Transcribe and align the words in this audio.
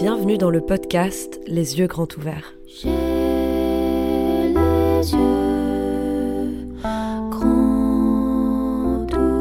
Bienvenue 0.00 0.38
dans 0.38 0.48
le 0.48 0.62
podcast 0.62 1.38
Les 1.46 1.78
yeux 1.78 1.86
grands 1.86 2.08
ouverts. 2.16 2.54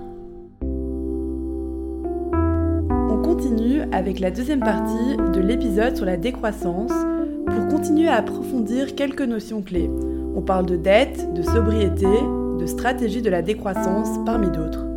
On 3.12 3.22
continue 3.22 3.82
avec 3.92 4.22
la 4.22 4.32
deuxième 4.32 4.62
partie 4.62 5.18
de 5.18 5.42
l'épisode 5.42 5.98
sur 5.98 6.06
la 6.06 6.16
décroissance 6.16 6.94
pour 7.46 7.68
continuer 7.68 8.08
à 8.08 8.16
approfondir 8.16 8.96
quelques 8.96 9.24
notions 9.24 9.62
clés. 9.62 9.92
On 10.38 10.42
parle 10.42 10.68
de 10.68 10.78
dette, 10.78 11.34
de 11.34 11.42
sobriété, 11.42 12.08
de 12.08 12.66
stratégie 12.66 13.22
de 13.22 13.30
la 13.30 13.42
décroissance 13.42 14.08
parmi 14.26 14.50
d'autres. 14.50 14.93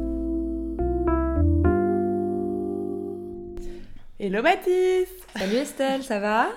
Hello 4.26 4.42
Mathis 4.42 5.06
Salut 5.38 5.54
Estelle, 5.54 6.02
ça 6.02 6.18
va? 6.18 6.48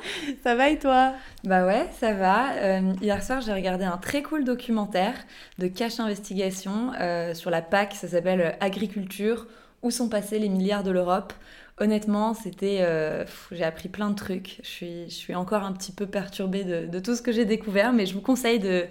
Ça 0.41 0.55
va 0.55 0.69
et 0.69 0.79
toi? 0.79 1.13
Bah 1.43 1.67
ouais, 1.67 1.85
ça 1.99 2.13
va. 2.13 2.53
Euh, 2.53 2.93
hier 2.99 3.23
soir, 3.23 3.41
j'ai 3.41 3.53
regardé 3.53 3.85
un 3.85 3.97
très 3.97 4.23
cool 4.23 4.43
documentaire 4.43 5.13
de 5.59 5.67
Cash 5.67 5.99
Investigation 5.99 6.93
euh, 6.99 7.35
sur 7.35 7.51
la 7.51 7.61
PAC, 7.61 7.93
ça 7.93 8.07
s'appelle 8.07 8.57
Agriculture, 8.59 9.45
où 9.83 9.91
sont 9.91 10.09
passés 10.09 10.39
les 10.39 10.49
milliards 10.49 10.81
de 10.81 10.89
l'Europe. 10.89 11.31
Honnêtement, 11.77 12.33
c'était, 12.33 12.79
euh, 12.81 13.23
j'ai 13.51 13.65
appris 13.65 13.87
plein 13.87 14.09
de 14.09 14.15
trucs. 14.15 14.61
Je 14.63 14.67
suis, 14.67 15.03
je 15.07 15.13
suis 15.13 15.35
encore 15.35 15.61
un 15.61 15.73
petit 15.73 15.91
peu 15.91 16.07
perturbée 16.07 16.63
de, 16.63 16.87
de 16.87 16.99
tout 16.99 17.15
ce 17.15 17.21
que 17.21 17.31
j'ai 17.31 17.45
découvert, 17.45 17.93
mais 17.93 18.07
je 18.07 18.15
vous 18.15 18.21
conseille 18.21 18.57
de, 18.57 18.87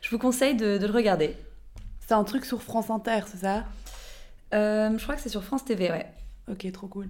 je 0.00 0.10
vous 0.10 0.18
conseille 0.18 0.56
de, 0.56 0.78
de 0.78 0.86
le 0.88 0.92
regarder. 0.92 1.36
C'est 2.00 2.14
un 2.14 2.24
truc 2.24 2.44
sur 2.44 2.60
France 2.60 2.90
Inter, 2.90 3.20
c'est 3.26 3.38
ça? 3.38 3.62
Euh, 4.52 4.98
je 4.98 5.02
crois 5.04 5.14
que 5.14 5.20
c'est 5.20 5.28
sur 5.28 5.44
France 5.44 5.64
TV, 5.64 5.92
ouais. 5.92 6.06
Ok, 6.50 6.68
trop 6.72 6.88
cool. 6.88 7.06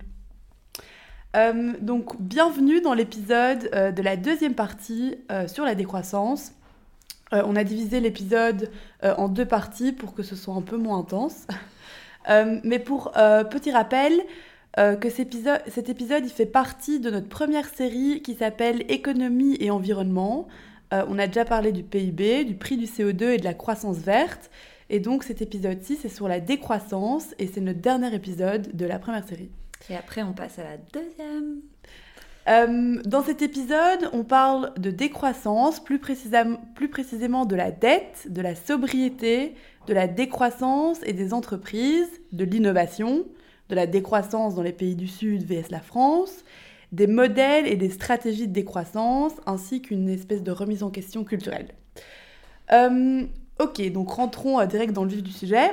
Euh, 1.34 1.72
donc, 1.80 2.20
bienvenue 2.20 2.80
dans 2.80 2.94
l'épisode 2.94 3.68
euh, 3.74 3.90
de 3.90 4.00
la 4.00 4.16
deuxième 4.16 4.55
partie 4.55 5.16
euh, 5.30 5.48
sur 5.48 5.64
la 5.64 5.74
décroissance. 5.74 6.52
On 7.33 7.56
a 7.56 7.64
divisé 7.64 7.98
l'épisode 7.98 8.70
en 9.02 9.27
deux 9.27 9.44
parties 9.44 9.91
pour 9.91 10.14
que 10.14 10.22
ce 10.22 10.36
soit 10.36 10.55
un 10.55 10.62
peu 10.62 10.77
moins 10.77 11.00
intense. 11.00 11.48
Mais 12.62 12.78
pour 12.78 13.10
petit 13.10 13.72
rappel, 13.72 14.12
que 14.77 15.10
cet 15.10 15.34
épisode, 15.34 15.60
cet 15.66 15.88
épisode 15.88 16.24
il 16.24 16.30
fait 16.30 16.46
partie 16.46 17.00
de 17.00 17.10
notre 17.10 17.28
première 17.28 17.66
série 17.66 18.22
qui 18.22 18.34
s'appelle 18.34 18.84
Économie 18.88 19.56
et 19.58 19.72
environnement. 19.72 20.46
On 20.92 21.18
a 21.18 21.27
déjà 21.27 21.44
parlé 21.44 21.72
du 21.72 21.83
PIB, 21.83 22.44
du 22.44 22.55
prix 22.55 22.77
du 22.77 22.84
CO2 22.84 23.30
et 23.30 23.38
de 23.38 23.44
la 23.44 23.55
croissance 23.55 23.96
verte. 23.96 24.48
Et 24.88 25.00
donc 25.00 25.24
cet 25.24 25.42
épisode-ci, 25.42 25.98
c'est 26.00 26.08
sur 26.08 26.28
la 26.28 26.38
décroissance 26.38 27.34
et 27.40 27.48
c'est 27.48 27.61
notre 27.61 27.80
dernier 27.80 28.14
épisode 28.14 28.77
de 28.77 28.86
la 28.86 29.00
première 29.00 29.27
série. 29.27 29.50
Et 29.91 29.96
après, 29.96 30.22
on 30.22 30.32
passe 30.32 30.58
à 30.58 30.64
la 30.64 30.77
deuxième. 30.77 31.60
Euh, 32.48 33.02
dans 33.05 33.22
cet 33.22 33.42
épisode, 33.42 34.08
on 34.12 34.22
parle 34.22 34.72
de 34.77 34.91
décroissance, 34.91 35.83
plus, 35.83 35.98
précisément 35.98 37.44
de 37.44 37.56
la 37.56 37.70
dette, 37.70 38.27
de 38.30 38.41
la 38.41 38.55
sobriété, 38.55 39.55
de 39.86 39.94
la 39.94 40.06
décroissance 40.06 41.00
et 41.05 41.12
des 41.12 41.34
entreprises, 41.34 42.08
de 42.33 42.44
l'innovation, 42.44 43.24
de 43.68 43.74
la 43.74 43.86
décroissance 43.86 44.55
dans 44.55 44.62
les 44.62 44.72
pays 44.72 44.94
du 44.94 45.08
Sud 45.08 45.44
vs 45.44 45.70
la 45.70 45.80
France, 45.80 46.44
des 46.92 47.08
modèles 47.08 47.66
et 47.66 47.77
des 47.77 47.90
stratégies 47.90 48.46
de 48.46 48.52
décroissance, 48.52 49.33
ainsi 49.46 49.83
qu'une 49.83 50.08
espèce 50.08 50.44
de 50.44 50.52
remise 50.52 50.84
en 50.84 50.90
question 50.90 51.24
culturelle. 51.24 51.68
Euh, 52.72 53.24
ok, 53.61 53.90
donc 53.90 54.11
rentrons 54.11 54.61
euh, 54.61 54.66
direct 54.66 54.92
dans 54.92 55.02
le 55.02 55.11
vif 55.11 55.22
du 55.22 55.33
sujet. 55.33 55.70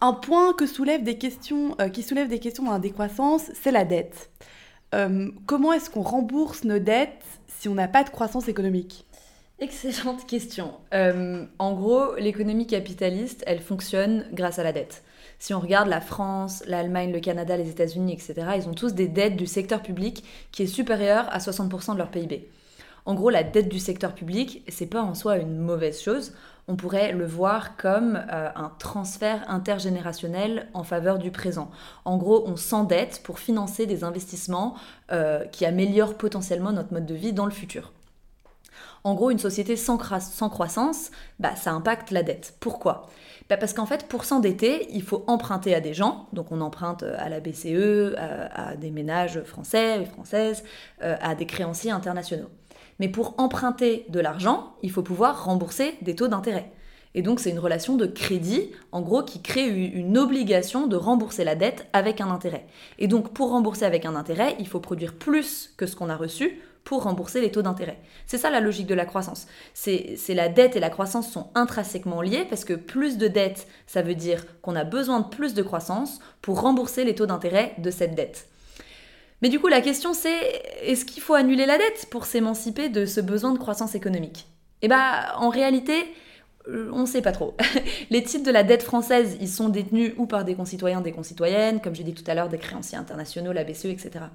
Un 0.00 0.12
point 0.12 0.52
que 0.52 0.66
soulève 0.66 1.02
des 1.02 1.16
questions, 1.16 1.74
euh, 1.80 1.88
qui 1.88 2.02
soulève 2.02 2.28
des 2.28 2.38
questions 2.38 2.64
dans 2.64 2.72
la 2.72 2.78
décroissance, 2.78 3.50
c'est 3.54 3.72
la 3.72 3.84
dette. 3.84 4.30
Euh, 4.94 5.30
comment 5.46 5.72
est-ce 5.72 5.88
qu'on 5.88 6.02
rembourse 6.02 6.64
nos 6.64 6.78
dettes 6.78 7.24
si 7.48 7.68
on 7.68 7.74
n'a 7.74 7.88
pas 7.88 8.04
de 8.04 8.10
croissance 8.10 8.48
économique? 8.48 9.06
Excellente 9.58 10.26
question. 10.28 10.72
Euh, 10.92 11.46
en 11.58 11.72
gros, 11.72 12.14
l'économie 12.16 12.66
capitaliste, 12.66 13.42
elle 13.46 13.60
fonctionne 13.60 14.26
grâce 14.32 14.58
à 14.58 14.64
la 14.64 14.72
dette. 14.72 15.02
Si 15.38 15.54
on 15.54 15.60
regarde 15.60 15.88
la 15.88 16.00
France, 16.00 16.62
l'Allemagne, 16.66 17.12
le 17.12 17.20
Canada, 17.20 17.56
les 17.56 17.70
États-Unis, 17.70 18.12
etc., 18.12 18.34
ils 18.56 18.68
ont 18.68 18.74
tous 18.74 18.92
des 18.92 19.08
dettes 19.08 19.36
du 19.36 19.46
secteur 19.46 19.82
public 19.82 20.24
qui 20.52 20.62
est 20.62 20.66
supérieure 20.66 21.26
à 21.30 21.38
60% 21.38 21.94
de 21.94 21.98
leur 21.98 22.10
PIB. 22.10 22.48
En 23.06 23.14
gros, 23.14 23.30
la 23.30 23.44
dette 23.44 23.68
du 23.68 23.78
secteur 23.78 24.14
public, 24.14 24.64
c'est 24.68 24.86
pas 24.86 25.00
en 25.00 25.14
soi 25.14 25.36
une 25.36 25.58
mauvaise 25.58 26.02
chose. 26.02 26.32
On 26.66 26.74
pourrait 26.74 27.12
le 27.12 27.24
voir 27.24 27.76
comme 27.76 28.16
euh, 28.16 28.48
un 28.56 28.72
transfert 28.80 29.44
intergénérationnel 29.48 30.68
en 30.74 30.82
faveur 30.82 31.18
du 31.18 31.30
présent. 31.30 31.70
En 32.04 32.16
gros, 32.16 32.42
on 32.48 32.56
s'endette 32.56 33.20
pour 33.22 33.38
financer 33.38 33.86
des 33.86 34.02
investissements 34.02 34.74
euh, 35.12 35.44
qui 35.44 35.64
améliorent 35.64 36.16
potentiellement 36.16 36.72
notre 36.72 36.92
mode 36.92 37.06
de 37.06 37.14
vie 37.14 37.32
dans 37.32 37.44
le 37.44 37.52
futur. 37.52 37.92
En 39.04 39.14
gros, 39.14 39.30
une 39.30 39.38
société 39.38 39.76
sans, 39.76 39.98
croissance, 39.98 41.12
bah, 41.38 41.54
ça 41.54 41.70
impacte 41.70 42.10
la 42.10 42.24
dette. 42.24 42.56
Pourquoi? 42.58 43.08
Bah, 43.48 43.56
Parce 43.56 43.72
qu'en 43.72 43.86
fait, 43.86 44.08
pour 44.08 44.24
s'endetter, 44.24 44.88
il 44.90 45.04
faut 45.04 45.22
emprunter 45.28 45.76
à 45.76 45.80
des 45.80 45.94
gens. 45.94 46.26
Donc 46.32 46.50
on 46.50 46.60
emprunte 46.60 47.04
euh, 47.04 47.14
à 47.20 47.28
la 47.28 47.38
BCE, 47.38 48.16
à, 48.18 48.70
à 48.70 48.76
des 48.76 48.90
ménages 48.90 49.40
français 49.44 50.02
et 50.02 50.06
françaises, 50.06 50.64
à 51.00 51.36
des 51.36 51.46
créanciers 51.46 51.92
internationaux. 51.92 52.50
Mais 52.98 53.08
pour 53.08 53.34
emprunter 53.38 54.06
de 54.08 54.20
l'argent, 54.20 54.74
il 54.82 54.90
faut 54.90 55.02
pouvoir 55.02 55.44
rembourser 55.44 55.94
des 56.02 56.14
taux 56.14 56.28
d'intérêt. 56.28 56.72
Et 57.14 57.22
donc 57.22 57.40
c'est 57.40 57.50
une 57.50 57.58
relation 57.58 57.96
de 57.96 58.04
crédit, 58.04 58.70
en 58.92 59.00
gros, 59.00 59.22
qui 59.22 59.40
crée 59.40 59.66
une 59.66 60.18
obligation 60.18 60.86
de 60.86 60.96
rembourser 60.96 61.44
la 61.44 61.54
dette 61.54 61.86
avec 61.94 62.20
un 62.20 62.30
intérêt. 62.30 62.66
Et 62.98 63.08
donc 63.08 63.32
pour 63.32 63.50
rembourser 63.50 63.86
avec 63.86 64.04
un 64.04 64.14
intérêt, 64.14 64.54
il 64.58 64.68
faut 64.68 64.80
produire 64.80 65.14
plus 65.14 65.72
que 65.78 65.86
ce 65.86 65.96
qu'on 65.96 66.10
a 66.10 66.16
reçu 66.16 66.60
pour 66.84 67.02
rembourser 67.02 67.40
les 67.40 67.50
taux 67.50 67.62
d'intérêt. 67.62 67.98
C'est 68.26 68.38
ça 68.38 68.50
la 68.50 68.60
logique 68.60 68.86
de 68.86 68.94
la 68.94 69.06
croissance. 69.06 69.46
C'est 69.74 70.16
la 70.28 70.48
dette 70.48 70.76
et 70.76 70.80
la 70.80 70.90
croissance 70.90 71.30
sont 71.30 71.48
intrinsèquement 71.54 72.20
liées 72.20 72.46
parce 72.48 72.64
que 72.64 72.74
plus 72.74 73.16
de 73.16 73.28
dette, 73.28 73.66
ça 73.86 74.02
veut 74.02 74.14
dire 74.14 74.44
qu'on 74.60 74.76
a 74.76 74.84
besoin 74.84 75.20
de 75.20 75.26
plus 75.26 75.54
de 75.54 75.62
croissance 75.62 76.20
pour 76.42 76.60
rembourser 76.60 77.04
les 77.04 77.14
taux 77.14 77.26
d'intérêt 77.26 77.74
de 77.78 77.90
cette 77.90 78.14
dette. 78.14 78.46
Mais 79.42 79.48
du 79.48 79.60
coup, 79.60 79.68
la 79.68 79.80
question 79.80 80.14
c'est 80.14 80.38
est-ce 80.82 81.04
qu'il 81.04 81.22
faut 81.22 81.34
annuler 81.34 81.66
la 81.66 81.78
dette 81.78 82.06
pour 82.10 82.24
s'émanciper 82.24 82.88
de 82.88 83.06
ce 83.06 83.20
besoin 83.20 83.52
de 83.52 83.58
croissance 83.58 83.94
économique? 83.94 84.46
Eh 84.82 84.88
bah, 84.88 85.34
en 85.36 85.48
réalité, 85.48 85.94
euh, 86.68 86.90
on 86.92 87.02
ne 87.02 87.06
sait 87.06 87.22
pas 87.22 87.32
trop. 87.32 87.56
Les 88.10 88.22
titres 88.22 88.44
de 88.44 88.50
la 88.50 88.62
dette 88.62 88.82
française, 88.82 89.36
ils 89.40 89.48
sont 89.48 89.68
détenus 89.68 90.12
ou 90.16 90.26
par 90.26 90.44
des 90.44 90.54
concitoyens, 90.54 91.00
des 91.00 91.12
concitoyennes, 91.12 91.80
comme 91.80 91.94
j'ai 91.94 92.04
dit 92.04 92.14
tout 92.14 92.28
à 92.30 92.34
l'heure, 92.34 92.48
des 92.48 92.58
créanciers 92.58 92.98
internationaux, 92.98 93.52
la 93.52 93.64
BCE, 93.64 93.86
etc. 93.86 94.26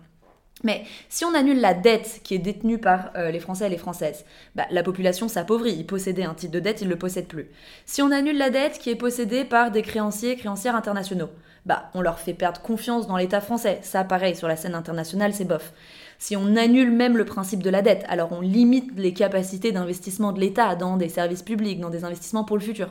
Mais 0.63 0.83
si 1.09 1.25
on 1.25 1.33
annule 1.33 1.59
la 1.59 1.73
dette 1.73 2.21
qui 2.23 2.35
est 2.35 2.39
détenue 2.39 2.77
par 2.77 3.11
euh, 3.15 3.31
les 3.31 3.39
Français 3.39 3.65
et 3.65 3.69
les 3.69 3.77
Françaises, 3.77 4.25
bah, 4.55 4.67
la 4.69 4.83
population 4.83 5.27
s'appauvrit. 5.27 5.73
Ils 5.73 5.87
possédaient 5.87 6.23
un 6.23 6.33
titre 6.33 6.51
de 6.51 6.59
dette, 6.59 6.81
ils 6.81 6.85
ne 6.85 6.91
le 6.91 6.99
possèdent 6.99 7.27
plus. 7.27 7.49
Si 7.85 8.01
on 8.01 8.11
annule 8.11 8.37
la 8.37 8.49
dette 8.49 8.77
qui 8.77 8.89
est 8.89 8.95
possédée 8.95 9.43
par 9.43 9.71
des 9.71 9.81
créanciers 9.81 10.31
et 10.31 10.35
créancières 10.35 10.75
internationaux, 10.75 11.29
bah, 11.65 11.89
on 11.93 12.01
leur 12.01 12.19
fait 12.19 12.33
perdre 12.33 12.61
confiance 12.61 13.07
dans 13.07 13.17
l'État 13.17 13.41
français. 13.41 13.79
Ça, 13.83 14.03
pareil, 14.03 14.35
sur 14.35 14.47
la 14.47 14.55
scène 14.55 14.75
internationale, 14.75 15.33
c'est 15.33 15.45
bof. 15.45 15.73
Si 16.17 16.35
on 16.35 16.55
annule 16.55 16.91
même 16.91 17.17
le 17.17 17.25
principe 17.25 17.63
de 17.63 17.69
la 17.69 17.81
dette, 17.81 18.05
alors 18.07 18.31
on 18.31 18.41
limite 18.41 18.91
les 18.95 19.13
capacités 19.13 19.71
d'investissement 19.71 20.31
de 20.31 20.39
l'État 20.39 20.75
dans 20.75 20.97
des 20.97 21.09
services 21.09 21.41
publics, 21.41 21.79
dans 21.79 21.89
des 21.89 22.03
investissements 22.03 22.43
pour 22.43 22.57
le 22.57 22.63
futur. 22.63 22.89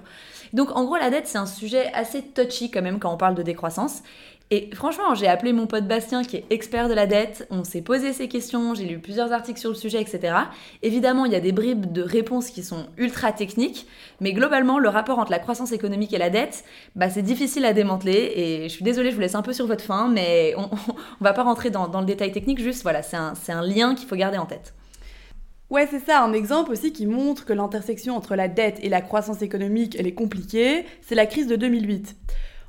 Donc 0.52 0.76
en 0.76 0.84
gros, 0.84 0.96
la 0.96 1.10
dette, 1.10 1.28
c'est 1.28 1.38
un 1.38 1.46
sujet 1.46 1.92
assez 1.94 2.22
touchy 2.22 2.70
quand 2.70 2.82
même 2.82 2.98
quand 2.98 3.12
on 3.12 3.16
parle 3.16 3.34
de 3.36 3.42
décroissance. 3.42 4.02
Et 4.52 4.68
franchement, 4.74 5.14
j'ai 5.14 5.28
appelé 5.28 5.52
mon 5.52 5.68
pote 5.68 5.86
Bastien 5.86 6.24
qui 6.24 6.36
est 6.36 6.44
expert 6.50 6.88
de 6.88 6.94
la 6.94 7.06
dette, 7.06 7.46
on 7.50 7.62
s'est 7.62 7.82
posé 7.82 8.12
ces 8.12 8.26
questions, 8.26 8.74
j'ai 8.74 8.84
lu 8.84 8.98
plusieurs 8.98 9.32
articles 9.32 9.60
sur 9.60 9.70
le 9.70 9.76
sujet, 9.76 10.00
etc. 10.00 10.34
Évidemment, 10.82 11.24
il 11.24 11.30
y 11.30 11.36
a 11.36 11.40
des 11.40 11.52
bribes 11.52 11.92
de 11.92 12.02
réponses 12.02 12.50
qui 12.50 12.64
sont 12.64 12.86
ultra 12.96 13.30
techniques, 13.30 13.86
mais 14.20 14.32
globalement, 14.32 14.80
le 14.80 14.88
rapport 14.88 15.20
entre 15.20 15.30
la 15.30 15.38
croissance 15.38 15.70
économique 15.70 16.12
et 16.12 16.18
la 16.18 16.30
dette, 16.30 16.64
bah, 16.96 17.08
c'est 17.10 17.22
difficile 17.22 17.64
à 17.64 17.72
démanteler. 17.72 18.32
Et 18.34 18.62
je 18.64 18.74
suis 18.74 18.82
désolée, 18.82 19.10
je 19.10 19.14
vous 19.14 19.20
laisse 19.20 19.36
un 19.36 19.42
peu 19.42 19.52
sur 19.52 19.68
votre 19.68 19.84
faim, 19.84 20.10
mais 20.12 20.54
on, 20.56 20.64
on 21.20 21.24
va 21.24 21.32
pas 21.32 21.44
rentrer 21.44 21.70
dans, 21.70 22.00
le 22.00 22.06
détail 22.06 22.32
technique, 22.32 22.60
juste 22.60 22.82
voilà, 22.82 23.02
c'est 23.02 23.52
un 23.52 23.62
lien 23.62 23.94
qu'il 23.94 24.08
faut 24.08 24.16
garder 24.16 24.38
en 24.38 24.46
tête. 24.46 24.74
Ouais, 25.70 25.86
c'est 25.88 26.00
ça, 26.00 26.24
un 26.24 26.32
exemple 26.32 26.72
aussi 26.72 26.92
qui 26.92 27.06
montre 27.06 27.44
que 27.44 27.52
l'intersection 27.52 28.16
entre 28.16 28.34
la 28.34 28.48
dette 28.48 28.80
et 28.82 28.88
la 28.88 29.00
croissance 29.00 29.42
économique, 29.42 29.94
elle 29.96 30.08
est 30.08 30.14
compliquée, 30.14 30.84
c'est 31.02 31.14
la 31.14 31.26
crise 31.26 31.46
de 31.46 31.54
2008. 31.54 32.16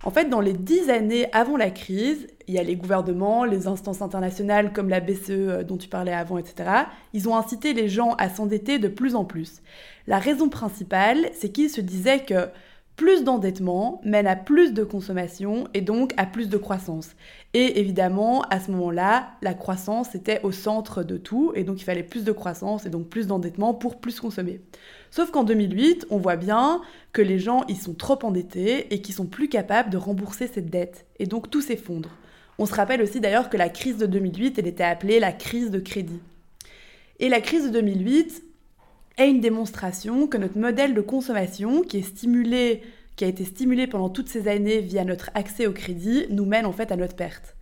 En 0.03 0.09
fait, 0.09 0.30
dans 0.30 0.42
les 0.42 0.53
dix 0.53 0.89
années 0.89 1.27
avant 1.31 1.57
la 1.57 1.69
crise, 1.69 2.27
il 2.48 2.56
y 2.56 2.57
a 2.57 2.63
les 2.63 2.75
gouvernements, 2.75 3.45
les 3.45 3.68
instances 3.68 4.01
internationales 4.01 4.74
comme 4.74 4.89
la 4.89 5.00
BCE 5.00 5.30
euh, 5.30 5.63
dont 5.63 5.77
tu 5.77 5.88
parlais 5.88 6.13
avant, 6.13 6.39
etc. 6.39 6.69
Ils 7.13 7.30
ont 7.30 7.38
incité 7.38 7.74
les 7.74 7.88
gens 7.88 8.13
à 8.13 8.30
s'endetter 8.30 8.80
de 8.80 8.88
plus 8.88 9.13
en 9.13 9.25
plus. 9.25 9.62
La 10.07 10.18
raison 10.18 10.50
principale, 10.50 11.30
c'est 11.33 11.51
qu'ils 11.51 11.69
se 11.69 11.81
disaient 11.81 12.25
que 12.25 12.50
plus 12.95 13.24
d'endettement 13.24 14.01
mène 14.03 14.27
à 14.27 14.36
plus 14.36 14.74
de 14.74 14.83
consommation 14.83 15.68
et 15.74 15.81
donc 15.81 16.13
à 16.18 16.25
plus 16.25 16.50
de 16.50 16.57
croissance. 16.57 17.12
Et 17.53 17.81
évidemment, 17.81 18.44
à 18.44 18.62
ce 18.62 18.71
moment-là, 18.71 19.31
la 19.42 19.53
croissance 19.53 20.15
était 20.15 20.39
au 20.44 20.53
centre 20.53 21.03
de 21.03 21.18
tout 21.18 21.51
et 21.53 21.65
donc 21.65 21.81
il 21.81 21.83
fallait 21.83 22.01
plus 22.01 22.24
de 22.24 22.31
croissance 22.31 22.86
et 22.86 22.89
donc 22.89 23.09
plus 23.09 23.27
d'endettement 23.27 23.74
pour 23.74 24.00
plus 24.00 24.21
consommer. 24.21 24.62
Sauf 25.09 25.31
qu'en 25.31 25.44
2008, 25.44 26.07
on 26.09 26.18
voit 26.18 26.38
bien 26.38 26.81
que 27.12 27.21
les 27.21 27.39
gens 27.39 27.65
ils 27.68 27.77
sont 27.77 27.94
trop 27.94 28.18
endettés 28.24 28.94
et 28.94 29.01
qu'ils 29.01 29.15
sont 29.15 29.25
plus 29.25 29.50
capables 29.50 29.89
de 29.89 29.98
rembourser 29.98 30.48
cette 30.48 30.69
dette 30.69 31.06
et 31.19 31.25
donc 31.25 31.50
tout 31.50 31.62
s'effondre. 31.62 32.09
On 32.57 32.65
se 32.65 32.74
rappelle 32.74 33.01
aussi 33.01 33.19
d'ailleurs 33.19 33.50
que 33.50 33.57
la 33.57 33.69
crise 33.69 33.98
de 33.98 34.06
2008, 34.06 34.59
elle 34.59 34.68
était 34.68 34.83
appelée 34.83 35.19
la 35.19 35.33
crise 35.33 35.71
de 35.71 35.80
crédit. 35.80 36.21
Et 37.19 37.27
la 37.27 37.42
crise 37.42 37.65
de 37.65 37.69
2008 37.69 38.44
est 39.18 39.30
une 39.30 39.42
démonstration 39.42 40.27
que 40.27 40.38
notre 40.38 40.57
modèle 40.57 40.94
de 40.94 41.01
consommation, 41.01 41.81
qui 41.81 41.98
est 41.98 42.03
stimulé, 42.03 42.81
qui 43.22 43.26
a 43.26 43.28
été 43.28 43.46
stimulé 43.46 43.86
pendant 43.86 44.10
toutes 44.10 44.30
ces 44.30 44.48
années 44.48 44.80
via 44.80 45.06
notre 45.06 45.30
accès 45.36 45.68
au 45.68 45.74
crédit, 45.74 46.26
nous 46.32 46.44
mène 46.44 46.66
en 46.66 46.72
fait 46.72 46.92
à 46.92 46.96
notre 46.96 47.16
perte. 47.16 47.56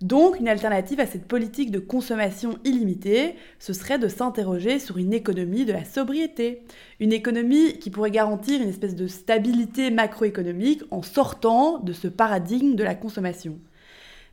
Donc, 0.00 0.40
une 0.40 0.48
alternative 0.48 0.98
à 0.98 1.06
cette 1.06 1.28
politique 1.28 1.70
de 1.70 1.78
consommation 1.78 2.58
illimitée, 2.64 3.36
ce 3.60 3.72
serait 3.72 4.00
de 4.00 4.08
s'interroger 4.08 4.80
sur 4.80 4.98
une 4.98 5.12
économie 5.12 5.64
de 5.64 5.72
la 5.72 5.84
sobriété. 5.84 6.64
Une 6.98 7.12
économie 7.12 7.78
qui 7.78 7.90
pourrait 7.90 8.10
garantir 8.10 8.60
une 8.60 8.68
espèce 8.68 8.96
de 8.96 9.06
stabilité 9.06 9.92
macroéconomique 9.92 10.82
en 10.90 11.02
sortant 11.02 11.78
de 11.78 11.92
ce 11.92 12.08
paradigme 12.08 12.74
de 12.74 12.82
la 12.82 12.96
consommation. 12.96 13.60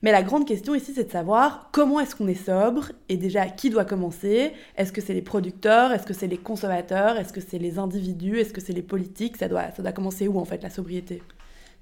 Mais 0.04 0.12
la 0.12 0.22
grande 0.22 0.46
question 0.46 0.76
ici, 0.76 0.92
c'est 0.94 1.06
de 1.06 1.12
savoir 1.12 1.70
comment 1.72 2.02
est-ce 2.02 2.14
qu'on 2.14 2.28
est 2.28 2.46
sobre 2.46 2.92
et 3.08 3.16
déjà 3.16 3.46
qui 3.46 3.70
doit 3.70 3.86
commencer? 3.86 4.52
Est-ce 4.76 4.92
que 4.92 5.00
c'est 5.00 5.14
les 5.14 5.22
producteurs? 5.22 5.94
Est-ce 5.94 6.06
que 6.06 6.14
c'est 6.14 6.28
les 6.28 6.38
consommateurs? 6.38 7.18
Est-ce 7.18 7.32
que 7.32 7.40
c'est 7.40 7.58
les 7.58 7.80
individus? 7.80 8.38
Est-ce 8.38 8.52
que 8.52 8.60
c'est 8.60 8.74
les 8.74 8.82
politiques? 8.82 9.38
Ça 9.38 9.48
doit, 9.48 9.72
ça 9.72 9.82
doit 9.82 9.94
commencer 9.94 10.28
où 10.28 10.40
en 10.40 10.46
fait 10.46 10.62
la 10.62 10.70
sobriété? 10.70 11.24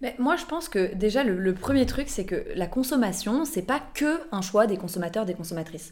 Mais 0.02 0.16
moi, 0.20 0.36
je 0.36 0.46
pense 0.46 0.70
que 0.70 0.94
déjà, 0.94 1.24
le, 1.24 1.54
premier 1.56 1.88
truc, 1.88 2.10
c'est 2.10 2.26
que 2.26 2.46
la 2.56 2.68
consommation, 2.68 3.44
c'est 3.44 3.64
pas 3.64 3.82
que 3.96 4.20
un 4.32 4.42
choix 4.42 4.68
des 4.68 4.78
consommateurs, 4.78 5.26
des 5.26 5.34
consommatrices. 5.34 5.92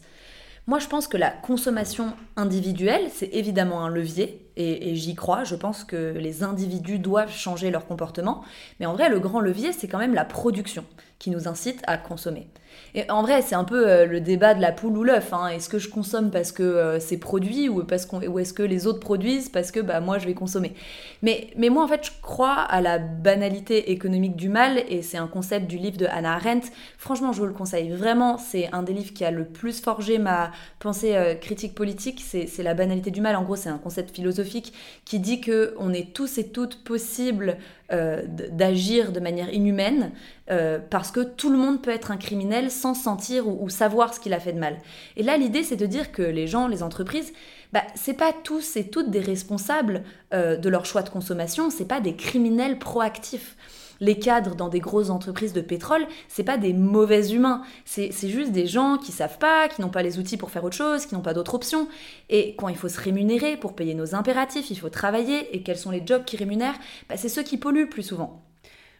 Moi, 0.68 0.78
je 0.78 0.86
pense 0.86 1.08
que 1.08 1.16
la 1.16 1.30
consommation 1.30 2.12
individuelle, 2.36 3.08
c'est 3.12 3.30
évidemment 3.32 3.84
un 3.84 3.88
levier, 3.88 4.46
et, 4.56 4.90
et 4.90 4.94
j'y 4.94 5.16
crois. 5.16 5.42
Je 5.42 5.56
pense 5.56 5.82
que 5.82 6.14
les 6.16 6.44
individus 6.44 7.00
doivent 7.00 7.32
changer 7.32 7.72
leur 7.72 7.86
comportement. 7.86 8.44
Mais 8.78 8.86
en 8.86 8.92
vrai, 8.92 9.08
le 9.08 9.18
grand 9.18 9.40
levier, 9.40 9.72
c'est 9.72 9.88
quand 9.88 9.98
même 9.98 10.14
la 10.14 10.24
production 10.24 10.84
qui 11.20 11.30
nous 11.30 11.46
incite 11.46 11.80
à 11.86 11.98
consommer. 11.98 12.48
Et 12.94 13.08
en 13.10 13.22
vrai, 13.22 13.42
c'est 13.42 13.54
un 13.54 13.64
peu 13.64 13.88
euh, 13.88 14.06
le 14.06 14.20
débat 14.20 14.54
de 14.54 14.60
la 14.60 14.72
poule 14.72 14.96
ou 14.96 15.04
l'œuf. 15.04 15.32
Hein. 15.32 15.48
Est-ce 15.48 15.68
que 15.68 15.78
je 15.78 15.88
consomme 15.88 16.30
parce 16.30 16.50
que 16.50 16.62
euh, 16.62 16.98
c'est 16.98 17.18
produit 17.18 17.68
ou, 17.68 17.84
est-ce 17.90 18.52
que 18.52 18.62
les 18.62 18.86
autres 18.86 19.00
produisent 19.00 19.48
parce 19.48 19.70
que 19.70 19.80
bah, 19.80 20.00
moi 20.00 20.18
je 20.18 20.26
vais 20.26 20.34
consommer? 20.34 20.74
Mais, 21.22 21.50
moi 21.70 21.84
en 21.84 21.88
fait, 21.88 22.06
je 22.06 22.10
crois 22.22 22.54
à 22.54 22.80
la 22.80 22.98
banalité 22.98 23.92
économique 23.92 24.34
du 24.34 24.48
mal 24.48 24.82
et 24.88 25.02
c'est 25.02 25.18
un 25.18 25.26
concept 25.26 25.66
du 25.66 25.78
livre 25.78 25.98
de 25.98 26.06
Hannah 26.06 26.34
Arendt. 26.34 26.68
Franchement, 26.98 27.32
je 27.32 27.40
vous 27.40 27.46
le 27.46 27.52
conseille 27.52 27.90
vraiment. 27.90 28.38
C'est 28.38 28.68
un 28.72 28.82
des 28.82 28.94
livres 28.94 29.12
qui 29.12 29.24
a 29.24 29.30
le 29.30 29.44
plus 29.44 29.80
forgé 29.80 30.18
ma 30.18 30.50
pensée 30.78 31.16
euh, 31.16 31.34
critique 31.34 31.74
politique. 31.74 32.22
C'est, 32.26 32.46
c'est 32.46 32.62
la 32.62 32.74
banalité 32.74 33.10
du 33.10 33.20
mal. 33.20 33.36
En 33.36 33.42
gros, 33.42 33.56
c'est 33.56 33.68
un 33.68 33.78
concept 33.78 34.14
philosophique 34.14 34.72
qui 35.04 35.20
dit 35.20 35.40
que 35.40 35.74
on 35.78 35.92
est 35.92 36.12
tous 36.14 36.38
et 36.38 36.48
toutes 36.48 36.82
possibles 36.82 37.58
euh, 37.92 38.22
d'agir 38.26 39.10
de 39.10 39.18
manière 39.18 39.52
inhumaine 39.52 40.12
euh, 40.50 40.78
parce 40.90 41.10
que 41.10 41.20
tout 41.20 41.50
le 41.50 41.58
monde 41.58 41.82
peut 41.82 41.90
être 41.90 42.12
un 42.12 42.16
criminel 42.16 42.70
sans 42.70 42.94
sentir 42.94 43.48
ou, 43.48 43.68
savoir 43.68 44.14
ce 44.14 44.20
qu'il 44.20 44.32
a 44.32 44.38
fait 44.38 44.52
de 44.52 44.60
mal. 44.60 44.78
Et 45.16 45.24
là, 45.24 45.36
l'idée, 45.36 45.64
c'est 45.64 45.76
de 45.76 45.86
dire 45.86 46.12
que 46.12 46.22
les 46.22 46.46
gens, 46.46 46.68
les 46.68 46.84
entreprises, 46.84 47.32
bah, 47.72 47.82
c'est 47.96 48.14
pas 48.14 48.32
tous 48.32 48.76
et 48.76 48.88
toutes 48.88 49.10
des 49.10 49.18
responsables 49.18 50.04
euh, 50.32 50.56
de 50.56 50.68
leur 50.68 50.86
choix 50.86 51.02
de 51.02 51.08
consommation, 51.08 51.68
c'est 51.68 51.84
pas 51.84 52.00
des 52.00 52.14
criminels 52.14 52.78
proactifs 52.78 53.56
les 54.00 54.18
cadres 54.18 54.54
dans 54.54 54.68
des 54.68 54.80
grosses 54.80 55.10
entreprises 55.10 55.52
de 55.52 55.60
pétrole, 55.60 56.06
c'est 56.28 56.44
pas 56.44 56.56
des 56.56 56.72
mauvais 56.72 57.30
humains, 57.30 57.62
c'est 57.84 58.10
juste 58.28 58.52
des 58.52 58.66
gens 58.66 58.98
qui 58.98 59.12
savent 59.12 59.38
pas, 59.38 59.68
qui 59.68 59.80
n'ont 59.82 59.90
pas 59.90 60.02
les 60.02 60.18
outils 60.18 60.36
pour 60.36 60.50
faire 60.50 60.64
autre 60.64 60.76
chose, 60.76 61.06
qui 61.06 61.14
n'ont 61.14 61.20
pas 61.20 61.34
d'autres 61.34 61.54
options. 61.54 61.88
Et 62.28 62.54
quand 62.56 62.68
il 62.68 62.76
faut 62.76 62.88
se 62.88 63.00
rémunérer 63.00 63.56
pour 63.56 63.74
payer 63.74 63.94
nos 63.94 64.14
impératifs, 64.14 64.70
il 64.70 64.78
faut 64.78 64.88
travailler, 64.88 65.54
et 65.54 65.62
quels 65.62 65.78
sont 65.78 65.90
les 65.90 66.02
jobs 66.04 66.24
qui 66.24 66.36
rémunèrent? 66.36 66.78
Bah, 67.08 67.16
C'est 67.16 67.28
ceux 67.28 67.42
qui 67.42 67.58
polluent 67.58 67.88
plus 67.88 68.02
souvent. 68.02 68.42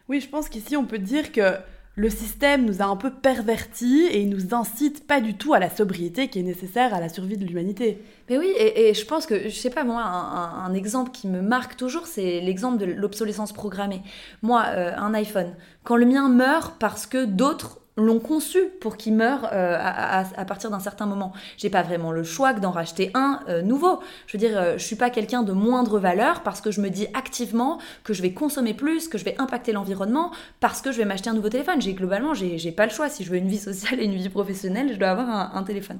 Oui, 0.07 0.19
je 0.19 0.27
pense 0.27 0.49
qu'ici 0.49 0.75
on 0.75 0.85
peut 0.85 0.99
dire 0.99 1.31
que 1.31 1.55
le 2.01 2.09
système 2.09 2.65
nous 2.65 2.81
a 2.81 2.85
un 2.85 2.95
peu 2.95 3.11
pervertis 3.11 4.07
et 4.09 4.21
il 4.21 4.29
nous 4.29 4.55
incite 4.55 5.05
pas 5.05 5.21
du 5.21 5.35
tout 5.35 5.53
à 5.53 5.59
la 5.59 5.69
sobriété 5.69 6.29
qui 6.29 6.39
est 6.39 6.43
nécessaire 6.43 6.95
à 6.95 6.99
la 6.99 7.09
survie 7.09 7.37
de 7.37 7.45
l'humanité. 7.45 8.01
Mais 8.27 8.39
oui, 8.39 8.51
et, 8.57 8.91
je 8.95 9.05
pense 9.05 9.27
que, 9.27 9.43
je 9.47 9.53
sais 9.53 9.69
pas 9.69 9.83
moi, 9.83 10.01
un, 10.01 10.73
exemple 10.73 11.11
qui 11.11 11.27
me 11.27 11.43
marque 11.43 11.77
toujours, 11.77 12.07
c'est 12.07 12.41
l'exemple 12.41 12.79
de 12.79 12.85
l'obsolescence 12.85 13.53
programmée. 13.53 14.01
Moi, 14.41 14.63
euh, 14.69 14.95
un 14.97 15.13
iPhone, 15.13 15.53
quand 15.83 15.95
le 15.95 16.07
mien 16.07 16.27
meurt 16.27 16.73
parce 16.79 17.05
que 17.05 17.23
d'autres 17.23 17.80
l'ont 18.01 18.19
conçu 18.19 18.59
pour 18.79 18.97
qu'il 18.97 19.15
meure 19.15 19.49
euh, 19.51 19.77
à, 19.79 20.45
partir 20.45 20.69
d'un 20.69 20.79
certain 20.79 21.05
moment. 21.05 21.33
J'ai 21.57 21.69
pas 21.69 21.83
vraiment 21.83 22.11
le 22.11 22.23
choix 22.23 22.53
que 22.53 22.59
d'en 22.59 22.71
racheter 22.71 23.11
un 23.13 23.39
euh, 23.47 23.61
nouveau. 23.61 23.99
Je 24.27 24.37
veux 24.37 24.39
dire, 24.39 24.57
euh, 24.57 24.73
je 24.77 24.83
suis 24.83 24.95
pas 24.95 25.09
quelqu'un 25.09 25.43
de 25.43 25.51
moindre 25.51 25.99
valeur 25.99 26.41
parce 26.41 26.61
que 26.61 26.71
je 26.71 26.81
me 26.81 26.89
dis 26.89 27.07
activement 27.13 27.79
que 28.03 28.13
je 28.13 28.21
vais 28.21 28.33
consommer 28.33 28.73
plus, 28.73 29.07
que 29.07 29.17
je 29.17 29.25
vais 29.25 29.35
impacter 29.39 29.71
l'environnement, 29.71 30.31
parce 30.59 30.81
que 30.81 30.91
je 30.91 30.97
vais 30.97 31.05
m'acheter 31.05 31.29
un 31.29 31.33
nouveau 31.33 31.49
téléphone. 31.49 31.81
J'ai 31.81 31.93
globalement, 31.93 32.33
j'ai 32.33 32.71
pas 32.71 32.85
le 32.85 32.91
choix. 32.91 33.09
Si 33.09 33.23
je 33.23 33.31
veux 33.31 33.37
une 33.37 33.47
vie 33.47 33.57
sociale 33.57 33.99
et 33.99 34.05
une 34.05 34.15
vie 34.15 34.29
professionnelle, 34.29 34.91
je 34.93 34.97
dois 34.97 35.09
avoir 35.09 35.55
un, 35.55 35.63
téléphone. 35.63 35.99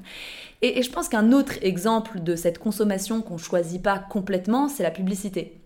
Et, 0.62 0.80
et 0.80 0.84
je 0.84 0.92
pense 0.92 1.08
qu'un 1.08 1.32
autre 1.32 1.54
exemple 1.62 2.20
de 2.20 2.36
cette 2.36 2.58
consommation 2.58 3.22
qu'on 3.22 3.38
choisit 3.38 3.82
pas 3.82 4.00
complètement, 4.00 4.68
c'est 4.68 4.84
la 4.84 4.92
publicité. 4.92 5.61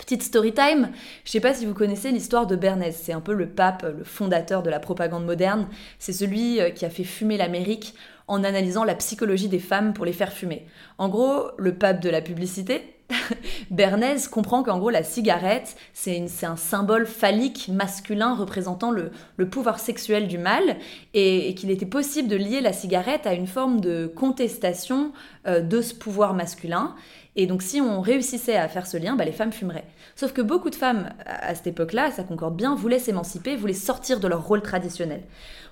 Petite 0.00 0.22
story 0.22 0.54
time, 0.54 0.88
je 1.26 1.30
sais 1.30 1.40
pas 1.40 1.52
si 1.52 1.66
vous 1.66 1.74
connaissez 1.74 2.10
l'histoire 2.10 2.46
de 2.46 2.56
Bernays, 2.56 2.92
c'est 2.92 3.12
un 3.12 3.20
peu 3.20 3.34
le 3.34 3.50
pape, 3.50 3.82
le 3.82 4.02
fondateur 4.02 4.62
de 4.62 4.70
la 4.70 4.80
propagande 4.80 5.26
moderne, 5.26 5.68
c'est 5.98 6.14
celui 6.14 6.58
euh, 6.58 6.70
qui 6.70 6.86
a 6.86 6.90
fait 6.90 7.04
fumer 7.04 7.36
l'Amérique 7.36 7.94
en 8.26 8.42
analysant 8.42 8.84
la 8.84 8.94
psychologie 8.94 9.48
des 9.48 9.58
femmes 9.58 9.92
pour 9.92 10.06
les 10.06 10.14
faire 10.14 10.32
fumer. 10.32 10.66
En 10.96 11.10
gros, 11.10 11.50
le 11.58 11.74
pape 11.74 12.00
de 12.00 12.08
la 12.08 12.22
publicité, 12.22 12.96
Bernays 13.70 14.28
comprend 14.30 14.62
qu'en 14.62 14.78
gros 14.78 14.88
la 14.88 15.02
cigarette, 15.02 15.76
c'est 15.92 16.24
un 16.42 16.56
symbole 16.56 17.06
phallique 17.06 17.68
masculin 17.68 18.34
représentant 18.34 18.90
le, 18.90 19.10
pouvoir 19.50 19.80
sexuel 19.80 20.28
du 20.28 20.38
mâle 20.38 20.76
et, 21.12 21.54
qu'il 21.54 21.70
était 21.70 21.86
possible 21.86 22.28
de 22.28 22.36
lier 22.36 22.62
la 22.62 22.72
cigarette 22.72 23.26
à 23.26 23.34
une 23.34 23.46
forme 23.46 23.80
de 23.80 24.06
contestation 24.06 25.12
euh, 25.46 25.60
de 25.60 25.82
ce 25.82 25.94
pouvoir 25.94 26.34
masculin. 26.34 26.94
Et 27.36 27.46
donc 27.46 27.62
si 27.62 27.80
on 27.80 28.00
réussissait 28.00 28.56
à 28.56 28.68
faire 28.68 28.86
ce 28.86 28.96
lien, 28.96 29.16
bah, 29.16 29.24
les 29.24 29.32
femmes 29.32 29.52
fumeraient. 29.52 29.86
Sauf 30.16 30.32
que 30.32 30.42
beaucoup 30.42 30.70
de 30.70 30.74
femmes, 30.74 31.10
à 31.24 31.54
cette 31.54 31.68
époque-là, 31.68 32.10
ça 32.10 32.24
concorde 32.24 32.56
bien, 32.56 32.74
voulaient 32.74 32.98
s'émanciper, 32.98 33.56
voulaient 33.56 33.72
sortir 33.72 34.20
de 34.20 34.28
leur 34.28 34.46
rôle 34.46 34.62
traditionnel 34.62 35.22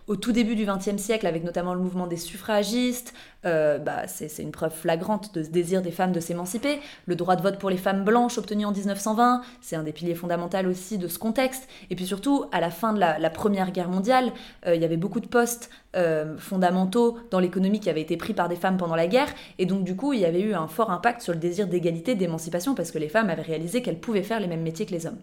au 0.09 0.17
tout 0.17 0.33
début 0.33 0.57
du 0.57 0.65
XXe 0.65 0.97
siècle, 0.97 1.27
avec 1.27 1.45
notamment 1.45 1.75
le 1.75 1.81
mouvement 1.81 2.07
des 2.07 2.17
suffragistes, 2.17 3.13
euh, 3.45 3.79
bah, 3.79 4.07
c'est 4.07 4.43
une 4.43 4.51
preuve 4.51 4.75
flagrante 4.75 5.35
de 5.35 5.43
ce 5.43 5.51
désir 5.51 5.83
des 5.83 5.91
femmes 5.91 6.13
de 6.13 6.19
s'émanciper. 6.19 6.81
Le 7.07 7.15
droit 7.15 7.37
de 7.37 7.43
vote 7.43 7.59
pour 7.59 7.69
les 7.69 7.77
femmes 7.77 8.05
blanches 8.05 8.39
obtenu 8.39 8.65
en 8.65 8.73
1920, 8.73 9.43
c'est 9.61 9.77
un 9.77 9.83
des 9.83 9.93
piliers 9.93 10.15
fondamentaux 10.15 10.59
aussi 10.67 10.97
de 10.97 11.09
ce 11.09 11.19
contexte. 11.19 11.69
Et 11.91 11.95
puis 11.95 12.07
surtout, 12.07 12.47
à 12.53 12.61
la 12.61 12.71
fin 12.71 12.95
de 12.95 12.99
la, 12.99 13.31
Première 13.31 13.71
Guerre 13.71 13.91
mondiale, 13.91 14.33
euh, 14.67 14.75
il 14.75 14.81
y 14.81 14.85
avait 14.85 14.97
beaucoup 14.97 15.21
de 15.21 15.27
postes 15.27 15.69
euh, 15.95 16.39
fondamentaux 16.39 17.19
dans 17.31 17.39
l'économie 17.39 17.79
qui 17.79 17.91
avaient 17.91 18.01
été 18.01 18.17
pris 18.17 18.33
par 18.33 18.49
des 18.49 18.57
femmes 18.57 18.79
pendant 18.79 18.97
la 18.97 19.07
guerre. 19.07 19.29
Et 19.59 19.67
donc 19.67 19.85
du 19.85 19.95
coup, 19.95 20.15
il 20.15 20.21
y 20.21 20.25
avait 20.25 20.41
eu 20.41 20.55
un 20.55 20.67
fort 20.69 20.91
impact 20.91 21.21
sur 21.21 21.35
le 21.35 21.39
désir 21.39 21.69
d'égalité, 21.69 22.15
d'émancipation, 22.15 22.75
parce 22.75 22.91
que 22.91 22.99
les 22.99 23.09
femmes 23.09 23.29
avaient 23.29 23.43
réalisé 23.43 23.83
qu'elles 23.83 24.01
pouvaient 24.01 24.23
faire 24.23 24.41
les 24.41 24.47
mêmes 24.47 24.63
métiers 24.63 24.87
que 24.87 24.93
les 24.93 25.07
hommes. 25.07 25.19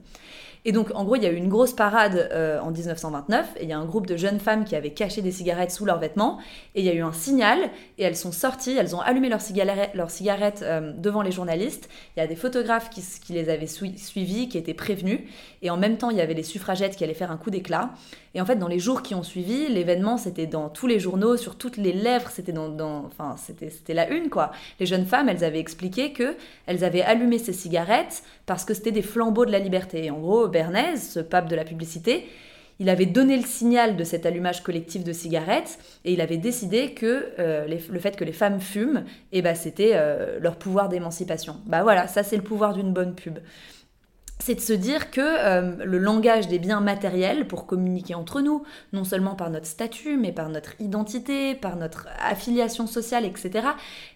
Et 0.67 0.71
donc, 0.71 0.89
en 0.95 1.03
gros, 1.03 1.15
il 1.15 1.21
y 1.21 1.27
a 1.27 1.31
eu 1.31 1.35
une 1.35 1.47
grosse 1.47 1.73
parade 1.73 2.27
euh, 2.31 2.59
en 2.59 2.71
1929, 2.71 3.57
et 3.57 3.63
il 3.63 3.69
y 3.69 3.73
a 3.73 3.77
un 3.77 3.85
groupe 3.85 4.07
de 4.07 4.17
jeunes 4.17 4.39
femmes 4.39 4.65
qui 4.65 4.75
avaient 4.75 4.89
caché 4.89 5.21
des 5.21 5.31
cigarettes 5.31 5.69
sous 5.69 5.85
leurs 5.85 5.99
vêtements, 5.99 6.39
et 6.73 6.81
il 6.81 6.85
y 6.85 6.89
a 6.89 6.93
eu 6.93 7.03
un 7.03 7.13
signal, 7.13 7.59
et 7.99 8.03
elles 8.03 8.15
sont 8.15 8.31
sorties, 8.31 8.75
elles 8.75 8.95
ont 8.95 8.99
allumé 8.99 9.29
leurs 9.29 9.41
cigarettes, 9.41 10.63
euh, 10.63 10.91
devant 10.97 11.21
les 11.21 11.31
journalistes. 11.31 11.87
Il 12.17 12.19
y 12.19 12.23
a 12.23 12.27
des 12.27 12.35
photographes 12.35 12.89
qui, 12.89 13.03
les 13.31 13.49
avaient 13.49 13.67
suivis, 13.67 14.49
qui 14.49 14.57
étaient 14.57 14.73
prévenus, 14.73 15.19
et 15.61 15.69
en 15.69 15.77
même 15.77 15.97
temps, 15.97 16.09
il 16.09 16.17
y 16.17 16.21
avait 16.21 16.33
les 16.33 16.43
suffragettes 16.43 16.95
qui 16.95 17.03
allaient 17.03 17.13
faire 17.13 17.31
un 17.31 17.37
coup 17.37 17.51
d'éclat. 17.51 17.91
Et 18.33 18.41
en 18.41 18.45
fait, 18.45 18.57
dans 18.57 18.67
les 18.67 18.79
jours 18.79 19.01
qui 19.01 19.15
ont 19.15 19.23
suivi, 19.23 19.69
l'événement, 19.69 20.17
c'était 20.17 20.45
dans 20.45 20.67
tous 20.67 20.87
les 20.87 20.99
journaux, 20.99 21.37
sur 21.37 21.57
toutes 21.57 21.77
les 21.77 21.93
lèvres, 21.93 22.29
c'était 22.29 22.51
dans, 22.51 23.05
enfin, 23.05 23.35
c'était 23.37 23.93
la 23.93 24.09
une, 24.09 24.29
quoi. 24.29 24.51
Les 24.79 24.85
jeunes 24.85 25.05
femmes, 25.05 25.29
elles 25.29 25.43
avaient 25.45 25.59
expliqué 25.59 26.11
que 26.11 26.35
elles 26.65 26.83
avaient 26.83 27.01
allumé 27.01 27.37
ces 27.37 27.53
cigarettes 27.53 28.23
parce 28.45 28.65
que 28.65 28.73
c'était 28.73 28.91
des 28.91 29.01
flambeaux 29.01 29.45
de 29.45 29.51
la 29.51 29.59
liberté. 29.59 30.11
en 30.11 30.19
gros, 30.19 30.49
Bernays, 30.55 30.95
ce 30.95 31.19
pape 31.19 31.49
de 31.49 31.55
la 31.55 31.65
publicité, 31.65 32.29
il 32.79 32.89
avait 32.89 33.05
donné 33.05 33.35
le 33.35 33.43
signal 33.43 33.97
de 33.97 34.05
cet 34.05 34.25
allumage 34.25 34.63
collectif 34.63 35.03
de 35.03 35.11
cigarettes 35.11 35.79
et 36.05 36.13
il 36.13 36.21
avait 36.21 36.37
décidé 36.37 36.93
que 36.93 37.33
euh, 37.39 37.67
le 37.67 37.99
fait 37.99 38.15
que 38.15 38.23
les 38.23 38.31
femmes 38.31 38.61
fument, 38.61 39.03
eh 39.33 39.41
ben, 39.41 39.53
c'était 39.53 39.91
euh, 39.95 40.39
leur 40.39 40.55
pouvoir 40.55 40.87
d'émancipation. 40.87 41.57
Bah 41.65 41.83
voilà, 41.83 42.07
ça 42.07 42.23
c'est 42.23 42.37
le 42.37 42.43
pouvoir 42.43 42.73
d'une 42.73 42.93
bonne 42.93 43.15
pub 43.15 43.39
c'est 44.39 44.55
de 44.55 44.59
se 44.59 44.73
dire 44.73 45.11
que 45.11 45.21
euh, 45.21 45.83
le 45.85 45.97
langage 45.97 46.47
des 46.47 46.59
biens 46.59 46.81
matériels 46.81 47.47
pour 47.47 47.65
communiquer 47.65 48.15
entre 48.15 48.41
nous, 48.41 48.63
non 48.91 49.03
seulement 49.03 49.33
par 49.33 49.49
notre 49.49 49.65
statut, 49.65 50.17
mais 50.17 50.31
par 50.31 50.49
notre 50.49 50.79
identité, 50.79 51.55
par 51.55 51.77
notre 51.77 52.07
affiliation 52.19 52.85
sociale, 52.85 53.25
etc., 53.25 53.67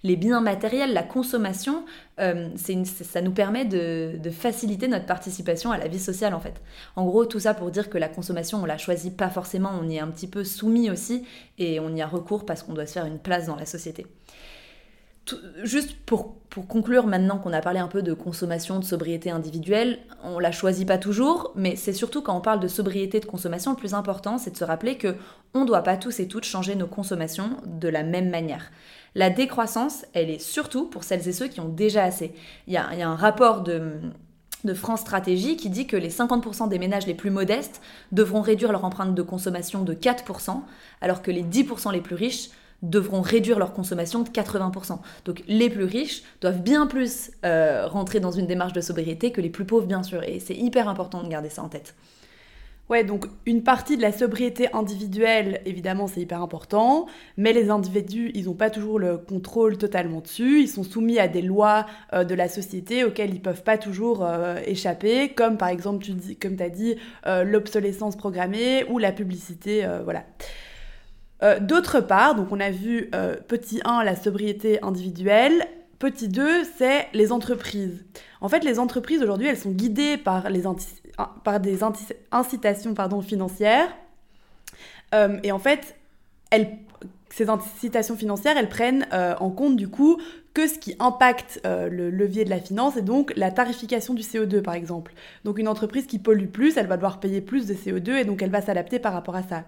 les 0.03 0.17
biens 0.17 0.41
matériels, 0.41 0.93
la 0.93 1.03
consommation, 1.03 1.85
euh, 2.19 2.49
ça 2.55 3.21
nous 3.21 3.31
permet 3.31 3.65
de, 3.65 4.17
de, 4.17 4.29
faciliter 4.29 4.87
notre 4.87 5.05
participation 5.05 5.71
à 5.71 5.77
la 5.77 5.87
vie 5.87 5.99
sociale 5.99 6.33
en 6.33 6.39
fait. 6.39 6.61
En 6.95 7.05
gros, 7.05 7.25
tout 7.25 7.39
ça 7.39 7.53
pour 7.53 7.71
dire 7.71 7.89
que 7.89 7.97
la 7.97 8.09
consommation, 8.09 8.61
on 8.61 8.65
la 8.65 8.77
choisit 8.77 9.15
pas 9.15 9.29
forcément, 9.29 9.71
on 9.81 9.87
y 9.87 9.95
est 9.95 10.01
un 10.01 10.09
petit 10.09 10.27
peu 10.27 10.43
soumis 10.43 10.91
aussi, 10.91 11.25
et 11.57 11.79
on 11.79 11.95
y 11.95 12.01
a 12.01 12.07
recours 12.07 12.45
parce 12.45 12.61
qu'on 12.63 12.73
doit 12.73 12.85
se 12.85 12.93
faire 12.93 13.05
une 13.05 13.19
place 13.19 13.47
dans 13.47 13.55
la 13.55 13.65
société. 13.65 14.05
Juste 15.63 15.95
pour, 16.05 16.35
conclure, 16.67 17.07
maintenant 17.07 17.37
qu'on 17.37 17.53
a 17.53 17.61
parlé 17.61 17.79
un 17.79 17.87
peu 17.87 18.01
de 18.01 18.13
consommation, 18.13 18.79
de 18.79 18.83
sobriété 18.83 19.31
individuelle, 19.31 19.99
on 20.23 20.39
la 20.39 20.51
choisit 20.51 20.87
pas 20.87 20.97
toujours, 20.97 21.51
mais 21.55 21.75
c'est 21.75 21.93
surtout 21.93 22.21
quand 22.21 22.35
on 22.35 22.41
parle 22.41 22.59
de 22.59 22.67
sobriété 22.67 23.19
de 23.19 23.25
consommation, 23.25 23.71
le 23.71 23.77
plus 23.77 23.93
important, 23.93 24.37
c'est 24.37 24.51
de 24.51 24.57
se 24.57 24.63
rappeler 24.63 24.97
que 24.97 25.15
on 25.53 25.61
ne 25.61 25.65
doit 25.65 25.83
pas 25.83 25.97
tous 25.97 26.19
et 26.19 26.27
toutes 26.27 26.45
changer 26.45 26.75
nos 26.75 26.87
consommations 26.87 27.57
de 27.65 27.87
la 27.87 28.03
même 28.03 28.29
manière. 28.29 28.71
La 29.15 29.29
décroissance, 29.29 30.05
elle 30.13 30.29
est 30.29 30.41
surtout 30.41 30.85
pour 30.85 31.03
celles 31.03 31.27
et 31.27 31.33
ceux 31.33 31.47
qui 31.47 31.59
ont 31.59 31.69
déjà 31.69 32.03
assez. 32.03 32.33
Il 32.67 32.73
y 32.73 32.77
a, 32.77 32.87
un 32.87 33.15
rapport 33.15 33.61
de, 33.61 33.93
de 34.63 34.73
France 34.73 35.01
Stratégie 35.01 35.57
qui 35.57 35.69
dit 35.69 35.87
que 35.87 35.97
les 35.97 36.09
50% 36.09 36.69
des 36.69 36.79
ménages 36.79 37.07
les 37.07 37.15
plus 37.15 37.31
modestes 37.31 37.81
devront 38.11 38.41
réduire 38.41 38.71
leur 38.71 38.85
empreinte 38.85 39.15
de 39.15 39.21
consommation 39.21 39.83
de 39.83 39.93
4%, 39.93 40.61
alors 41.01 41.21
que 41.21 41.31
les 41.31 41.43
10% 41.43 41.91
les 41.91 42.01
plus 42.01 42.15
riches 42.15 42.49
devront 42.81 43.21
réduire 43.21 43.59
leur 43.59 43.73
consommation 43.73 44.21
de 44.21 44.29
80%. 44.29 44.99
Donc 45.25 45.43
les 45.47 45.69
plus 45.69 45.83
riches 45.83 46.23
doivent 46.41 46.61
bien 46.61 46.87
plus 46.87 47.31
euh, 47.45 47.87
rentrer 47.87 48.19
dans 48.19 48.31
une 48.31 48.47
démarche 48.47 48.73
de 48.73 48.81
sobriété 48.81 49.31
que 49.31 49.41
les 49.41 49.49
plus 49.49 49.65
pauvres, 49.65 49.87
bien 49.87 50.03
sûr. 50.03 50.23
Et 50.23 50.39
c'est 50.39 50.55
hyper 50.55 50.87
important 50.87 51.23
de 51.23 51.29
garder 51.29 51.49
ça 51.49 51.63
en 51.63 51.69
tête. 51.69 51.95
Ouais, 52.89 53.03
donc 53.03 53.27
une 53.45 53.61
partie 53.61 53.97
de 53.97 54.01
la 54.01 54.11
sobriété 54.11 54.73
individuelle, 54.73 55.61
évidemment, 55.67 56.07
c'est 56.07 56.21
hyper 56.21 56.41
important, 56.41 57.05
mais 57.37 57.53
les 57.53 57.69
individus, 57.69 58.31
ils 58.33 58.45
n'ont 58.45 58.55
pas 58.55 58.71
toujours 58.71 58.97
le 58.97 59.19
contrôle 59.19 59.77
totalement 59.77 60.21
dessus, 60.21 60.61
ils 60.61 60.67
sont 60.67 60.81
soumis 60.81 61.19
à 61.19 61.27
des 61.27 61.43
lois 61.43 61.85
euh, 62.13 62.23
de 62.23 62.33
la 62.33 62.49
société 62.49 63.03
auxquelles 63.03 63.31
ils 63.31 63.43
peuvent 63.43 63.61
pas 63.61 63.77
toujours 63.77 64.25
euh, 64.25 64.55
échapper, 64.65 65.29
comme 65.29 65.57
par 65.57 65.67
exemple, 65.67 66.03
tu 66.03 66.15
comme 66.41 66.55
as 66.59 66.69
dit, 66.69 66.95
l'obsolescence 67.27 68.15
programmée 68.15 68.83
ou 68.89 68.97
la 68.97 69.11
publicité, 69.11 69.87
voilà. 70.03 70.23
Euh, 71.41 71.59
d'autre 71.59 72.01
part, 72.01 72.35
donc 72.35 72.51
on 72.51 72.59
a 72.59 72.69
vu 72.69 73.09
euh, 73.15 73.35
petit 73.47 73.79
1, 73.85 74.03
la 74.03 74.15
sobriété 74.15 74.83
individuelle. 74.83 75.67
Petit 75.97 76.27
2, 76.27 76.63
c'est 76.77 77.07
les 77.13 77.31
entreprises. 77.31 78.05
En 78.41 78.49
fait, 78.49 78.63
les 78.63 78.79
entreprises 78.79 79.21
aujourd'hui, 79.21 79.47
elles 79.47 79.57
sont 79.57 79.71
guidées 79.71 80.17
par, 80.17 80.49
les 80.49 80.63
par 81.43 81.59
des 81.59 81.79
incitations 82.31 82.93
pardon, 82.93 83.21
financières. 83.21 83.89
Euh, 85.13 85.37
et 85.43 85.51
en 85.51 85.59
fait, 85.59 85.95
ces 87.29 87.49
incitations 87.49 88.15
financières, 88.15 88.57
elles 88.57 88.69
prennent 88.69 89.07
en 89.11 89.49
compte 89.49 89.75
du 89.75 89.89
coup 89.89 90.21
que 90.53 90.67
ce 90.67 90.79
qui 90.79 90.95
impacte 90.99 91.61
le 91.65 92.09
levier 92.09 92.45
de 92.45 92.49
la 92.49 92.59
finance 92.59 92.95
et 92.95 93.01
donc 93.01 93.33
la 93.35 93.51
tarification 93.51 94.13
du 94.13 94.23
CO2 94.23 94.61
par 94.61 94.75
exemple. 94.75 95.13
Donc 95.43 95.59
une 95.59 95.67
entreprise 95.67 96.07
qui 96.07 96.17
pollue 96.17 96.47
plus, 96.47 96.77
elle 96.77 96.87
va 96.87 96.95
devoir 96.95 97.19
payer 97.19 97.41
plus 97.41 97.67
de 97.67 97.73
CO2 97.73 98.15
et 98.15 98.25
donc 98.25 98.41
elle 98.41 98.51
va 98.51 98.61
s'adapter 98.61 98.99
par 98.99 99.13
rapport 99.13 99.35
à 99.35 99.43
ça. 99.43 99.65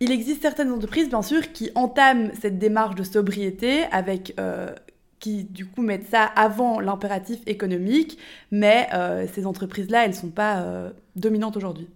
Il 0.00 0.10
existe 0.10 0.42
certaines 0.42 0.70
entreprises, 0.70 1.08
bien 1.08 1.22
sûr, 1.22 1.52
qui 1.52 1.70
entament 1.74 2.30
cette 2.40 2.58
démarche 2.58 2.94
de 2.94 3.04
sobriété 3.04 3.84
avec... 3.90 4.34
Euh, 4.38 4.72
qui 5.18 5.44
du 5.44 5.64
coup 5.64 5.80
mettent 5.80 6.10
ça 6.10 6.24
avant 6.24 6.78
l'impératif 6.78 7.40
économique, 7.46 8.18
mais 8.50 8.86
euh, 8.92 9.26
ces 9.32 9.46
entreprises-là, 9.46 10.04
elles 10.04 10.10
ne 10.10 10.14
sont 10.14 10.28
pas 10.28 10.58
euh, 10.58 10.90
dominantes 11.16 11.56
aujourd'hui. 11.56 11.88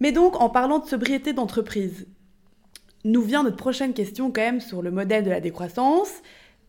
Mais 0.00 0.12
donc, 0.12 0.38
en 0.38 0.50
parlant 0.50 0.78
de 0.78 0.86
sobriété 0.86 1.32
d'entreprise, 1.32 2.06
nous 3.04 3.22
vient 3.22 3.42
notre 3.42 3.56
prochaine 3.56 3.94
question 3.94 4.30
quand 4.30 4.42
même 4.42 4.60
sur 4.60 4.82
le 4.82 4.90
modèle 4.90 5.24
de 5.24 5.30
la 5.30 5.40
décroissance. 5.40 6.10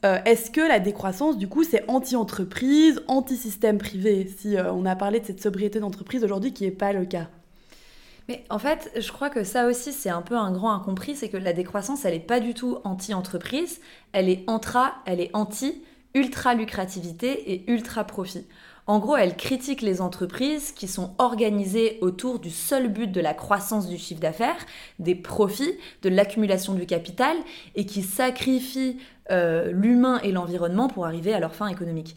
Est-ce 0.04 0.51
que 0.51 0.62
la 0.62 0.80
décroissance, 0.80 1.38
du 1.38 1.50
coup, 1.50 1.66
c'est 1.66 1.84
anti-entreprise, 1.89 3.01
anti-système 3.08 3.77
privé 3.77 4.32
Si 4.38 4.56
on 4.58 4.86
a 4.86 4.96
parlé 4.96 5.20
de 5.20 5.25
cette 5.25 5.42
sobriété 5.42 5.82
d'entreprise 5.82 6.24
aujourd'hui, 6.24 6.54
qui 6.54 6.63
n'est 6.63 6.72
pas 6.72 6.94
le 6.94 7.06
cas? 7.06 7.27
Mais 8.27 8.43
en 8.50 8.60
fait, 8.60 8.91
je 9.00 9.12
crois 9.12 9.29
que 9.29 9.43
ça 9.43 9.67
aussi, 9.67 9.93
c'est 9.93 10.10
un 10.10 10.22
peu 10.22 10.36
un 10.36 10.51
grand 10.51 10.72
incompris, 10.72 11.15
c'est 11.15 11.29
que 11.29 11.38
la 11.38 11.53
décroissance, 11.53 12.03
elle 12.03 12.13
n'est 12.13 12.19
pas 12.19 12.39
du 12.39 12.53
tout 12.53 12.79
anti-entreprise, 12.84 13.79
elle 14.12 14.29
est 14.29 14.43
intra, 14.48 14.96
elle 15.05 15.22
est 15.22 15.31
anti 15.34 15.81
ultra 16.13 16.53
lucrativité 16.53 17.53
et 17.53 17.72
ultra 17.72 18.03
profit. 18.03 18.46
En 18.86 19.00
gros, 19.00 19.17
elle 19.17 19.36
critique 19.36 19.81
les 19.81 20.01
entreprises 20.01 20.72
qui 20.72 20.88
sont 20.88 21.13
organisées 21.17 21.98
autour 22.01 22.39
du 22.39 22.50
seul 22.50 22.88
but 22.88 23.12
de 23.12 23.19
la 23.19 23.34
croissance 23.34 23.88
du 23.88 23.98
chiffre 23.98 24.22
d'affaires, 24.22 24.65
des 25.00 25.13
profits, 25.13 25.77
de 26.03 26.10
l'accumulation 26.10 26.74
du 26.74 26.86
capital 26.86 27.36
et 27.75 27.86
qui 27.86 28.01
sacrifient 28.01 28.98
euh, 29.29 29.72
l'humain 29.74 30.19
et 30.24 30.31
l'environnement 30.31 30.88
pour 30.88 31.05
arriver 31.05 31.34
à 31.34 31.39
leur 31.41 31.53
fin 31.53 31.67
économique. 31.67 32.15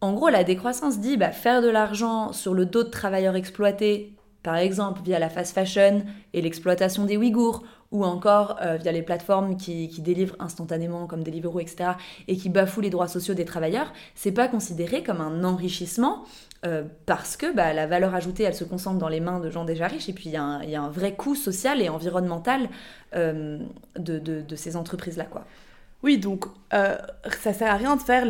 En 0.00 0.12
gros, 0.12 0.28
la 0.28 0.44
décroissance 0.44 1.00
dit 1.00 1.16
bah, 1.16 1.32
faire 1.32 1.62
de 1.62 1.68
l'argent 1.68 2.32
sur 2.32 2.54
le 2.54 2.64
dos 2.64 2.84
de 2.84 2.88
travailleurs 2.88 3.34
exploités 3.34 4.14
par 4.42 4.56
exemple 4.56 5.00
via 5.04 5.18
la 5.18 5.28
fast 5.28 5.54
fashion 5.54 6.02
et 6.32 6.42
l'exploitation 6.42 7.04
des 7.04 7.16
Ouïghours, 7.16 7.62
ou 7.92 8.04
encore 8.04 8.56
euh, 8.62 8.76
via 8.76 8.90
les 8.90 9.02
plateformes 9.02 9.56
qui, 9.56 9.88
délivrent 10.00 10.36
instantanément 10.40 11.06
comme 11.06 11.22
Deliveroo, 11.22 11.60
etc., 11.60 11.90
et 12.26 12.36
qui 12.36 12.48
bafouent 12.48 12.80
les 12.80 12.90
droits 12.90 13.06
sociaux 13.06 13.34
des 13.34 13.44
travailleurs, 13.44 13.92
c'est 14.14 14.32
pas 14.32 14.48
considéré 14.48 15.02
comme 15.02 15.20
un 15.20 15.44
enrichissement 15.44 16.24
euh, 16.64 16.84
parce 17.06 17.36
que 17.36 17.54
bah, 17.54 17.72
la 17.72 17.86
valeur 17.86 18.14
ajoutée, 18.14 18.44
elle 18.44 18.54
se 18.54 18.64
concentre 18.64 18.98
dans 18.98 19.08
les 19.08 19.20
mains 19.20 19.40
de 19.40 19.50
gens 19.50 19.64
déjà 19.64 19.86
riches, 19.86 20.08
et 20.08 20.14
puis 20.14 20.30
il 20.30 20.32
y, 20.32 20.36
a 20.36 20.82
un 20.82 20.90
vrai 20.90 21.14
coût 21.14 21.34
social 21.34 21.82
et 21.82 21.88
environnemental 21.90 22.68
euh, 23.14 23.58
de, 23.98 24.18
de, 24.18 24.56
ces 24.56 24.76
entreprises-là. 24.76 25.26
Oui, 26.02 26.18
donc 26.18 26.46
euh, 26.74 26.96
ça 27.40 27.52
sert 27.52 27.70
à 27.70 27.76
rien 27.76 27.94
de 27.94 28.02
faire 28.02 28.26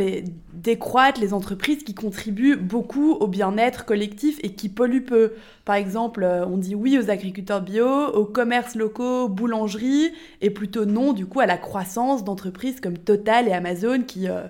décroître 0.53 1.19
les 1.19 1.33
entreprises 1.33 1.85
qui 1.85 1.95
contribuent 1.95 2.57
beaucoup 2.57 3.13
au 3.13 3.27
bien-être 3.27 3.87
collectif 3.87 4.39
et 4.43 4.53
qui 4.55 4.69
polluent 4.69 5.05
peu. 5.07 5.33
Par 5.65 5.77
exemple, 5.77 6.23
euh, 6.23 6.45
on 6.47 6.59
dit 6.59 6.75
oui 6.75 6.99
aux 6.99 7.09
agriculteurs 7.09 7.63
bio, 7.63 8.09
aux 8.09 8.27
commerces 8.27 8.75
locaux, 8.75 9.29
boulangeries, 9.29 10.13
et 10.43 10.51
plutôt 10.51 10.85
non 10.85 11.15
du 11.15 11.25
coup 11.25 11.41
à 11.41 11.47
la 11.47 11.57
croissance 11.57 12.25
d'entreprises 12.25 12.79
comme 12.79 12.99
Total 12.99 13.49
et 13.49 13.53
Amazon 13.53 14.03
qui, 14.03 14.29
euh, 14.29 14.43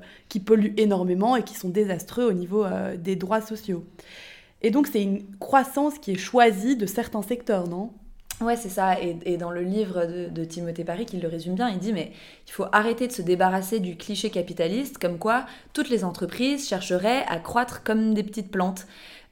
polluent 0.45 0.75
énormément 0.77 1.37
et 1.37 1.45
qui 1.45 1.55
sont 1.55 1.69
désastreux 1.69 2.25
au 2.25 2.33
niveau 2.33 2.65
euh, 2.65 2.97
des 2.97 3.15
droits 3.15 3.41
sociaux. 3.41 3.85
Et 4.63 4.71
donc 4.71 4.89
c'est 4.89 5.03
une 5.03 5.23
croissance 5.39 5.99
qui 5.99 6.13
est 6.13 6.17
choisie 6.17 6.77
de 6.77 6.87
certains 6.87 7.23
secteurs, 7.23 7.69
non? 7.69 7.93
Ouais, 8.43 8.57
c'est 8.57 8.69
ça. 8.69 8.97
Et, 9.01 9.37
dans 9.37 9.51
le 9.51 9.63
livre 9.63 10.07
de, 10.07 10.45
Timothée 10.45 10.85
Paris, 10.85 11.07
qui 11.07 11.19
le 11.19 11.29
résume 11.29 11.55
bien, 11.55 11.69
il 11.69 11.79
dit 11.79 11.93
mais 11.93 12.13
il 12.47 12.53
faut 12.53 12.67
arrêter 12.73 13.07
de 13.07 13.13
se 13.13 13.23
débarrasser 13.23 13.79
du 13.79 13.97
cliché 13.97 14.31
capitaliste, 14.31 14.99
comme 14.99 15.19
quoi 15.19 15.47
toutes 15.73 15.89
les 15.89 16.05
entreprises 16.05 16.69
chercheraient 16.69 17.25
à 17.29 17.39
croître 17.39 17.83
comme 17.85 18.15
des 18.15 18.23
petites 18.23 18.51
plantes. 18.51 18.87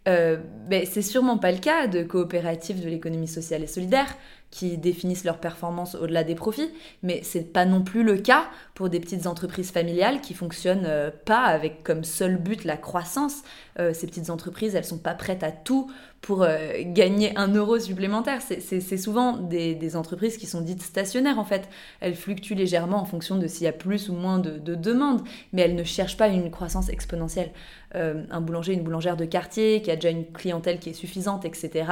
Euh, 0.09 0.39
ben, 0.69 0.87
c'est 0.87 1.03
sûrement 1.03 1.37
pas 1.39 1.53
le 1.53 1.59
cas 1.59 1.87
de 1.87 2.03
coopératives 2.03 2.83
de 2.83 2.89
l'économie 2.89 3.29
sociale 3.29 3.63
et 3.63 3.67
solidaire 3.67 4.17
qui 4.51 4.77
définissent 4.77 5.25
leurs 5.25 5.39
performances 5.39 5.95
au-delà 5.95 6.25
des 6.25 6.35
profits, 6.35 6.71
mais 7.03 7.21
c'est 7.23 7.53
pas 7.53 7.65
non 7.65 7.83
plus 7.83 8.03
le 8.03 8.17
cas 8.17 8.47
pour 8.75 8.89
des 8.89 8.99
petites 8.99 9.27
entreprises 9.27 9.71
familiales 9.71 10.21
qui 10.21 10.35
fonctionnent 10.35 10.87
euh, 10.87 11.11
pas 11.25 11.45
avec 11.45 11.85
comme 11.85 12.03
seul 12.03 12.37
but 12.37 12.65
la 12.65 12.77
croissance. 12.77 13.43
Euh, 13.79 13.95
ces 13.95 14.09
petites 14.09 14.29
entreprises, 14.29 14.75
elles 14.75 14.85
sont 14.85 14.99
pas 14.99 15.15
prêtes 15.15 15.45
à 15.45 15.53
tout 15.53 15.91
pour 16.21 16.43
euh, 16.43 16.73
gagner 16.85 17.37
un 17.39 17.49
euro 17.55 17.79
supplémentaire. 17.79 18.41
C'est 18.43 18.97
souvent 18.97 19.37
des, 19.37 19.97
entreprises 19.97 20.37
qui 20.37 20.47
sont 20.47 20.61
dites 20.61 20.83
stationnaires 20.83 21.39
en 21.39 21.45
fait. 21.45 21.69
Elles 22.01 22.15
fluctuent 22.15 22.55
légèrement 22.55 23.01
en 23.01 23.05
fonction 23.05 23.37
de 23.37 23.47
s'il 23.47 23.65
y 23.65 23.69
a 23.69 23.73
plus 23.73 24.09
ou 24.09 24.15
moins 24.15 24.39
de 24.39 24.75
demandes, 24.75 25.23
mais 25.53 25.63
elles 25.63 25.77
ne 25.77 25.85
cherchent 25.85 26.17
pas 26.17 26.29
une 26.29 26.51
croissance 26.51 26.89
exponentielle. 26.89 27.51
Un 27.95 28.41
boulanger, 28.41 28.73
une 28.73 28.83
boulangère 28.83 29.17
de 29.17 29.25
quartier 29.25 29.83
qui 29.83 29.91
a 29.91 29.97
déjà 29.97 30.11
une 30.11 30.27
clientèle 30.27 30.79
qui 30.79 30.91
est 30.91 30.95
suffisante, 30.95 31.45
etc 31.45 31.85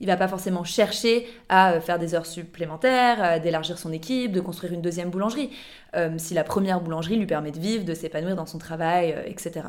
il 0.00 0.06
va 0.06 0.16
pas 0.16 0.28
forcément 0.28 0.64
chercher 0.64 1.26
à 1.48 1.72
euh, 1.72 1.80
faire 1.80 1.98
des 1.98 2.14
heures 2.14 2.26
supplémentaires, 2.26 3.40
d'élargir 3.40 3.78
son 3.78 3.92
équipe, 3.92 4.32
de 4.32 4.40
construire 4.40 4.72
une 4.72 4.82
deuxième 4.82 5.10
boulangerie, 5.10 5.50
euh, 5.94 6.14
si 6.18 6.34
la 6.34 6.44
première 6.44 6.80
boulangerie 6.80 7.16
lui 7.16 7.26
permet 7.26 7.52
de 7.52 7.58
vivre, 7.58 7.84
de 7.84 7.94
s'épanouir 7.94 8.36
dans 8.36 8.46
son 8.46 8.58
travail, 8.58 9.14
euh, 9.16 9.22
etc. 9.26 9.66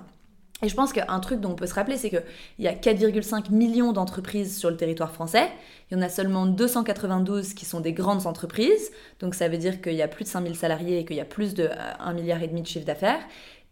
Et 0.63 0.69
je 0.69 0.75
pense 0.75 0.91
qu'un 0.91 1.19
truc 1.19 1.39
dont 1.39 1.51
on 1.51 1.55
peut 1.55 1.67
se 1.67 1.75
rappeler, 1.75 1.97
c'est 1.97 2.09
qu'il 2.09 2.23
y 2.57 2.67
a 2.67 2.73
4,5 2.73 3.51
millions 3.51 3.93
d'entreprises 3.93 4.57
sur 4.57 4.71
le 4.71 4.75
territoire 4.75 5.11
français. 5.11 5.49
Il 5.91 5.95
y 5.95 5.99
en 5.99 6.01
a 6.01 6.09
seulement 6.09 6.47
292 6.47 7.53
qui 7.53 7.65
sont 7.65 7.79
des 7.79 7.93
grandes 7.93 8.25
entreprises. 8.25 8.91
Donc 9.19 9.35
ça 9.35 9.49
veut 9.49 9.59
dire 9.59 9.81
qu'il 9.81 9.93
y 9.93 10.01
a 10.01 10.07
plus 10.07 10.23
de 10.23 10.29
5000 10.29 10.55
salariés 10.55 10.97
et 10.97 11.05
qu'il 11.05 11.15
y 11.15 11.21
a 11.21 11.25
plus 11.25 11.53
de 11.53 11.65
1,5 11.65 12.13
milliard 12.15 12.39
de 12.39 12.65
chiffre 12.65 12.87
d'affaires. 12.87 13.19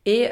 Et 0.05 0.29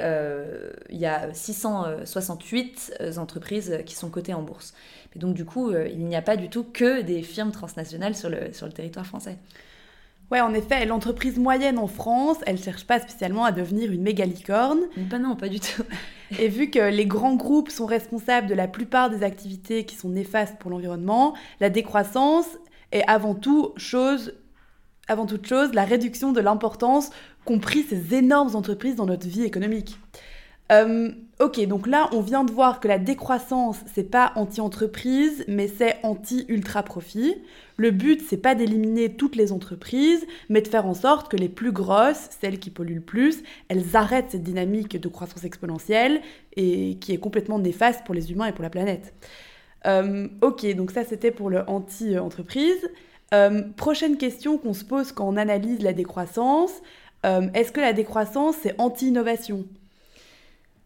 il 0.90 0.98
y 1.00 1.06
a 1.06 1.34
668 1.34 2.94
entreprises 3.18 3.80
qui 3.86 3.96
sont 3.96 4.10
cotées 4.10 4.34
en 4.34 4.44
bourse. 4.44 4.74
Et 5.16 5.20
donc 5.20 5.34
du 5.34 5.46
coup, 5.46 5.70
euh, 5.70 5.88
il 5.88 6.06
n'y 6.06 6.16
a 6.16 6.22
pas 6.22 6.38
du 6.38 6.50
tout 6.50 6.64
que 6.64 7.02
des 7.02 7.22
firmes 7.22 7.52
transnationales 7.52 8.16
sur 8.16 8.30
le, 8.30 8.54
sur 8.54 8.66
le 8.66 8.74
territoire 8.74 9.06
français. 9.06 9.38
Ouais, 10.32 10.42
en 10.42 10.54
effet, 10.54 10.86
l'entreprise 10.86 11.38
moyenne 11.38 11.78
en 11.78 11.86
France, 11.86 12.38
elle 12.48 12.58
cherche 12.58 12.86
pas 12.86 13.00
spécialement 13.00 13.46
à 13.46 13.52
devenir 13.52 13.92
une 13.92 14.02
méga 14.02 14.26
licorne. 14.26 14.80
Pas 15.10 15.20
non, 15.20 15.36
pas 15.36 15.50
du 15.50 15.60
tout. 15.60 15.84
Et 16.40 16.48
vu 16.48 16.72
que 16.72 16.80
les 16.80 17.06
grands 17.06 17.36
groupes 17.36 17.70
sont 17.70 17.86
responsables 17.86 18.48
de 18.48 18.56
la 18.56 18.68
plupart 18.68 19.12
des 19.12 19.22
activités 19.22 19.86
qui 19.86 19.96
sont 19.96 20.10
néfastes 20.10 20.58
pour 20.58 20.72
l'environnement, 20.72 21.36
la 21.60 21.70
décroissance 21.70 22.48
est 22.92 23.04
avant 23.08 23.36
tout 23.36 23.74
chose 23.78 24.34
avant 25.10 25.26
toute 25.26 25.46
chose 25.46 25.74
la 25.74 25.84
réduction 25.84 26.32
de 26.32 26.40
l'importance 26.40 27.10
qu'ont 27.46 27.60
pris 27.60 27.84
ces 27.84 28.16
énormes 28.16 28.56
entreprises 28.56 28.96
dans 28.96 29.06
notre 29.06 29.28
vie 29.28 29.44
économique. 29.44 30.00
Euh, 30.72 31.12
ok, 31.40 31.66
donc 31.68 31.88
là, 31.88 32.10
on 32.14 32.22
vient 32.22 32.44
de 32.44 32.52
voir 32.52 32.80
que 32.80 32.88
la 32.88 32.98
décroissance, 32.98 33.78
c'est 33.94 34.10
pas 34.10 34.32
anti-entreprise, 34.36 35.44
mais 35.48 35.68
c'est 35.68 35.98
anti-ultra-profit. 36.04 37.36
Le 37.78 37.92
but, 37.92 38.22
c'est 38.28 38.38
pas 38.38 38.56
d'éliminer 38.56 39.14
toutes 39.14 39.36
les 39.36 39.52
entreprises, 39.52 40.26
mais 40.50 40.62
de 40.62 40.68
faire 40.68 40.86
en 40.86 40.94
sorte 40.94 41.30
que 41.30 41.38
les 41.38 41.50
plus 41.50 41.72
grosses, 41.72 42.30
celles 42.42 42.60
qui 42.60 42.70
polluent 42.70 42.96
le 42.96 43.02
plus, 43.02 43.44
elles 43.68 43.96
arrêtent 43.96 44.32
cette 44.32 44.44
dynamique 44.44 45.00
de 45.00 45.08
croissance 45.10 45.44
exponentielle 45.44 46.22
et 46.56 46.98
qui 47.02 47.12
est 47.12 47.18
complètement 47.18 47.60
néfaste 47.60 48.04
pour 48.06 48.16
les 48.16 48.32
humains 48.32 48.48
et 48.48 48.54
pour 48.54 48.64
la 48.64 48.70
planète. 48.70 49.14
Euh, 49.86 50.28
ok, 50.42 50.66
donc 50.76 50.92
ça, 50.92 51.04
c'était 51.04 51.32
pour 51.32 51.50
le 51.50 51.68
anti-entreprise. 51.68 52.90
Euh, 53.34 53.64
prochaine 53.76 54.18
question 54.18 54.58
qu'on 54.58 54.74
se 54.74 54.86
pose 54.86 55.12
quand 55.12 55.28
on 55.28 55.38
analyse 55.38 55.82
la 55.82 55.94
décroissance. 55.94 56.72
Est-ce 57.24 57.72
que 57.72 57.80
la 57.80 57.94
décroissance, 57.94 58.56
c'est 58.62 58.76
anti-innovation? 58.80 59.66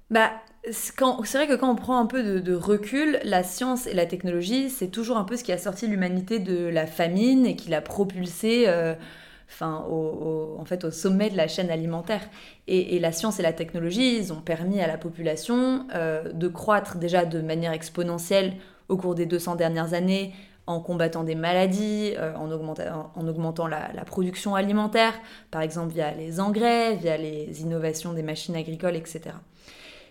Bah, 0.10 0.32
c'est 0.72 1.38
vrai 1.38 1.48
que 1.48 1.56
quand 1.56 1.70
on 1.70 1.75
prend 1.75 1.98
un 2.00 2.06
peu 2.06 2.41
de, 2.41 2.53
recul, 2.53 3.20
la 3.24 3.44
science 3.44 3.88
et 3.88 3.94
la 3.94 4.06
technologie, 4.06 4.70
c'est 4.70 4.88
toujours 4.88 5.17
un 5.17 5.24
peu 5.24 5.38
ce 5.38 5.44
qui 5.44 5.51
a 5.51 5.58
sorti 5.58 5.88
l'humanité 5.88 6.39
de 6.39 6.67
la 6.67 6.88
famine 6.88 7.46
et 7.46 7.56
qui 7.56 7.70
l'a 7.70 7.82
propulsé 7.82 8.65
euh, 8.67 8.94
au, 9.62 10.58
en 10.60 10.65
fait, 10.65 10.84
au 10.84 10.91
sommet 10.91 11.29
de 11.29 11.38
la 11.38 11.48
chaîne 11.48 11.70
alimentaire. 11.70 12.22
Et, 12.67 13.00
la 13.00 13.12
science 13.12 13.39
et 13.39 13.44
la 13.44 13.53
technologie, 13.53 14.17
ils 14.17 14.34
ont 14.34 14.41
permis 14.41 14.82
à 14.82 14.88
la 14.88 14.98
population 14.98 15.88
euh, 15.94 16.32
de 16.34 16.48
croître 16.48 16.98
déjà 16.98 17.25
de 17.25 17.41
manière 17.41 17.72
exponentielle 17.72 18.53
au 18.89 18.98
cours 18.98 19.15
des 19.15 19.25
200 19.25 19.56
dernières 19.56 19.94
années 19.94 20.34
en 20.68 20.82
combattant 20.82 21.24
des 21.24 21.36
maladies, 21.36 22.14
euh, 22.18 22.36
en, 22.36 22.52
augmentant, 22.52 23.12
en 23.16 23.28
augmentant 23.28 23.68
la, 23.68 23.90
production 24.06 24.54
alimentaire, 24.56 25.14
par 25.50 25.62
exemple 25.62 25.94
via 25.94 26.12
les 26.12 26.40
engrais, 26.40 26.96
via 26.96 27.18
les 27.18 27.62
innovations 27.62 28.14
des 28.14 28.24
machines 28.24 28.56
agricoles, 28.56 28.96
etc. 28.96 29.36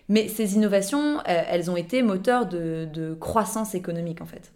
Mais 0.09 0.27
ces 0.27 0.55
innovations, 0.55 1.19
euh, 1.19 1.43
elles 1.47 1.69
ont 1.69 1.77
été 1.77 2.01
moteurs 2.01 2.47
de, 2.47 3.15
croissance 3.19 3.75
économique 3.75 4.21
en 4.21 4.25
fait. 4.25 4.51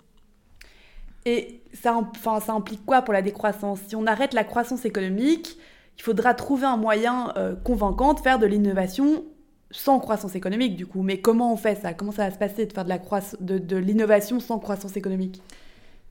Et 1.25 1.61
ça, 1.73 1.95
enfin, 1.95 2.39
ça 2.39 2.53
implique 2.53 2.83
quoi 2.83 3.03
pour 3.03 3.13
la 3.13 3.21
décroissance? 3.21 3.79
Si 3.87 3.95
on 3.95 4.07
arrête 4.07 4.33
la 4.33 4.43
croissance 4.43 4.85
économique, 4.85 5.57
il 5.97 6.01
faudra 6.01 6.33
trouver 6.33 6.65
un 6.65 6.77
moyen 6.77 7.31
euh, 7.37 7.55
convaincant 7.55 8.15
de 8.15 8.19
faire 8.19 8.39
de 8.39 8.47
l'innovation 8.47 9.23
sans 9.69 9.99
croissance 9.99 10.35
économique 10.35 10.75
du 10.75 10.87
coup. 10.87 11.03
Mais 11.03 11.21
comment 11.21 11.53
on 11.53 11.57
fait 11.57 11.75
ça? 11.75 11.93
Comment 11.93 12.11
ça 12.11 12.25
va 12.25 12.31
se 12.31 12.39
passer 12.39 12.65
de 12.65 12.73
faire 12.73 12.85
de, 12.85 13.77
l'innovation 13.77 14.39
sans 14.39 14.57
croissance 14.57 14.97
économique? 14.97 15.41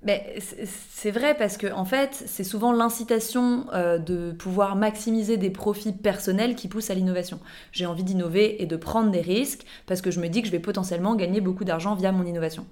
C'est 0.06 1.10
vrai 1.10 1.36
parce 1.36 1.58
que 1.58 1.70
en 1.72 1.84
fait, 1.84 2.24
c'est 2.26 2.44
souvent 2.44 2.72
l'incitation 2.72 3.66
euh, 3.74 3.98
de 3.98 4.32
pouvoir 4.32 4.74
maximiser 4.74 5.36
des 5.36 5.50
profits 5.50 5.92
personnels 5.92 6.54
qui 6.54 6.68
pousse 6.68 6.90
à 6.90 6.94
l'innovation. 6.94 7.38
J'ai 7.72 7.84
envie 7.84 8.04
d'innover 8.04 8.62
et 8.62 8.66
de 8.66 8.76
prendre 8.76 9.10
des 9.10 9.20
risques 9.20 9.64
parce 9.86 10.00
que 10.00 10.10
je 10.10 10.20
me 10.20 10.28
dis 10.28 10.40
que 10.40 10.46
je 10.46 10.52
vais 10.52 10.58
potentiellement 10.58 11.14
gagner 11.16 11.42
beaucoup 11.42 11.64
d'argent 11.64 11.94
via 11.94 12.12
mon 12.12 12.24
innovation. 12.24 12.64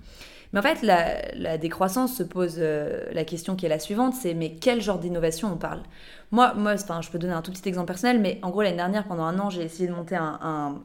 Mais 0.54 0.60
en 0.60 0.62
fait, 0.62 0.80
la, 0.82 1.58
décroissance 1.58 2.16
se 2.16 2.22
pose 2.22 2.56
euh, 2.58 3.04
la 3.12 3.24
question 3.24 3.56
qui 3.56 3.66
est 3.66 3.68
la 3.68 3.78
suivante, 3.78 4.14
c'est 4.14 4.32
mais 4.32 4.54
quel 4.54 4.80
genre 4.80 4.98
d'innovation 4.98 5.52
on 5.52 5.58
parle? 5.58 5.82
Moi, 6.30 6.54
moi 6.54 6.72
enfin, 6.72 7.02
je 7.02 7.10
peux 7.10 7.18
donner 7.18 7.34
un 7.34 7.42
tout 7.42 7.52
petit 7.52 7.68
exemple 7.68 7.88
personnel, 7.88 8.18
mais 8.18 8.38
en 8.40 8.48
gros 8.48 8.62
l'année 8.62 8.76
dernière, 8.76 9.04
pendant 9.04 9.24
un 9.24 9.38
an, 9.38 9.50
j'ai 9.50 9.62
essayé 9.62 9.86
de 9.86 9.94
monter 9.94 10.16
un 10.16 10.38
un 10.42 10.80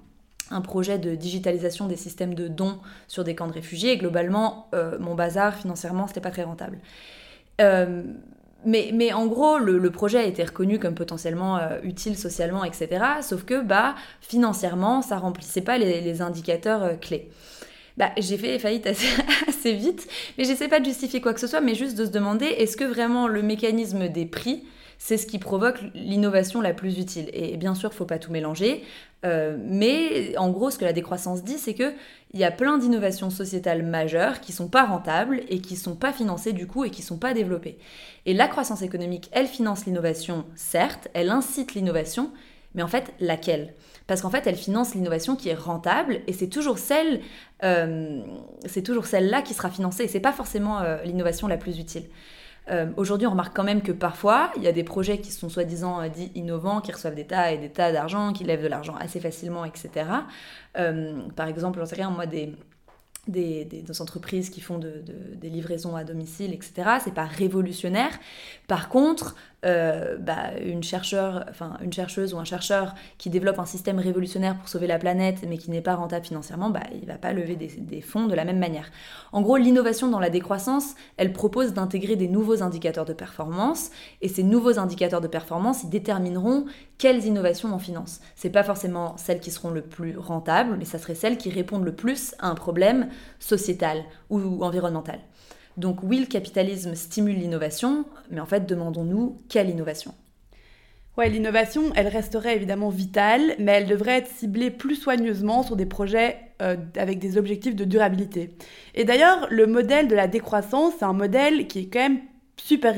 projet 0.62 1.00
de 1.00 1.16
digitalisation 1.16 1.88
des 1.88 1.96
systèmes 1.96 2.34
de 2.34 2.48
dons 2.48 2.80
sur 3.08 3.24
des 3.24 3.36
camps 3.36 3.48
de 3.48 3.54
réfugiés. 3.54 3.94
Et 3.94 3.98
globalement, 3.98 4.68
euh, 4.74 4.98
mon 5.00 5.16
bazar, 5.16 5.56
financièrement, 5.56 6.08
c'était 6.08 6.22
pas 6.22 6.32
très 6.32 6.44
rentable. 6.44 6.78
Euh, 7.62 8.04
mais, 8.66 8.92
mais, 8.94 9.12
en 9.12 9.28
gros, 9.28 9.58
le, 9.58 9.90
projet 9.90 10.20
a 10.20 10.24
été 10.24 10.44
reconnu 10.44 10.80
comme 10.80 10.96
potentiellement 10.96 11.58
euh, 11.58 11.80
utile 11.84 12.18
socialement, 12.18 12.64
etc. 12.64 13.06
Sauf 13.22 13.44
que 13.44 13.62
bah, 13.62 13.96
financièrement, 14.22 15.02
ça 15.02 15.18
remplissait 15.18 15.62
pas 15.62 15.78
les, 15.78 16.22
indicateurs 16.22 17.00
clés. 17.00 17.30
Bah, 17.98 18.10
j'ai 18.18 18.38
fait 18.38 18.58
faillite 18.58 18.88
assez, 18.88 19.08
assez 19.48 19.74
vite, 19.74 20.08
mais 20.38 20.46
j'essaie 20.46 20.68
pas 20.68 20.80
de 20.80 20.86
justifier 20.86 21.22
quoi 21.22 21.34
que 21.34 21.40
ce 21.40 21.48
soit, 21.48 21.62
mais 21.62 21.76
juste 21.76 21.98
de 21.98 22.06
se 22.06 22.10
demander 22.10 22.46
est-ce 22.46 22.76
que 22.76 22.86
vraiment 22.86 23.28
le 23.28 23.44
mécanisme 23.44 24.08
des 24.08 24.26
prix 24.26 24.64
c'est 24.98 25.18
ce 25.18 25.26
qui 25.26 25.40
provoque 25.40 25.80
l'innovation 25.94 26.62
la 26.62 26.74
plus 26.74 26.98
utile. 26.98 27.30
Et 27.34 27.58
bien 27.58 27.76
sûr, 27.76 27.90
il 27.90 27.94
ne 27.94 27.98
faut 27.98 28.06
pas 28.06 28.20
tout 28.20 28.32
mélanger. 28.32 28.84
Euh, 29.26 29.58
mais 29.60 30.38
en 30.38 30.50
gros, 30.50 30.70
ce 30.70 30.78
que 30.78 30.86
la 30.86 30.94
décroissance 30.94 31.44
dit, 31.44 31.58
c'est 31.58 31.74
qu'il 31.74 31.94
y 32.34 32.44
a 32.44 32.52
plein 32.52 32.78
d'innovations 32.78 33.30
sociétales 33.30 33.84
majeures 33.84 34.42
qui 34.42 34.52
sont 34.52 34.68
pas 34.68 34.86
rentables 34.86 35.42
et 35.50 35.60
qui 35.60 35.76
sont 35.76 35.96
pas 35.96 36.12
financées 36.12 36.54
du 36.54 36.68
coup 36.68 36.84
et 36.84 36.90
qui 36.90 37.02
sont 37.02 37.18
pas 37.18 37.34
développées. 37.34 37.78
Et 38.26 38.34
la 38.34 38.48
croissance 38.48 38.82
économique, 38.82 39.30
elle 39.32 39.48
finance 39.48 39.86
l'innovation, 39.86 40.46
certes, 40.56 41.08
elle 41.14 41.30
incite 41.30 41.74
l'innovation, 41.74 42.32
mais 42.76 42.84
en 42.84 42.88
fait, 42.88 43.14
laquelle? 43.20 43.74
Parce 44.08 44.22
qu'en 44.22 44.29
fait, 44.29 44.46
elle 44.48 44.56
finance 44.56 44.96
l'innovation 44.96 45.36
qui 45.36 45.50
est 45.50 45.56
rentable 45.56 46.22
et 46.27 46.34
c'est 46.34 46.48
toujours 46.48 46.77
celle, 46.77 47.22
euh, 47.64 48.22
c'est 48.66 48.82
toujours 48.82 49.06
celle-là 49.06 49.42
qui 49.42 49.53
sera 49.53 49.70
financée. 49.70 50.03
Et 50.03 50.08
c'est 50.08 50.20
pas 50.20 50.34
forcément 50.34 50.82
euh, 50.82 51.01
l'innovation 51.03 51.48
la 51.48 51.58
plus 51.58 51.79
utile. 51.79 52.03
Euh, 52.70 52.88
aujourd'hui, 52.96 53.28
on 53.28 53.32
remarque 53.32 53.56
quand 53.56 53.64
même 53.64 53.82
que 53.82 53.92
parfois, 53.92 54.52
il 54.56 54.64
y 54.64 54.68
a 54.68 54.72
des 54.72 54.84
projets 54.84 55.20
qui 55.20 55.32
sont 55.32 55.50
soi-disant 55.50 56.02
euh, 56.02 56.08
dits 56.08 56.32
innovants, 56.36 56.82
qui 56.82 56.92
reçoivent 56.92 57.16
des 57.16 57.26
tas 57.26 57.52
et 57.52 57.58
des 57.58 57.70
tas 57.70 57.92
d'argent, 57.92 58.34
qui 58.34 58.44
lèvent 58.44 58.64
de 58.64 58.68
l'argent 58.68 58.96
assez 58.96 59.20
facilement, 59.20 59.66
etc. 59.66 59.90
Euh, 60.78 61.28
par 61.36 61.48
exemple, 61.48 61.80
j'en 61.80 61.86
sais 61.86 61.96
rien, 61.96 62.10
moi, 62.10 62.26
des, 62.26 62.56
des, 63.28 63.66
des, 63.66 64.02
entreprises 64.02 64.50
qui 64.50 64.62
font 64.62 64.80
de, 64.80 65.04
des 65.36 65.50
livraisons 65.50 65.96
à 65.96 66.04
domicile, 66.04 66.54
etc. 66.54 67.00
C'est 67.04 67.14
pas 67.14 67.26
révolutionnaire. 67.26 68.12
Par 68.68 68.90
contre, 68.90 69.36
euh, 69.66 70.18
bah, 70.18 70.52
une, 70.64 70.84
chercheur, 70.84 71.46
une 71.82 71.94
chercheuse 71.94 72.34
ou 72.34 72.40
un 72.40 72.44
chercheur 72.44 72.94
qui 73.18 73.30
développe 73.30 73.60
un 73.60 73.66
système 73.66 74.00
révolutionnaire 74.00 74.58
pour 74.58 74.68
sauver 74.68 74.88
la 74.88 75.00
planète 75.00 75.46
mais 75.48 75.58
qui 75.58 75.72
n'est 75.72 75.82
pas 75.82 75.96
rentable 75.96 76.26
financièrement, 76.26 76.70
bah, 76.70 76.82
il 76.94 77.08
va 77.08 77.18
pas 77.18 77.34
lever 77.34 77.56
des, 77.56 77.68
des 77.78 78.02
fonds 78.02 78.28
de 78.28 78.36
la 78.36 78.46
même 78.46 78.60
manière. 78.60 78.92
En 79.32 79.42
gros, 79.42 79.58
l'innovation 79.58 80.10
dans 80.10 80.20
la 80.20 80.30
décroissance, 80.30 80.96
elle 81.18 81.34
propose 81.34 81.74
d'intégrer 81.74 82.16
des 82.16 82.28
nouveaux 82.28 82.62
indicateurs 82.62 83.06
de 83.06 83.14
performance 83.14 83.92
et 84.22 84.28
ces 84.28 84.44
nouveaux 84.44 84.80
indicateurs 84.80 85.22
de 85.22 85.28
performance, 85.28 85.84
ils 85.84 85.90
détermineront 85.90 86.66
quelles 86.98 87.26
innovations 87.26 87.74
on 87.74 87.80
finance. 87.80 88.22
C'est 88.36 88.50
pas 88.50 88.64
forcément 88.64 89.18
celles 89.18 89.40
qui 89.40 89.52
seront 89.52 89.72
le 89.72 89.82
plus 89.82 90.18
rentables, 90.18 90.76
mais 90.78 90.86
ça 90.86 91.00
serait 91.00 91.16
celles 91.16 91.38
qui 91.38 91.50
répondent 91.50 91.86
le 91.86 91.96
plus 91.96 92.36
à 92.40 92.48
un 92.48 92.56
problème 92.56 93.10
sociétal 93.40 94.04
ou 94.30 94.64
environnemental. 94.64 95.20
Donc 95.77 96.03
oui, 96.03 96.20
le 96.20 96.25
capitalisme 96.25 96.96
stimule 96.96 97.38
l'innovation, 97.38 98.05
mais 98.29 98.40
en 98.40 98.46
fait, 98.46 98.66
demandons-nous 98.66 99.42
quelle 99.50 99.70
innovation 99.70 100.14
Ouais, 101.16 101.29
l'innovation, 101.29 101.92
elle 101.96 102.07
resterait 102.07 102.55
évidemment 102.55 102.90
vitale, 102.90 103.55
mais 103.59 103.74
elle 103.74 103.86
devrait 103.86 104.18
être 104.18 104.31
ciblée 104.31 104.72
plus 104.72 104.96
soigneusement 104.96 105.62
sur 105.62 105.75
des 105.75 105.86
projets 105.86 106.38
euh, 106.64 106.75
avec 106.98 107.20
des 107.20 107.38
objectifs 107.38 107.75
de 107.75 107.86
durabilité. 107.86 108.55
Et 108.96 109.05
d'ailleurs, 109.05 109.48
le 109.51 109.68
modèle 109.68 110.07
de 110.07 110.16
la 110.16 110.27
décroissance, 110.27 110.94
c'est 110.98 111.05
un 111.05 111.14
modèle 111.14 111.68
qui 111.68 111.79
est 111.79 111.86
quand 111.86 112.00
même 112.00 112.22
super, 112.57 112.98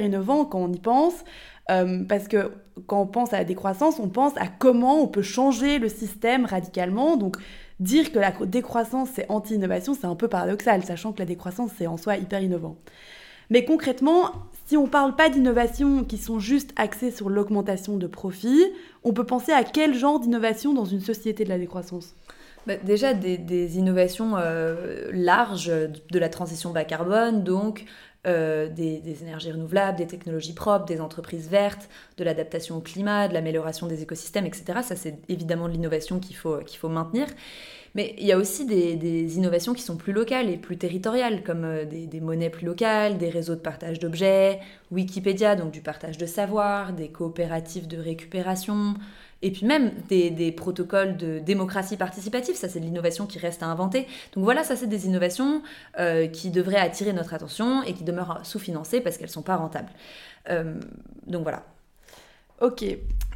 innovant 0.00 0.44
quand 0.44 0.60
on 0.60 0.72
y 0.72 0.78
pense, 0.78 1.24
euh, 1.70 2.04
parce 2.04 2.28
que 2.28 2.52
quand 2.86 3.00
on 3.00 3.06
pense 3.06 3.32
à 3.32 3.38
la 3.38 3.44
décroissance, 3.44 3.98
on 3.98 4.08
pense 4.08 4.36
à 4.36 4.46
comment 4.46 5.02
on 5.02 5.08
peut 5.08 5.22
changer 5.22 5.80
le 5.80 5.88
système 5.88 6.44
radicalement. 6.44 7.16
Dire 7.80 8.12
que 8.12 8.18
la 8.18 8.32
décroissance 8.32 9.10
c'est 9.14 9.26
anti-innovation, 9.30 9.94
c'est 9.94 10.06
un 10.06 10.16
peu 10.16 10.28
paradoxal, 10.28 10.84
sachant 10.84 11.12
que 11.12 11.18
la 11.18 11.26
décroissance 11.26 11.70
c'est 11.76 11.86
en 11.86 11.96
soi 11.96 12.16
hyper 12.16 12.40
innovant. 12.40 12.76
Mais 13.50 13.64
concrètement, 13.64 14.30
si 14.66 14.76
on 14.76 14.84
ne 14.84 14.88
parle 14.88 15.16
pas 15.16 15.28
d'innovations 15.28 16.04
qui 16.04 16.16
sont 16.16 16.38
juste 16.38 16.72
axées 16.76 17.10
sur 17.10 17.28
l'augmentation 17.28 17.96
de 17.96 18.06
profits, 18.06 18.64
on 19.02 19.12
peut 19.12 19.26
penser 19.26 19.52
à 19.52 19.64
quel 19.64 19.94
genre 19.94 20.18
d'innovation 20.18 20.72
dans 20.72 20.86
une 20.86 21.00
société 21.00 21.44
de 21.44 21.50
la 21.50 21.58
décroissance? 21.58 22.14
Bah, 22.66 22.76
Déjà 22.76 23.12
des, 23.12 23.78
innovations 23.78 24.36
euh, 24.38 25.10
larges 25.12 25.66
de 25.66 26.18
la 26.18 26.28
transition 26.30 26.70
bas 26.70 26.84
carbone, 26.84 27.44
donc 27.44 27.84
euh, 28.26 28.68
des, 28.68 29.02
énergies 29.22 29.52
renouvelables, 29.52 29.98
des 29.98 30.06
technologies 30.06 30.54
propres, 30.54 30.86
des 30.86 31.00
entreprises 31.00 31.48
vertes, 31.48 31.88
de 32.16 32.24
l'adaptation 32.24 32.76
au 32.76 32.80
climat, 32.80 33.28
de 33.28 33.34
l'amélioration 33.34 33.86
des 33.86 34.02
écosystèmes, 34.02 34.46
etc. 34.46 34.80
Ça, 34.82 34.96
c'est 34.96 35.18
évidemment 35.28 35.68
de 35.68 35.74
l'innovation 35.74 36.18
qu'il 36.20 36.36
faut, 36.36 36.58
faut 36.78 36.88
maintenir. 36.88 37.26
Mais 37.94 38.14
il 38.18 38.26
y 38.26 38.32
a 38.32 38.38
aussi 38.38 38.66
des, 38.66 39.36
innovations 39.36 39.72
qui 39.72 39.82
sont 39.82 39.96
plus 39.96 40.12
locales 40.12 40.50
et 40.50 40.56
plus 40.56 40.76
territoriales, 40.76 41.44
comme 41.44 41.64
euh, 41.64 41.84
des, 41.84 42.06
des 42.06 42.20
monnaies 42.20 42.50
plus 42.50 42.66
locales, 42.66 43.18
des 43.18 43.30
réseaux 43.30 43.54
de 43.54 43.60
partage 43.60 43.98
d'objets, 43.98 44.60
Wikipédia, 44.90 45.54
donc 45.54 45.70
du 45.70 45.80
partage 45.80 46.18
de 46.18 46.26
savoir, 46.26 46.92
des 46.92 47.08
coopératives 47.08 47.86
de 47.86 47.98
récupération, 47.98 48.94
et 49.44 49.50
puis 49.50 49.66
même 49.66 49.92
des, 50.08 50.52
protocoles 50.52 51.18
de 51.18 51.38
démocratie 51.38 51.98
participative, 51.98 52.56
ça 52.56 52.66
c'est 52.66 52.80
de 52.80 52.86
l'innovation 52.86 53.26
qui 53.26 53.38
reste 53.38 53.62
à 53.62 53.66
inventer. 53.66 54.06
Donc 54.32 54.42
voilà, 54.42 54.64
ça 54.64 54.74
c'est 54.74 54.86
des 54.86 55.04
innovations 55.04 55.62
euh, 56.00 56.26
qui 56.26 56.50
devraient 56.50 56.78
attirer 56.78 57.12
notre 57.12 57.34
attention 57.34 57.82
et 57.82 57.92
qui 57.92 58.04
demeurent 58.04 58.40
sous-financées 58.42 59.02
parce 59.02 59.18
qu'elles 59.18 59.28
ne 59.28 59.32
sont 59.32 59.42
pas 59.42 59.56
rentables. 59.56 59.90
Euh, 60.48 60.80
donc 61.26 61.42
voilà. 61.42 61.62
Ok, 62.62 62.84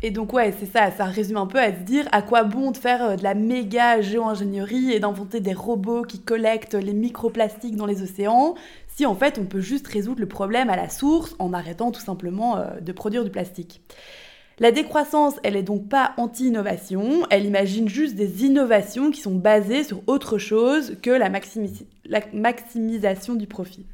et 0.03 0.11
donc 0.11 0.33
ouais, 0.33 0.55
c'est 0.59 0.73
ça, 0.73 0.91
ça 0.93 1.05
résume 1.05 1.37
un 1.37 1.47
peu 1.47 1.59
à 1.59 1.73
se 1.75 1.81
dire 1.81 2.09
à 2.11 2.23
quoi 2.23 2.45
bon 2.45 2.71
de 2.71 2.79
faire 2.79 3.03
euh, 3.03 3.17
de 3.17 3.23
la 3.23 3.35
méga 3.35 4.01
géo-ingénierie 4.01 4.93
et 4.93 5.01
d'inventer 5.01 5.41
des 5.41 5.53
robots 5.53 6.05
qui 6.05 6.21
collectent 6.21 6.75
les 6.75 6.95
microplastiques 6.95 7.77
dans 7.77 7.85
les 7.85 8.03
océans, 8.03 8.55
si 8.97 9.05
en 9.05 9.15
fait 9.15 9.39
on 9.39 9.45
peut 9.45 9.61
juste 9.61 9.87
résoudre 9.89 10.21
le 10.21 10.29
problème 10.29 10.71
à 10.71 10.77
la 10.77 10.89
source 10.89 11.37
en 11.39 11.53
arrêtant 11.53 11.91
tout 11.91 12.01
simplement 12.01 12.65
de 12.81 12.93
produire 12.93 13.25
du 13.25 13.31
plastique. 13.31 13.83
La 14.61 14.73
décroissance, 14.73 15.35
elle 15.45 15.55
est 15.55 15.63
donc 15.63 15.89
pas 15.89 16.15
anti-innovation, 16.17 17.23
elle 17.31 17.47
imagine 17.47 17.89
juste 17.89 18.17
des 18.17 18.45
innovations 18.45 19.13
qui 19.13 19.21
sont 19.21 19.37
basées 19.37 19.85
sur 19.85 20.03
autre 20.09 20.37
chose 20.39 20.97
que 21.01 21.11
la, 21.11 21.31
maximisation 22.33 23.35
du 23.35 23.47
profit. 23.47 23.87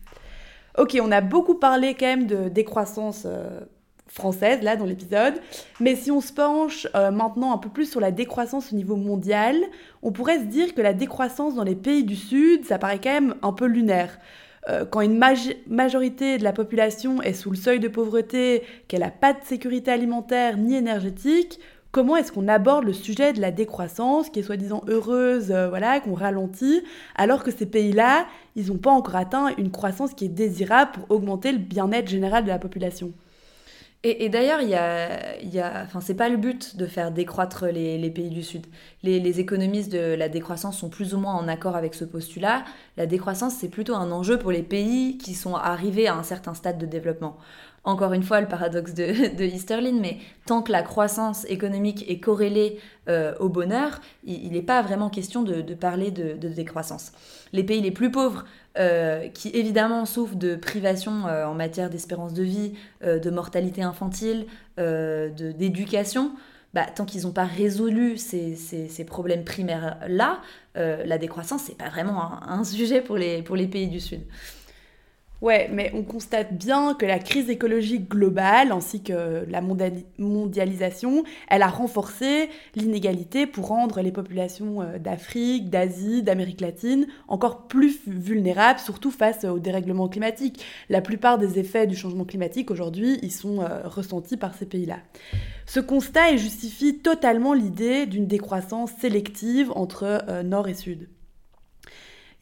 Ok, 0.78 0.98
on 1.02 1.12
a 1.12 1.20
beaucoup 1.20 1.54
parlé 1.54 1.94
quand 1.94 2.06
même 2.06 2.26
de 2.26 2.48
décroissance 2.48 3.24
euh, 3.26 3.60
française 4.06 4.62
là 4.62 4.76
dans 4.76 4.86
l'épisode, 4.86 5.34
mais 5.80 5.96
si 5.96 6.10
on 6.10 6.22
se 6.22 6.32
penche 6.32 6.88
euh, 6.94 7.10
maintenant 7.10 7.52
un 7.52 7.58
peu 7.58 7.68
plus 7.68 7.90
sur 7.90 8.00
la 8.00 8.10
décroissance 8.10 8.72
au 8.72 8.76
niveau 8.76 8.96
mondial, 8.96 9.56
on 10.02 10.12
pourrait 10.12 10.38
se 10.38 10.44
dire 10.44 10.74
que 10.74 10.80
la 10.80 10.94
décroissance 10.94 11.54
dans 11.56 11.64
les 11.64 11.76
pays 11.76 12.04
du 12.04 12.16
Sud, 12.16 12.64
ça 12.64 12.78
paraît 12.78 13.00
quand 13.02 13.12
même 13.12 13.34
un 13.42 13.52
peu 13.52 13.66
lunaire. 13.66 14.18
Euh, 14.68 14.84
quand 14.84 15.02
une 15.02 15.20
majorité 15.68 16.38
de 16.38 16.44
la 16.44 16.52
population 16.52 17.20
est 17.22 17.34
sous 17.34 17.50
le 17.50 17.56
seuil 17.56 17.80
de 17.80 17.88
pauvreté, 17.88 18.62
qu'elle 18.88 19.00
n'a 19.00 19.10
pas 19.10 19.32
de 19.32 19.44
sécurité 19.44 19.90
alimentaire 19.90 20.56
ni 20.56 20.74
énergétique, 20.74 21.60
comment 21.92 22.16
est-ce 22.16 22.32
qu'on 22.32 22.48
aborde 22.48 22.84
le 22.84 22.92
sujet 22.92 23.32
de 23.32 23.40
la 23.40 23.50
décroissance, 23.50 24.30
qui 24.30 24.40
est 24.40 24.42
soi-disant 24.42 24.82
heureuse, 24.88 25.52
euh, 25.52 25.68
voilà, 25.68 26.00
qu'on 26.00 26.14
ralentit, 26.14 26.82
alors 27.14 27.44
que 27.44 27.50
ces 27.50 27.66
pays-là, 27.66 28.26
ils 28.56 28.68
n'ont 28.68 28.78
pas 28.78 28.90
encore 28.90 29.16
atteint 29.16 29.54
une 29.58 29.70
croissance 29.70 30.14
qui 30.14 30.24
est 30.24 30.28
désirable 30.28 30.92
pour 30.92 31.16
augmenter 31.16 31.52
le 31.52 31.58
bien-être 31.58 32.08
général 32.08 32.44
de 32.44 32.48
la 32.48 32.58
population? 32.58 33.12
Et, 34.06 34.28
d'ailleurs, 34.28 34.60
il 34.60 34.68
y 34.68 34.74
a, 34.74 35.42
y 35.42 35.58
a, 35.60 35.82
enfin, 35.84 36.00
c'est 36.02 36.14
pas 36.14 36.28
le 36.28 36.36
but 36.36 36.76
de 36.76 36.84
faire 36.84 37.10
décroître 37.10 37.66
les, 37.66 38.10
pays 38.10 38.28
du 38.28 38.42
Sud. 38.42 38.66
Les, 39.02 39.40
économistes 39.40 39.90
de 39.90 40.14
la 40.14 40.28
décroissance 40.28 40.78
sont 40.78 40.90
plus 40.90 41.14
ou 41.14 41.18
moins 41.18 41.34
en 41.34 41.48
accord 41.48 41.74
avec 41.74 41.94
ce 41.94 42.04
postulat. 42.04 42.64
La 42.98 43.06
décroissance, 43.06 43.54
c'est 43.54 43.70
plutôt 43.70 43.94
un 43.94 44.12
enjeu 44.12 44.38
pour 44.38 44.52
les 44.52 44.62
pays 44.62 45.16
qui 45.16 45.34
sont 45.34 45.54
arrivés 45.54 46.06
à 46.06 46.14
un 46.16 46.22
certain 46.22 46.52
stade 46.52 46.76
de 46.78 46.86
développement 46.86 47.38
encore 47.84 48.14
une 48.14 48.22
fois 48.22 48.40
le 48.40 48.48
paradoxe 48.48 48.94
de, 48.94 49.04
de 49.36 50.00
mais 50.00 50.18
tant 50.46 50.62
que 50.62 50.72
la 50.72 50.82
croissance 50.82 51.44
économique 51.48 52.04
est 52.10 52.18
corrélée 52.18 52.80
euh, 53.08 53.34
au 53.38 53.48
bonheur, 53.48 54.00
il 54.24 54.52
n'est 54.52 54.62
pas 54.62 54.80
vraiment 54.82 55.10
question 55.10 55.42
de, 55.42 55.62
parler 55.74 56.10
de, 56.10 56.48
décroissance. 56.48 57.12
Les 57.52 57.62
pays 57.62 57.82
les 57.82 57.90
plus 57.90 58.10
pauvres, 58.10 58.44
euh, 58.78 59.28
qui 59.28 59.50
évidemment 59.50 60.04
souffrent 60.06 60.36
de 60.36 60.56
privations 60.56 61.26
euh, 61.26 61.46
en 61.46 61.54
matière 61.54 61.90
d'espérance 61.90 62.34
de 62.34 62.42
vie, 62.42 62.74
de 63.02 63.30
mortalité 63.30 63.82
infantile, 63.82 64.46
d'éducation, 64.76 66.32
bah, 66.72 66.86
tant 66.86 67.04
qu'ils 67.04 67.22
n'ont 67.22 67.32
pas 67.32 67.44
résolu 67.44 68.16
ces, 68.16 69.04
problèmes 69.06 69.44
primaires-là, 69.44 70.40
la 70.74 71.18
décroissance, 71.18 71.68
n'est 71.68 71.74
pas 71.74 71.88
vraiment 71.88 72.42
un, 72.42 72.58
un, 72.58 72.64
sujet 72.64 73.00
pour 73.00 73.16
les, 73.16 73.42
pour 73.42 73.56
les 73.56 73.68
pays 73.68 73.88
du 73.88 74.00
Sud. 74.00 74.22
Ouais, 75.44 75.68
mais 75.70 75.92
on 75.92 76.02
constate 76.04 76.56
bien 76.56 76.94
que 76.94 77.04
la 77.04 77.18
crise 77.18 77.50
écologique 77.50 78.08
globale 78.08 78.72
ainsi 78.72 79.02
que 79.02 79.44
la 79.46 79.60
mondialisation, 79.60 81.22
elle 81.48 81.60
a 81.60 81.68
renforcé 81.68 82.48
l'inégalité 82.74 83.46
pour 83.46 83.68
rendre 83.68 84.00
les 84.00 84.10
populations 84.10 84.80
euh, 84.80 84.98
d'Afrique, 84.98 85.68
d'Asie, 85.68 86.22
d'Amérique 86.22 86.62
latine 86.62 87.08
encore 87.28 87.68
plus 87.68 87.98
vulnérables, 88.06 88.78
surtout 88.78 89.10
face 89.10 89.44
au 89.44 89.58
dérèglement 89.58 90.08
climatique. 90.08 90.64
La 90.88 91.02
plupart 91.02 91.36
des 91.36 91.58
effets 91.58 91.86
du 91.86 91.94
changement 91.94 92.24
climatique 92.24 92.70
aujourd'hui, 92.70 93.18
ils 93.20 93.30
sont 93.30 93.60
euh, 93.60 93.86
ressentis 93.86 94.38
par 94.38 94.54
ces 94.54 94.64
pays-là. 94.64 95.00
Ce 95.66 95.78
constat 95.78 96.36
justifie 96.36 97.00
totalement 97.00 97.52
l'idée 97.52 98.06
d'une 98.06 98.26
décroissance 98.26 98.92
sélective 98.98 99.70
entre 99.74 100.24
euh, 100.26 100.42
Nord 100.42 100.68
et 100.68 100.74
Sud. 100.74 101.06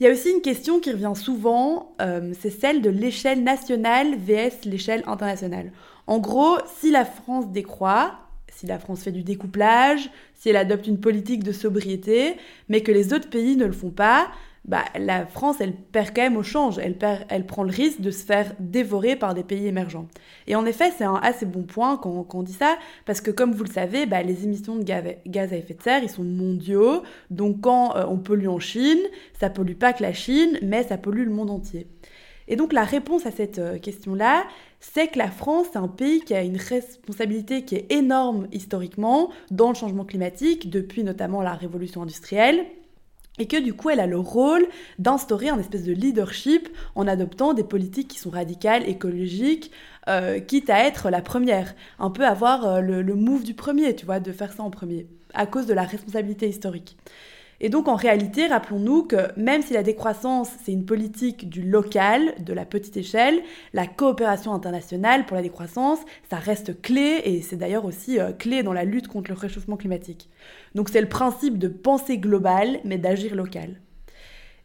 Il 0.00 0.06
y 0.06 0.08
a 0.08 0.12
aussi 0.12 0.30
une 0.30 0.40
question 0.40 0.80
qui 0.80 0.90
revient 0.90 1.12
souvent, 1.14 1.94
euh, 2.00 2.32
c'est 2.40 2.50
celle 2.50 2.82
de 2.82 2.90
l'échelle 2.90 3.42
nationale 3.44 4.16
vs 4.16 4.64
l'échelle 4.64 5.02
internationale. 5.06 5.72
En 6.06 6.18
gros, 6.18 6.58
si 6.80 6.90
la 6.90 7.04
France 7.04 7.50
décroît, 7.52 8.18
si 8.50 8.66
la 8.66 8.78
France 8.78 9.02
fait 9.02 9.12
du 9.12 9.22
découplage, 9.22 10.10
si 10.34 10.48
elle 10.48 10.56
adopte 10.56 10.86
une 10.86 11.00
politique 11.00 11.44
de 11.44 11.52
sobriété, 11.52 12.36
mais 12.68 12.80
que 12.82 12.92
les 12.92 13.12
autres 13.12 13.30
pays 13.30 13.56
ne 13.56 13.64
le 13.64 13.72
font 13.72 13.90
pas, 13.90 14.28
bah, 14.64 14.84
la 14.96 15.26
France, 15.26 15.56
elle 15.60 15.74
perd 15.74 16.14
quand 16.14 16.22
même 16.22 16.36
au 16.36 16.44
change, 16.44 16.78
elle, 16.78 17.46
prend 17.46 17.64
le 17.64 17.72
risque 17.72 18.00
de 18.00 18.12
se 18.12 18.24
faire 18.24 18.54
dévorer 18.60 19.16
par 19.16 19.34
des 19.34 19.42
pays 19.42 19.66
émergents. 19.66 20.06
Et 20.46 20.54
en 20.54 20.64
effet, 20.66 20.92
c'est 20.96 21.04
un 21.04 21.16
assez 21.16 21.46
bon 21.46 21.64
point 21.64 21.96
quand, 21.96 22.26
on 22.32 22.42
dit 22.44 22.52
ça, 22.52 22.76
parce 23.04 23.20
que 23.20 23.32
comme 23.32 23.52
vous 23.52 23.64
le 23.64 23.70
savez, 23.70 24.06
bah, 24.06 24.22
les 24.22 24.44
émissions 24.44 24.76
de 24.76 24.84
gaz 24.84 25.52
à 25.52 25.56
effet 25.56 25.74
de 25.74 25.82
serre, 25.82 26.04
ils 26.04 26.10
sont 26.10 26.22
mondiaux, 26.22 27.02
donc 27.30 27.60
quand 27.60 27.96
euh, 27.96 28.04
on 28.08 28.18
pollue 28.18 28.46
en 28.46 28.60
Chine, 28.60 29.00
ça 29.38 29.50
pollue 29.50 29.74
pas 29.74 29.92
que 29.92 30.02
la 30.02 30.12
Chine, 30.12 30.58
mais 30.62 30.84
ça 30.84 30.96
pollue 30.96 31.24
le 31.24 31.32
monde 31.32 31.50
entier. 31.50 31.88
Et 32.46 32.54
donc 32.54 32.72
la 32.72 32.84
réponse 32.84 33.26
à 33.26 33.32
cette 33.32 33.58
euh, 33.58 33.78
question-là, 33.78 34.44
c'est 34.78 35.08
que 35.08 35.18
la 35.18 35.30
France, 35.30 35.66
c'est 35.72 35.78
un 35.78 35.88
pays 35.88 36.20
qui 36.20 36.34
a 36.34 36.42
une 36.42 36.56
responsabilité 36.56 37.64
qui 37.64 37.76
est 37.76 37.90
énorme 37.90 38.46
historiquement 38.52 39.30
dans 39.50 39.70
le 39.70 39.74
changement 39.74 40.04
climatique, 40.04 40.70
depuis 40.70 41.02
notamment 41.02 41.40
la 41.40 41.54
révolution 41.54 42.02
industrielle 42.02 42.64
et 43.38 43.46
que 43.46 43.56
du 43.56 43.74
coup 43.74 43.90
elle 43.90 44.00
a 44.00 44.06
le 44.06 44.18
rôle 44.18 44.66
d'instaurer 44.98 45.48
un 45.48 45.58
espèce 45.58 45.84
de 45.84 45.92
leadership 45.92 46.68
en 46.94 47.06
adoptant 47.06 47.54
des 47.54 47.64
politiques 47.64 48.08
qui 48.08 48.18
sont 48.18 48.30
radicales, 48.30 48.88
écologiques, 48.88 49.70
euh, 50.08 50.40
quitte 50.40 50.70
à 50.70 50.84
être 50.84 51.10
la 51.10 51.22
première, 51.22 51.74
un 51.98 52.10
peu 52.10 52.26
avoir 52.26 52.66
euh, 52.66 52.80
le, 52.80 53.02
le 53.02 53.14
move 53.14 53.44
du 53.44 53.54
premier, 53.54 53.94
tu 53.94 54.04
vois, 54.04 54.20
de 54.20 54.32
faire 54.32 54.52
ça 54.52 54.62
en 54.62 54.70
premier, 54.70 55.06
à 55.34 55.46
cause 55.46 55.66
de 55.66 55.74
la 55.74 55.84
responsabilité 55.84 56.48
historique. 56.48 56.96
Et 57.64 57.68
donc 57.68 57.86
en 57.86 57.94
réalité, 57.94 58.48
rappelons-nous 58.48 59.04
que 59.04 59.38
même 59.38 59.62
si 59.62 59.72
la 59.72 59.84
décroissance, 59.84 60.50
c'est 60.64 60.72
une 60.72 60.84
politique 60.84 61.48
du 61.48 61.62
local, 61.62 62.34
de 62.40 62.52
la 62.52 62.64
petite 62.64 62.96
échelle, 62.96 63.40
la 63.72 63.86
coopération 63.86 64.52
internationale 64.52 65.26
pour 65.26 65.36
la 65.36 65.42
décroissance, 65.42 66.00
ça 66.28 66.36
reste 66.36 66.82
clé 66.82 67.22
et 67.24 67.40
c'est 67.40 67.56
d'ailleurs 67.56 67.84
aussi 67.84 68.18
euh, 68.18 68.32
clé 68.32 68.64
dans 68.64 68.72
la 68.72 68.84
lutte 68.84 69.06
contre 69.06 69.30
le 69.30 69.36
réchauffement 69.36 69.76
climatique. 69.76 70.28
Donc 70.74 70.88
c'est 70.88 71.00
le 71.00 71.08
principe 71.08 71.56
de 71.56 71.68
penser 71.68 72.18
global 72.18 72.80
mais 72.84 72.98
d'agir 72.98 73.36
local. 73.36 73.80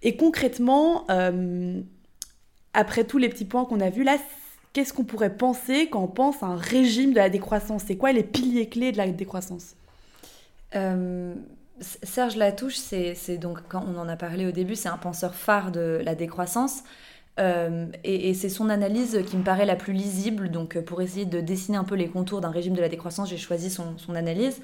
Et 0.02 0.18
concrètement, 0.18 1.06
euh, 1.12 1.80
après 2.74 3.04
tous 3.04 3.20
les 3.20 3.30
petits 3.30 3.46
points 3.46 3.66
qu'on 3.66 3.80
a 3.80 3.92
vus 3.92 4.04
là, 4.04 4.18
qu'est-ce 4.74 4.92
qu'on 4.92 5.04
pourrait 5.04 5.38
penser 5.38 5.88
quand 5.88 6.02
on 6.02 6.08
pense 6.08 6.42
à 6.42 6.48
un 6.48 6.56
régime 6.56 7.12
de 7.12 7.18
la 7.18 7.30
décroissance? 7.30 7.84
C'est 7.86 7.98
quoi 7.98 8.12
les 8.12 8.24
piliers 8.24 8.70
clés 8.70 8.92
de 8.92 8.98
la 8.98 9.08
décroissance? 9.08 9.76
Euh, 10.76 11.36
Serge 11.80 12.36
Latouche, 12.36 12.76
c'est 12.76 13.38
donc, 13.38 13.60
quand 13.70 13.86
on 13.88 13.98
en 13.98 14.10
a 14.10 14.16
parlé 14.16 14.46
au 14.46 14.52
début, 14.52 14.76
c'est 14.76 14.90
un 14.90 14.98
penseur 14.98 15.36
phare 15.36 15.72
de 15.72 16.02
la 16.04 16.16
décroissance. 16.16 16.84
Euh, 17.40 17.86
et, 18.04 18.34
c'est 18.34 18.50
son 18.50 18.70
analyse 18.70 19.22
qui 19.28 19.38
me 19.38 19.44
paraît 19.44 19.66
la 19.66 19.76
plus 19.76 19.94
lisible. 19.94 20.50
Donc, 20.50 20.80
pour 20.82 21.02
essayer 21.02 21.26
de 21.26 21.40
dessiner 21.40 21.78
un 21.78 21.84
peu 21.84 21.96
les 21.96 22.08
contours 22.08 22.42
d'un 22.42 22.50
régime 22.50 22.74
de 22.74 22.82
la 22.82 22.90
décroissance, 22.90 23.30
j'ai 23.30 23.38
choisi 23.38 23.70
son, 23.70 23.96
analyse. 24.16 24.62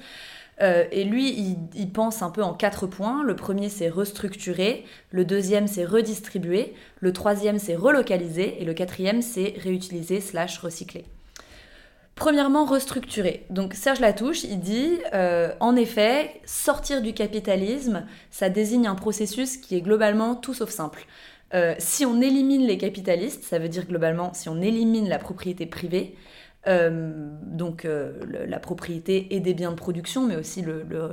Euh, 0.60 0.84
et 0.92 1.04
lui, 1.04 1.58
il, 1.74 1.90
pense 1.90 2.22
un 2.22 2.30
peu 2.30 2.42
en 2.42 2.54
quatre 2.54 2.86
points. 2.86 3.22
Le 3.22 3.36
premier, 3.36 3.68
c'est 3.68 3.88
restructurer. 3.88 4.84
Le 5.10 5.24
deuxième, 5.24 5.66
c'est 5.66 5.84
redistribuer. 5.84 6.74
Le 7.00 7.12
troisième, 7.12 7.58
c'est 7.58 7.76
relocaliser. 7.76 8.60
Et 8.60 8.64
le 8.64 8.74
quatrième, 8.74 9.22
c'est 9.22 9.54
réutiliser 9.58 10.20
slash 10.20 10.58
recycler. 10.58 11.04
Premièrement, 12.14 12.64
restructurer. 12.64 13.44
Donc 13.50 13.74
Serge 13.74 13.98
Latouche, 13.98 14.44
il 14.44 14.60
dit, 14.60 14.98
euh, 15.14 15.52
en 15.58 15.74
effet, 15.74 16.40
sortir 16.44 17.02
du 17.02 17.12
capitalisme, 17.12 18.06
ça 18.30 18.48
désigne 18.48 18.86
un 18.86 18.94
processus 18.94 19.56
qui 19.56 19.74
est 19.76 19.80
globalement 19.80 20.36
tout 20.36 20.54
sauf 20.54 20.70
simple. 20.70 21.06
Euh, 21.54 21.74
si 21.78 22.06
on 22.06 22.20
élimine 22.20 22.66
les 22.66 22.78
capitalistes, 22.78 23.42
ça 23.42 23.58
veut 23.58 23.68
dire 23.68 23.86
globalement 23.86 24.32
si 24.32 24.48
on 24.48 24.62
élimine 24.62 25.08
la 25.08 25.18
propriété 25.18 25.66
privée, 25.66 26.14
euh, 26.68 27.12
donc 27.42 27.84
la 27.84 28.58
propriété 28.60 29.34
et 29.34 29.40
des 29.40 29.52
biens 29.52 29.72
de 29.72 29.76
production, 29.76 30.24
mais 30.24 30.36
aussi 30.36 30.64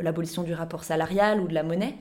l'abolition 0.02 0.44
du 0.44 0.54
rapport 0.54 0.84
salarial 0.84 1.42
ou 1.42 1.48
de 1.48 1.54
la 1.56 1.64
monnaie, 1.64 1.96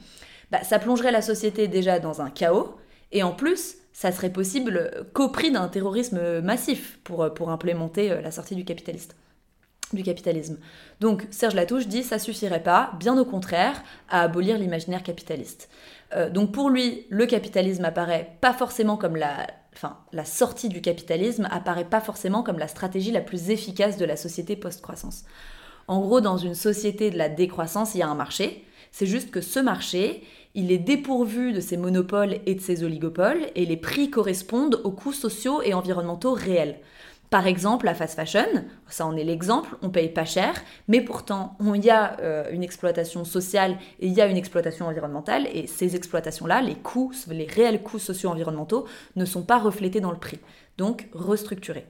bah, 0.50 0.62
ça 0.62 0.78
plongerait 0.78 1.12
la 1.12 1.22
société 1.22 1.68
déjà 1.68 2.00
dans 2.00 2.20
un 2.20 2.28
chaos, 2.28 2.76
et 3.12 3.22
en 3.22 3.32
plus, 3.32 3.76
ça 3.92 4.12
serait 4.12 4.32
possible 4.32 5.06
qu'au 5.12 5.28
prix 5.28 5.50
d'un 5.50 5.68
terrorisme 5.68 6.40
massif 6.40 6.98
pour, 7.04 7.32
pour 7.34 7.50
implémenter 7.50 8.10
euh, 8.10 8.20
la 8.20 8.30
sortie 8.30 8.54
du, 8.54 8.64
capitaliste, 8.64 9.16
capitalisme. 10.04 10.58
Donc 11.00 11.26
Serge 11.30 11.54
Latouche 11.54 11.86
dit 11.86 12.02
ça 12.02 12.18
suffirait 12.18 12.62
pas, 12.62 12.92
bien 12.98 13.18
au 13.18 13.24
contraire, 13.24 13.82
à 14.08 14.22
abolir 14.22 14.58
l'imaginaire 14.58 15.02
capitaliste. 15.02 15.68
Euh, 16.14 16.30
donc 16.30 16.52
pour 16.52 16.70
lui, 16.70 17.06
le 17.10 17.26
capitalisme 17.26 17.84
apparaît 17.84 18.36
pas 18.40 18.52
forcément 18.52 18.96
comme 18.96 19.16
la, 19.16 19.46
enfin, 19.74 19.98
la 20.12 20.24
sortie 20.24 20.68
du 20.68 20.80
capitalisme 20.80 21.48
apparaît 21.50 21.84
pas 21.84 22.00
forcément 22.00 22.42
comme 22.42 22.58
la 22.58 22.68
stratégie 22.68 23.10
la 23.10 23.20
plus 23.20 23.50
efficace 23.50 23.96
de 23.96 24.04
la 24.04 24.16
société 24.16 24.56
post-croissance. 24.56 25.24
En 25.88 26.00
gros, 26.00 26.20
dans 26.20 26.36
une 26.36 26.54
société 26.54 27.10
de 27.10 27.18
la 27.18 27.28
décroissance, 27.28 27.94
il 27.94 27.98
y 27.98 28.02
a 28.02 28.08
un 28.08 28.14
marché. 28.14 28.64
C'est 28.92 29.06
juste 29.06 29.30
que 29.30 29.40
ce 29.40 29.58
marché, 29.60 30.22
il 30.54 30.72
est 30.72 30.78
dépourvu 30.78 31.52
de 31.52 31.60
ses 31.60 31.76
monopoles 31.76 32.38
et 32.46 32.54
de 32.54 32.60
ses 32.60 32.82
oligopoles, 32.82 33.46
et 33.54 33.66
les 33.66 33.76
prix 33.76 34.10
correspondent 34.10 34.80
aux 34.84 34.90
coûts 34.90 35.12
sociaux 35.12 35.62
et 35.62 35.74
environnementaux 35.74 36.32
réels. 36.32 36.80
Par 37.30 37.46
exemple, 37.46 37.86
la 37.86 37.94
fast 37.94 38.16
fashion, 38.16 38.64
ça 38.88 39.06
en 39.06 39.16
est 39.16 39.22
l'exemple, 39.22 39.76
on 39.82 39.90
paye 39.90 40.08
pas 40.08 40.24
cher, 40.24 40.60
mais 40.88 41.00
pourtant 41.00 41.56
il 41.60 41.84
y 41.84 41.90
a 41.90 42.18
euh, 42.18 42.50
une 42.50 42.64
exploitation 42.64 43.24
sociale 43.24 43.78
et 44.00 44.08
il 44.08 44.12
y 44.12 44.20
a 44.20 44.26
une 44.26 44.36
exploitation 44.36 44.86
environnementale, 44.86 45.46
et 45.52 45.68
ces 45.68 45.94
exploitations-là, 45.94 46.60
les 46.60 46.74
coûts, 46.74 47.12
les 47.30 47.46
réels 47.46 47.84
coûts 47.84 48.00
socio-environnementaux, 48.00 48.86
ne 49.14 49.24
sont 49.24 49.42
pas 49.42 49.60
reflétés 49.60 50.00
dans 50.00 50.10
le 50.10 50.18
prix. 50.18 50.40
Donc 50.76 51.06
restructurer. 51.12 51.86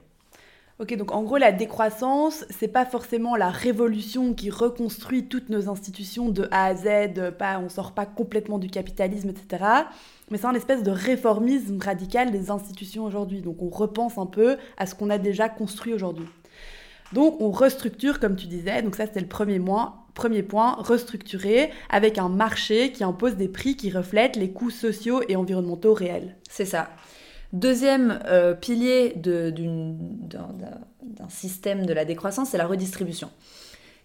Ok, 0.81 0.95
donc 0.95 1.11
en 1.11 1.21
gros, 1.21 1.37
la 1.37 1.51
décroissance, 1.51 2.43
c'est 2.49 2.67
pas 2.67 2.87
forcément 2.87 3.35
la 3.35 3.51
révolution 3.51 4.33
qui 4.33 4.49
reconstruit 4.49 5.27
toutes 5.27 5.49
nos 5.49 5.69
institutions 5.69 6.29
de 6.29 6.47
A 6.49 6.65
à 6.65 6.75
Z, 6.75 7.33
pas, 7.37 7.59
on 7.59 7.69
sort 7.69 7.91
pas 7.91 8.07
complètement 8.07 8.57
du 8.57 8.67
capitalisme, 8.67 9.29
etc. 9.29 9.63
Mais 10.31 10.39
c'est 10.39 10.47
un 10.47 10.55
espèce 10.55 10.81
de 10.81 10.89
réformisme 10.89 11.77
radical 11.79 12.31
des 12.31 12.49
institutions 12.49 13.03
aujourd'hui. 13.03 13.41
Donc 13.41 13.61
on 13.61 13.69
repense 13.69 14.17
un 14.17 14.25
peu 14.25 14.57
à 14.77 14.87
ce 14.87 14.95
qu'on 14.95 15.11
a 15.11 15.19
déjà 15.19 15.49
construit 15.49 15.93
aujourd'hui. 15.93 16.25
Donc 17.13 17.39
on 17.41 17.51
restructure, 17.51 18.19
comme 18.19 18.35
tu 18.35 18.47
disais, 18.47 18.81
donc 18.81 18.95
ça 18.95 19.05
c'était 19.05 19.21
le 19.21 19.27
premier, 19.27 19.59
point, 20.41 20.77
restructurer 20.79 21.69
avec 21.91 22.17
un 22.17 22.29
marché 22.29 22.91
qui 22.91 23.03
impose 23.03 23.35
des 23.35 23.49
prix 23.49 23.75
qui 23.75 23.91
reflètent 23.91 24.35
les 24.35 24.49
coûts 24.49 24.71
sociaux 24.71 25.21
et 25.29 25.35
environnementaux 25.35 25.93
réels. 25.93 26.37
C'est 26.49 26.65
ça. 26.65 26.89
Deuxième 27.53 28.19
euh, 28.27 28.53
pilier 28.53 29.13
d'un 29.17 29.95
système 31.29 31.85
de 31.85 31.93
la 31.93 32.05
décroissance, 32.05 32.49
c'est 32.49 32.57
la 32.57 32.67
redistribution. 32.67 33.29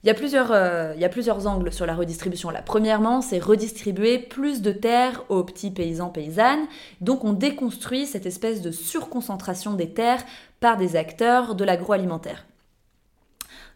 Il 0.03 0.09
y, 0.09 0.11
a 0.11 0.15
plusieurs, 0.15 0.53
euh, 0.53 0.93
il 0.95 1.01
y 1.01 1.05
a 1.05 1.09
plusieurs 1.09 1.47
angles 1.47 1.73
sur 1.73 1.87
la 1.87 1.95
redistribution. 1.95 2.51
Là, 2.51 2.63
premièrement, 2.63 3.23
c'est 3.23 3.39
redistribuer 3.39 4.19
plus 4.19 4.63
de 4.63 4.71
terres 4.71 5.25
aux 5.29 5.43
petits 5.43 5.71
paysans 5.71 6.11
paysannes. 6.11 6.67
Donc, 7.01 7.25
on 7.25 7.33
déconstruit 7.33 8.07
cette 8.07 8.27
espèce 8.27 8.63
de 8.63 8.71
surconcentration 8.71 9.75
des 9.75 9.91
terres 9.91 10.25
par 10.61 10.77
des 10.77 10.97
acteurs 10.97 11.55
de 11.55 11.65
l'agroalimentaire. 11.65 12.47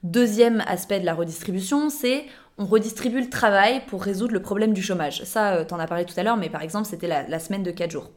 Deuxième 0.03 0.63
aspect 0.67 1.01
de 1.01 1.07
la 1.07 1.15
redistribution, 1.15 1.91
c'est 1.91 2.25
on 2.59 2.67
redistribue 2.67 3.21
le 3.21 3.31
travail 3.31 3.83
pour 3.87 4.03
résoudre 4.03 4.33
le 4.33 4.43
problème 4.43 4.73
du 4.73 4.83
chômage. 4.83 5.25
Ça, 5.25 5.55
euh, 5.55 5.65
tu 5.65 5.75
en 5.75 5.79
as 5.79 5.87
parlé 5.87 6.05
tout 6.05 6.15
à 6.17 6.23
l'heure, 6.23 6.37
mais 6.37 6.49
par 6.49 6.63
exemple, 6.63 6.87
c'était 6.87 7.09
la, 7.09 7.27
la 7.27 7.39
semaine 7.39 7.63
de 7.63 7.71
4 7.71 7.91
jours. 7.91 8.11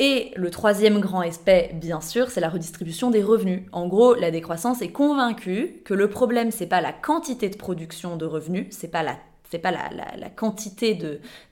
Et 0.00 0.32
le 0.34 0.50
troisième 0.50 0.98
grand 0.98 1.20
aspect, 1.20 1.70
bien 1.74 2.00
sûr, 2.00 2.28
c'est 2.30 2.40
la 2.40 2.48
redistribution 2.48 3.10
des 3.10 3.22
revenus. 3.22 3.62
En 3.70 3.86
gros, 3.86 4.14
la 4.14 4.32
décroissance 4.32 4.82
est 4.82 4.90
convaincue 4.90 5.82
que 5.84 5.94
le 5.94 6.10
problème, 6.10 6.50
c'est 6.50 6.66
pas 6.66 6.80
la 6.80 6.92
quantité 6.92 7.48
de 7.48 7.56
production 7.56 8.16
de 8.16 8.26
revenus, 8.26 8.66
c'est 8.70 8.90
pas 8.90 9.02
la 9.02 9.16
c'est 9.50 9.58
pas 9.58 9.70
la, 9.70 9.88
la, 10.16 10.30
quantité 10.30 10.98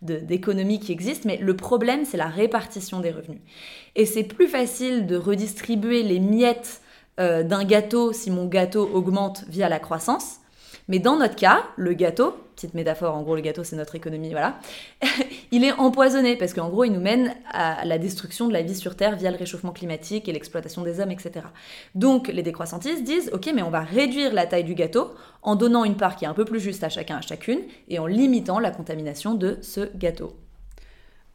d'économie 0.01 0.79
de, 0.81 0.85
qui 0.85 0.91
existe, 0.91 1.25
mais 1.25 1.37
le 1.37 1.55
problème, 1.55 2.05
c'est 2.05 2.17
la 2.17 2.27
répartition 2.27 2.99
des 2.99 3.13
revenus. 3.13 3.39
Et 3.95 4.07
c'est 4.07 4.25
plus 4.25 4.49
facile 4.49 5.07
de 5.07 5.15
redistribuer 5.15 6.03
les 6.03 6.19
miettes 6.19 6.81
euh, 7.21 7.45
d'un 7.45 7.63
gâteau 7.63 8.13
si 8.13 8.33
mon 8.33 8.47
gâteau 8.47 8.91
augmente 8.93 9.45
via 9.47 9.69
la 9.69 9.79
croissance, 9.79 10.41
mais 10.93 10.99
dans 10.99 11.17
notre 11.17 11.37
cas, 11.37 11.65
le 11.77 11.95
gâteau, 11.95 12.35
petite 12.55 12.75
métaphore, 12.75 13.15
en 13.15 13.23
gros 13.23 13.35
le 13.35 13.41
gâteau 13.41 13.65
c'est 13.65 13.77
notre 13.77 13.95
économie, 13.95 14.33
voilà, 14.33 14.59
il 15.51 15.65
est 15.65 15.73
empoisonné 15.73 16.37
parce 16.37 16.53
qu'en 16.53 16.69
gros 16.69 16.85
il 16.85 16.93
nous 16.93 17.01
mène 17.01 17.35
à 17.51 17.87
la 17.87 17.97
destruction 17.97 18.47
de 18.47 18.53
la 18.53 18.61
vie 18.61 18.75
sur 18.75 18.95
Terre 18.95 19.17
via 19.17 19.31
le 19.31 19.39
réchauffement 19.39 19.73
climatique 19.73 20.29
et 20.29 20.33
l'exploitation 20.33 20.83
des 20.83 21.01
hommes, 21.01 21.11
etc. 21.11 21.47
Donc 21.95 22.29
les 22.29 22.43
décroissantistes 22.43 23.05
disent, 23.05 23.31
ok 23.33 23.53
mais 23.55 23.63
on 23.63 23.71
va 23.71 23.81
réduire 23.81 24.35
la 24.35 24.45
taille 24.45 24.65
du 24.65 24.75
gâteau 24.75 25.15
en 25.41 25.57
donnant 25.57 25.87
une 25.87 25.97
part 25.97 26.15
qui 26.15 26.27
est 26.27 26.29
un 26.29 26.35
peu 26.35 26.45
plus 26.45 26.61
juste 26.61 26.85
à 26.85 26.91
chacun, 26.91 27.17
à 27.17 27.23
chacune, 27.23 27.61
et 27.89 27.99
en 27.99 28.05
limitant 28.05 28.59
la 28.59 28.71
contamination 28.71 29.33
de 29.33 29.57
ce 29.63 29.89
gâteau. 29.97 30.37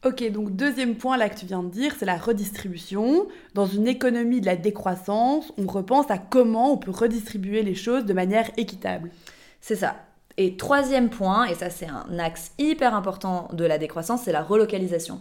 Ok, 0.06 0.24
donc 0.32 0.56
deuxième 0.56 0.94
point 0.94 1.18
là 1.18 1.30
que 1.30 1.40
tu 1.40 1.48
viens 1.48 1.64
de 1.64 1.72
dire, 1.72 1.96
c'est 1.98 2.06
la 2.06 2.18
redistribution. 2.18 3.28
Dans 3.56 3.66
une 3.66 3.88
économie 3.88 4.40
de 4.40 4.46
la 4.46 4.56
décroissance, 4.56 5.52
on 5.58 5.66
repense 5.66 6.12
à 6.12 6.20
comment 6.20 6.74
on 6.74 6.78
peut 6.78 6.92
redistribuer 6.92 7.64
les 7.64 7.74
choses 7.74 8.06
de 8.06 8.14
manière 8.14 8.52
équitable. 8.58 9.10
C'est 9.68 9.76
ça. 9.76 9.98
Et 10.38 10.56
troisième 10.56 11.10
point, 11.10 11.44
et 11.44 11.54
ça 11.54 11.70
c'est 11.70 11.90
un 11.90 12.20
axe 12.20 12.54
hyper 12.58 12.96
important 12.96 13.50
de 13.52 13.66
la 13.66 13.78
décroissance, 13.78 14.22
c'est 14.24 14.32
la 14.32 14.42
relocalisation. 14.42 15.20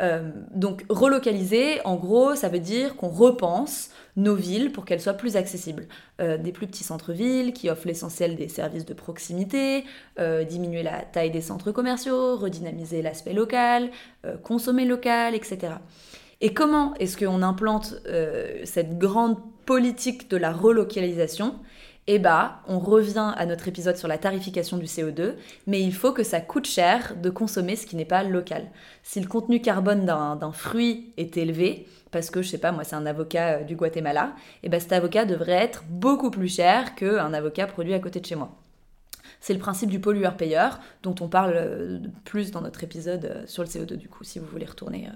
Euh, 0.00 0.28
donc 0.50 0.84
relocaliser, 0.88 1.80
en 1.84 1.94
gros, 1.94 2.34
ça 2.34 2.48
veut 2.48 2.58
dire 2.58 2.96
qu'on 2.96 3.06
repense 3.06 3.90
nos 4.16 4.34
villes 4.34 4.72
pour 4.72 4.86
qu'elles 4.86 5.00
soient 5.00 5.14
plus 5.14 5.36
accessibles. 5.36 5.86
Euh, 6.20 6.36
des 6.36 6.50
plus 6.50 6.66
petits 6.66 6.82
centres-villes 6.82 7.52
qui 7.52 7.70
offrent 7.70 7.86
l'essentiel 7.86 8.34
des 8.34 8.48
services 8.48 8.86
de 8.86 8.92
proximité, 8.92 9.84
euh, 10.18 10.42
diminuer 10.42 10.82
la 10.82 11.02
taille 11.02 11.30
des 11.30 11.40
centres 11.40 11.70
commerciaux, 11.70 12.36
redynamiser 12.38 13.02
l'aspect 13.02 13.34
local, 13.34 13.92
consommer 14.42 14.84
local, 14.84 15.36
etc. 15.36 15.74
Et 16.40 16.52
comment 16.52 16.92
est-ce 16.94 17.16
qu'on 17.16 17.40
implante 17.40 17.94
cette 18.64 18.98
grande 18.98 19.36
politique 19.64 20.28
de 20.28 20.38
la 20.38 20.50
relocalisation? 20.50 21.54
Eh 22.08 22.18
bah, 22.18 22.60
on 22.68 22.78
revient 22.78 23.32
à 23.36 23.46
notre 23.46 23.66
épisode 23.66 23.96
sur 23.96 24.06
la 24.06 24.18
tarification 24.18 24.76
du 24.76 24.86
CO2, 24.86 25.34
mais 25.66 25.82
il 25.82 25.92
faut 25.92 26.12
que 26.12 26.22
ça 26.22 26.40
coûte 26.40 26.66
cher 26.66 27.16
de 27.16 27.30
consommer 27.30 27.74
ce 27.74 27.86
qui 27.86 27.96
n'est 27.96 28.04
pas 28.04 28.22
local. 28.22 28.70
Si 29.02 29.20
le 29.20 29.26
contenu 29.26 29.60
carbone 29.60 30.06
d'un 30.06 30.52
fruit 30.52 31.12
est 31.16 31.36
élevé, 31.36 31.86
parce 32.12 32.30
que 32.30 32.42
je 32.42 32.48
sais 32.48 32.58
pas, 32.58 32.70
moi 32.70 32.84
c'est 32.84 32.94
un 32.94 33.06
avocat 33.06 33.58
euh, 33.58 33.64
du 33.64 33.74
Guatemala, 33.74 34.34
eh 34.62 34.68
bah, 34.68 34.78
cet 34.78 34.92
avocat 34.92 35.24
devrait 35.24 35.52
être 35.52 35.84
beaucoup 35.88 36.30
plus 36.30 36.54
cher 36.54 36.94
qu'un 36.94 37.34
avocat 37.34 37.66
produit 37.66 37.94
à 37.94 37.98
côté 37.98 38.20
de 38.20 38.26
chez 38.26 38.36
moi. 38.36 38.56
C'est 39.40 39.52
le 39.52 39.58
principe 39.58 39.90
du 39.90 40.00
pollueur-payeur, 40.00 40.80
dont 41.02 41.14
on 41.20 41.28
parle 41.28 41.54
euh, 41.56 41.98
plus 42.24 42.52
dans 42.52 42.62
notre 42.62 42.84
épisode 42.84 43.24
euh, 43.24 43.46
sur 43.46 43.62
le 43.62 43.68
CO2 43.68 43.96
du 43.96 44.08
coup, 44.08 44.24
si 44.24 44.38
vous 44.38 44.46
voulez 44.46 44.64
retourner 44.64 45.08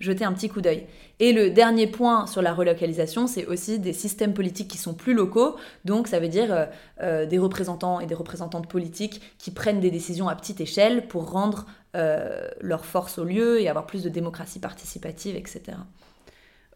jeter 0.00 0.24
un 0.24 0.32
petit 0.32 0.48
coup 0.48 0.60
d'œil. 0.60 0.86
Et 1.20 1.32
le 1.32 1.50
dernier 1.50 1.86
point 1.86 2.26
sur 2.26 2.42
la 2.42 2.54
relocalisation, 2.54 3.26
c'est 3.26 3.46
aussi 3.46 3.78
des 3.78 3.92
systèmes 3.92 4.34
politiques 4.34 4.68
qui 4.68 4.78
sont 4.78 4.94
plus 4.94 5.14
locaux, 5.14 5.56
donc 5.84 6.06
ça 6.08 6.20
veut 6.20 6.28
dire 6.28 6.52
euh, 6.52 6.66
euh, 7.02 7.26
des 7.26 7.38
représentants 7.38 8.00
et 8.00 8.06
des 8.06 8.14
représentantes 8.14 8.68
politiques 8.68 9.20
qui 9.38 9.50
prennent 9.50 9.80
des 9.80 9.90
décisions 9.90 10.28
à 10.28 10.36
petite 10.36 10.60
échelle 10.60 11.08
pour 11.08 11.30
rendre 11.30 11.66
euh, 11.96 12.48
leur 12.60 12.84
force 12.84 13.18
au 13.18 13.24
lieu 13.24 13.60
et 13.60 13.68
avoir 13.68 13.86
plus 13.86 14.02
de 14.02 14.08
démocratie 14.08 14.60
participative, 14.60 15.34
etc. 15.34 15.78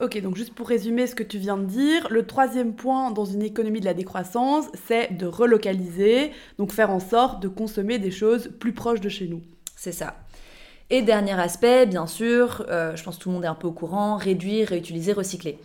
Ok, 0.00 0.20
donc 0.20 0.34
juste 0.34 0.54
pour 0.54 0.68
résumer 0.68 1.06
ce 1.06 1.14
que 1.14 1.22
tu 1.22 1.38
viens 1.38 1.56
de 1.56 1.66
dire, 1.66 2.08
le 2.10 2.26
troisième 2.26 2.74
point 2.74 3.12
dans 3.12 3.24
une 3.24 3.42
économie 3.42 3.78
de 3.78 3.84
la 3.84 3.94
décroissance, 3.94 4.64
c'est 4.88 5.16
de 5.16 5.26
relocaliser, 5.26 6.32
donc 6.58 6.72
faire 6.72 6.90
en 6.90 6.98
sorte 6.98 7.40
de 7.40 7.46
consommer 7.46 8.00
des 8.00 8.10
choses 8.10 8.50
plus 8.58 8.72
proches 8.72 9.00
de 9.00 9.08
chez 9.08 9.28
nous. 9.28 9.42
C'est 9.76 9.92
ça. 9.92 10.16
Et 10.94 11.00
dernier 11.00 11.32
aspect, 11.40 11.86
bien 11.86 12.06
sûr, 12.06 12.66
euh, 12.68 12.94
je 12.96 13.02
pense 13.02 13.16
que 13.16 13.22
tout 13.22 13.30
le 13.30 13.36
monde 13.36 13.44
est 13.46 13.48
un 13.48 13.54
peu 13.54 13.66
au 13.66 13.72
courant, 13.72 14.18
réduire, 14.18 14.68
réutiliser, 14.68 15.14
recycler. 15.14 15.58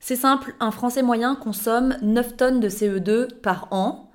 C'est 0.00 0.16
simple, 0.16 0.54
un 0.60 0.70
Français 0.70 1.02
moyen 1.02 1.34
consomme 1.34 1.96
9 2.02 2.36
tonnes 2.36 2.60
de 2.60 2.68
CO2 2.68 3.32
par 3.40 3.68
an, 3.70 4.10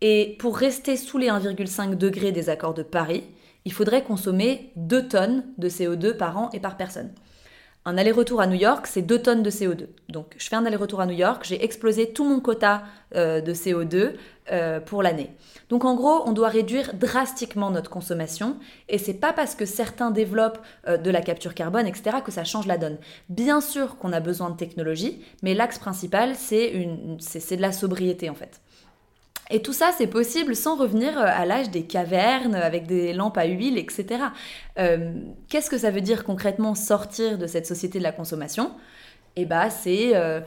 et 0.00 0.34
pour 0.38 0.56
rester 0.56 0.96
sous 0.96 1.18
les 1.18 1.26
1,5 1.26 1.96
degrés 1.96 2.32
des 2.32 2.48
accords 2.48 2.72
de 2.72 2.82
Paris, 2.82 3.24
il 3.66 3.74
faudrait 3.74 4.04
consommer 4.04 4.72
2 4.76 5.06
tonnes 5.06 5.44
de 5.58 5.68
CO2 5.68 6.16
par 6.16 6.38
an 6.38 6.48
et 6.54 6.60
par 6.60 6.78
personne. 6.78 7.12
Un 7.88 7.98
aller-retour 7.98 8.40
à 8.40 8.48
New 8.48 8.56
York, 8.56 8.88
c'est 8.88 9.00
2 9.00 9.22
tonnes 9.22 9.44
de 9.44 9.50
CO2. 9.50 9.86
Donc 10.08 10.34
je 10.38 10.48
fais 10.48 10.56
un 10.56 10.66
aller-retour 10.66 11.00
à 11.00 11.06
New 11.06 11.14
York, 11.14 11.44
j'ai 11.48 11.64
explosé 11.64 12.12
tout 12.12 12.24
mon 12.24 12.40
quota 12.40 12.82
euh, 13.14 13.40
de 13.40 13.54
CO2 13.54 14.14
euh, 14.50 14.80
pour 14.80 15.04
l'année. 15.04 15.30
Donc 15.68 15.84
en 15.84 15.94
gros, 15.94 16.24
on 16.26 16.32
doit 16.32 16.48
réduire 16.48 16.94
drastiquement 16.94 17.70
notre 17.70 17.88
consommation 17.88 18.56
et 18.88 18.98
c'est 18.98 19.14
pas 19.14 19.32
parce 19.32 19.54
que 19.54 19.64
certains 19.64 20.10
développent 20.10 20.58
euh, 20.88 20.96
de 20.96 21.10
la 21.12 21.20
capture 21.20 21.54
carbone, 21.54 21.86
etc., 21.86 22.16
que 22.24 22.32
ça 22.32 22.42
change 22.42 22.66
la 22.66 22.76
donne. 22.76 22.98
Bien 23.28 23.60
sûr 23.60 23.96
qu'on 23.98 24.12
a 24.12 24.18
besoin 24.18 24.50
de 24.50 24.56
technologie, 24.56 25.24
mais 25.44 25.54
l'axe 25.54 25.78
principal, 25.78 26.34
c'est 26.34 26.72
de 26.72 27.62
la 27.62 27.70
sobriété 27.70 28.28
en 28.30 28.34
fait. 28.34 28.60
Et 29.50 29.62
tout 29.62 29.72
ça, 29.72 29.92
c'est 29.96 30.08
possible 30.08 30.56
sans 30.56 30.76
revenir 30.76 31.16
euh, 31.16 31.24
à 31.24 31.44
l'âge 31.44 31.70
des 31.70 31.82
cavernes 31.82 32.56
avec 32.56 32.86
des 32.86 33.12
lampes 33.12 33.38
à 33.38 33.44
huile, 33.44 33.78
etc. 33.78 34.24
Euh, 34.78 35.12
qu'est-ce 35.48 35.70
que 35.70 35.78
ça 35.78 35.90
veut 35.90 36.00
dire 36.00 36.24
concrètement 36.24 36.74
sortir 36.74 37.38
de 37.38 37.46
cette 37.46 37.66
société 37.66 37.98
de 37.98 38.02
la 38.02 38.12
consommation? 38.12 38.72
Eh 39.36 39.44
bah, 39.44 39.68
c'est 39.70 40.12
euh, 40.14 40.40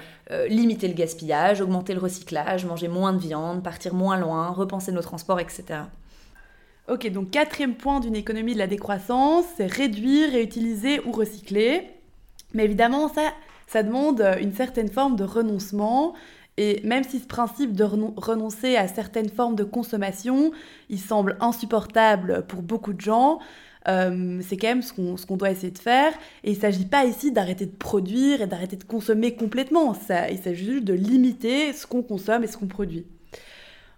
limiter 0.48 0.88
le 0.88 0.96
gaspillage, 0.96 1.62
augmenter 1.62 1.94
le 1.94 2.00
recyclage, 2.00 2.66
manger 2.66 2.88
moins 2.88 3.14
de 3.14 3.20
viande, 3.20 3.64
partir 3.64 3.94
moins 3.94 4.18
loin, 4.18 4.50
repenser 4.50 4.92
nos 4.92 5.02
transports, 5.02 5.40
etc. 5.40 5.82
Ok, 6.90 7.08
donc 7.12 7.30
quatrième 7.30 7.76
point 7.76 8.00
d'une 8.00 8.16
économie 8.16 8.56
de 8.56 8.58
la 8.58 8.66
décroissance, 8.66 9.46
c'est 9.58 9.68
réduire, 9.68 10.32
réutiliser 10.32 11.02
ou 11.06 11.12
recycler. 11.12 11.88
Mais 12.56 12.66
évidemment, 12.66 13.12
ça 13.68 13.84
demande 13.84 14.28
une 14.42 14.54
certaine 14.54 14.90
forme 14.90 15.16
de 15.16 15.24
renoncement 15.24 16.16
et 16.62 16.82
même 16.84 17.06
si 17.06 17.20
ce 17.20 17.26
principe 17.26 17.72
de 17.72 17.86
renoncer 17.86 18.76
à 18.76 18.90
certaines 18.90 19.30
formes 19.30 19.56
de 19.56 19.64
consommation, 19.64 20.52
il 20.90 21.00
semble 21.00 21.38
insupportable 21.40 22.46
pour 22.50 22.62
beaucoup 22.62 22.92
de 22.92 23.00
gens, 23.00 23.40
euh, 23.88 24.42
c'est 24.46 24.58
quand 24.58 24.68
même 24.68 24.82
ce 24.82 24.92
qu'on 25.26 25.38
doit 25.38 25.52
essayer 25.52 25.72
de 25.72 25.78
faire. 25.78 26.12
Et 26.44 26.52
il 26.52 26.56
ne 26.56 26.60
s'agit 26.60 26.84
pas 26.84 27.06
ici 27.06 27.32
d'arrêter 27.32 27.66
de 27.66 27.72
produire 27.72 28.42
et 28.42 28.46
d'arrêter 28.48 28.76
de 28.76 28.84
consommer 28.84 29.36
complètement. 29.36 29.94
Ça, 29.94 30.30
il 30.30 30.38
s'agit 30.38 30.66
juste 30.66 30.84
de 30.84 30.94
limiter 30.94 31.72
ce 31.72 31.88
qu'on 31.88 32.04
consomme 32.04 32.44
et 32.44 32.48
ce 32.48 32.58
qu'on 32.58 32.68
produit. 32.68 33.06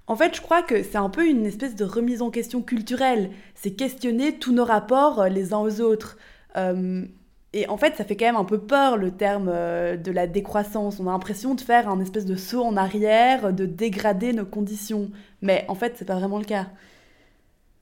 En 0.05 0.15
fait, 0.15 0.35
je 0.35 0.41
crois 0.41 0.61
que 0.61 0.83
c'est 0.83 0.97
un 0.97 1.09
peu 1.09 1.25
une 1.25 1.47
espèce 1.47 1.73
de 1.73 1.83
remise 1.83 2.21
en 2.21 2.29
question 2.29 2.61
culturelle. 2.61 3.31
C'est 3.55 3.71
questionner 3.71 4.37
tous 4.37 4.53
nos 4.53 4.65
rapports 4.65 5.25
les 5.29 5.51
uns 5.55 5.61
aux 5.61 5.81
autres. 5.81 6.15
Euh, 6.57 7.05
et 7.53 7.67
en 7.67 7.77
fait, 7.77 7.97
ça 7.97 8.05
fait 8.05 8.15
quand 8.15 8.25
même 8.25 8.37
un 8.37 8.45
peu 8.45 8.59
peur 8.59 8.95
le 8.95 9.11
terme 9.11 9.49
euh, 9.51 9.97
de 9.97 10.11
la 10.11 10.25
décroissance. 10.25 10.99
On 10.99 11.07
a 11.07 11.11
l'impression 11.11 11.53
de 11.53 11.61
faire 11.61 11.89
un 11.89 11.99
espèce 11.99 12.25
de 12.25 12.35
saut 12.35 12.63
en 12.63 12.77
arrière, 12.77 13.51
de 13.51 13.65
dégrader 13.65 14.31
nos 14.31 14.45
conditions. 14.45 15.11
Mais 15.41 15.65
en 15.67 15.75
fait, 15.75 15.95
c'est 15.97 16.05
pas 16.05 16.15
vraiment 16.15 16.39
le 16.39 16.45
cas. 16.45 16.67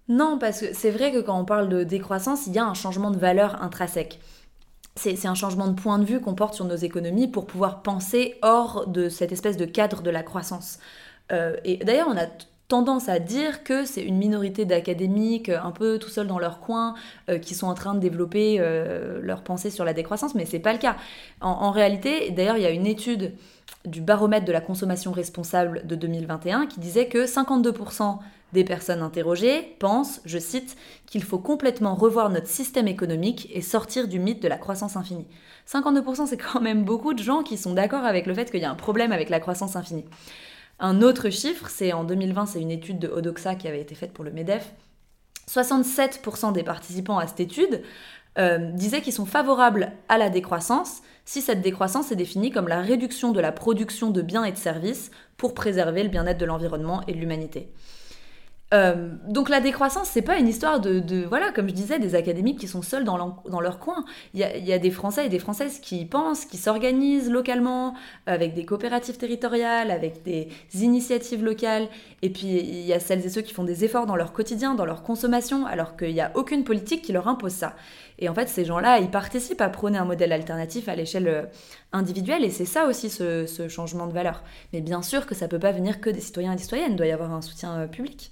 Non, 0.08 0.40
parce 0.40 0.62
que 0.62 0.74
c'est 0.74 0.90
vrai 0.90 1.12
que 1.12 1.22
quand 1.22 1.40
on 1.40 1.46
parle 1.46 1.70
de 1.70 1.84
décroissance, 1.84 2.48
il 2.48 2.54
y 2.54 2.58
a 2.58 2.66
un 2.66 2.74
changement 2.74 3.12
de 3.12 3.18
valeur 3.18 3.62
intrinsèque. 3.62 4.20
c'est 4.96 5.28
un 5.28 5.36
changement 5.36 5.68
de 5.68 5.80
point 5.80 6.00
de 6.00 6.04
vue 6.06 6.20
qu'on 6.20 6.34
porte 6.34 6.56
sur 6.56 6.66
nos 6.66 6.76
économies 6.76 7.28
pour 7.28 7.46
pouvoir 7.46 7.84
penser 7.84 8.38
hors 8.42 8.88
de 8.88 9.08
cette 9.08 9.32
espèce 9.32 9.56
de 9.56 9.66
cadre 9.66 10.02
de 10.02 10.10
la 10.10 10.24
croissance. 10.24 10.80
Euh, 11.32 11.58
et 11.64 11.78
d'ailleurs, 11.78 12.08
on 12.10 12.18
a 12.18 12.26
tendance 12.70 13.10
à 13.10 13.20
dire 13.20 13.64
que 13.64 13.84
c'est 13.84 14.04
une 14.04 14.18
minorité 14.18 14.64
d'académiques 14.64 15.50
un 15.50 15.72
peu 15.72 15.98
tout 16.00 16.10
seuls 16.10 16.28
dans 16.28 16.40
leur 16.40 16.60
coin 16.60 16.94
euh, 17.30 17.40
qui 17.40 17.56
sont 17.56 17.68
en 17.68 17.74
train 17.74 17.96
de 17.96 18.00
développer 18.00 18.58
euh, 18.60 19.20
leur 19.22 19.42
pensée 19.42 19.72
sur 19.72 19.84
la 19.84 19.94
décroissance, 19.94 20.36
mais 20.36 20.46
c'est 20.46 20.60
pas 20.60 20.72
le 20.72 20.80
cas. 20.80 20.96
En 21.42 21.72
réalité, 21.72 22.30
d'ailleurs, 22.30 22.58
il 22.58 22.64
y 22.64 22.68
a 22.68 22.70
une 22.70 22.86
étude 22.86 23.34
du 23.86 24.02
baromètre 24.02 24.46
de 24.46 24.52
la 24.52 24.62
consommation 24.62 25.12
responsable 25.12 25.86
de 25.86 25.96
2021 25.96 26.68
qui 26.68 26.80
disait 26.80 27.08
que 27.08 27.26
52% 27.26 28.20
des 28.54 28.64
personnes 28.64 29.02
interrogées 29.02 29.76
pensent, 29.80 30.22
je 30.26 30.38
cite, 30.38 30.76
qu'il 31.06 31.24
faut 31.24 31.40
complètement 31.40 31.96
revoir 31.96 32.30
notre 32.30 32.48
système 32.48 32.88
économique 32.88 33.50
et 33.54 33.62
sortir 33.62 34.08
du 34.08 34.20
mythe 34.20 34.42
de 34.42 34.48
la 34.48 34.58
croissance 34.58 34.96
infinie. 34.96 35.28
52% 35.68 36.28
c'est 36.28 36.38
quand 36.38 36.62
même 36.62 36.84
beaucoup 36.84 37.14
de 37.14 37.22
gens 37.22 37.42
qui 37.42 37.58
sont 37.58 37.74
d'accord 37.74 38.06
avec 38.06 38.26
le 38.26 38.34
fait 38.34 38.52
qu'il 38.52 38.62
y 38.62 38.66
a 38.66 38.72
un 38.72 38.76
problème 38.76 39.12
avec 39.12 39.30
la 39.30 39.40
croissance 39.40 39.76
infinie. 39.76 40.06
Un 40.80 41.02
autre 41.02 41.30
chiffre, 41.30 41.70
c'est 41.70 41.92
en 41.92 42.04
2020, 42.06 42.46
c'est 42.46 42.62
une 42.62 42.72
étude 42.72 43.00
de 43.00 43.10
Odoxa 43.10 43.56
qui 43.56 43.68
avait 43.68 43.82
été 43.82 43.96
faite 43.96 44.14
pour 44.14 44.24
le 44.24 44.32
MEDEF. 44.32 44.74
67% 45.50 46.54
des 46.54 46.64
participants 46.64 47.18
à 47.18 47.28
cette 47.28 47.40
étude 47.42 47.82
euh, 48.38 48.58
disaient 48.72 49.02
qu'ils 49.02 49.14
sont 49.14 49.26
favorables 49.26 49.92
à 50.08 50.18
la 50.18 50.30
décroissance 50.30 51.02
si 51.26 51.42
cette 51.42 51.62
décroissance 51.62 52.12
est 52.12 52.16
définie 52.16 52.52
comme 52.52 52.68
la 52.68 52.82
réduction 52.82 53.32
de 53.32 53.40
la 53.40 53.52
production 53.52 54.10
de 54.10 54.22
biens 54.22 54.46
et 54.46 54.52
de 54.52 54.58
services 54.58 55.12
pour 55.38 55.54
préserver 55.54 56.04
le 56.04 56.10
bien-être 56.10 56.38
de 56.38 56.46
l'environnement 56.46 57.02
et 57.08 57.14
de 57.14 57.18
l'humanité. 57.18 57.72
Euh, 58.72 59.16
donc 59.28 59.50
la 59.50 59.62
décroissance, 59.62 60.10
c'est 60.10 60.22
pas 60.22 60.38
une 60.38 60.48
histoire 60.48 60.80
de, 60.80 61.26
voilà, 61.26 61.52
comme 61.52 61.68
je 61.68 61.74
disais, 61.74 61.98
des 61.98 62.14
académiques 62.14 62.60
qui 62.60 62.68
sont 62.68 62.84
seuls 62.84 63.04
dans, 63.04 63.18
leur 63.18 63.80
coin. 63.80 64.06
Il 64.34 64.40
y, 64.40 64.74
a, 64.74 64.78
des 64.78 64.92
Français 64.92 65.26
et 65.26 65.30
des 65.30 65.40
Françaises 65.40 65.80
qui 65.80 66.06
pensent, 66.06 66.46
qui 66.46 66.58
s'organisent 66.58 67.32
localement, 67.32 67.96
avec 68.28 68.54
des 68.54 68.66
coopératives 68.66 69.18
territoriales, 69.18 69.90
avec 69.90 70.24
des 70.24 70.50
initiatives 70.74 71.44
locales. 71.44 71.88
Et 72.22 72.30
puis 72.30 72.48
il 72.48 72.86
y 72.86 72.94
a 72.94 73.00
celles 73.00 73.26
et 73.26 73.30
ceux 73.30 73.42
qui 73.42 73.54
font 73.54 73.64
des 73.64 73.86
efforts 73.86 74.06
dans 74.06 74.16
leur 74.16 74.34
quotidien, 74.34 74.76
dans 74.76 74.86
leur 74.86 75.02
consommation, 75.02 75.66
alors 75.66 75.98
qu'il 75.98 76.14
n'y 76.14 76.22
a 76.22 76.32
aucune 76.36 76.64
politique 76.64 77.02
qui 77.02 77.12
leur 77.12 77.28
impose 77.28 77.54
ça. 77.54 77.76
Et 78.20 78.30
en 78.30 78.36
fait, 78.36 78.50
ces 78.50 78.66
gens-là, 78.66 79.00
ils 79.00 79.10
participent 79.10 79.62
à 79.62 79.70
prôner 79.70 79.98
un 79.98 80.06
modèle 80.06 80.34
alternatif 80.34 80.90
à 80.90 80.96
l'échelle 80.96 81.28
euh, 81.28 81.44
individuelle, 81.94 82.44
et 82.44 82.50
c'est 82.50 82.66
ça 82.66 82.86
aussi 82.86 83.10
ce, 83.10 83.46
ce, 83.46 83.70
changement 83.70 84.08
de 84.08 84.14
valeur. 84.14 84.44
Mais 84.74 84.82
bien 84.82 85.02
sûr 85.02 85.26
que 85.26 85.34
ça 85.34 85.48
peut 85.48 85.58
pas 85.58 85.72
venir 85.72 86.02
que 86.02 86.10
des 86.10 86.20
citoyens 86.20 86.52
et 86.52 86.56
des 86.58 86.64
citoyennes, 86.64 86.92
il 86.92 86.96
doit 86.98 87.08
y 87.08 87.12
avoir 87.12 87.32
un 87.32 87.42
soutien 87.42 87.78
euh, 87.78 87.88
public. 87.88 88.32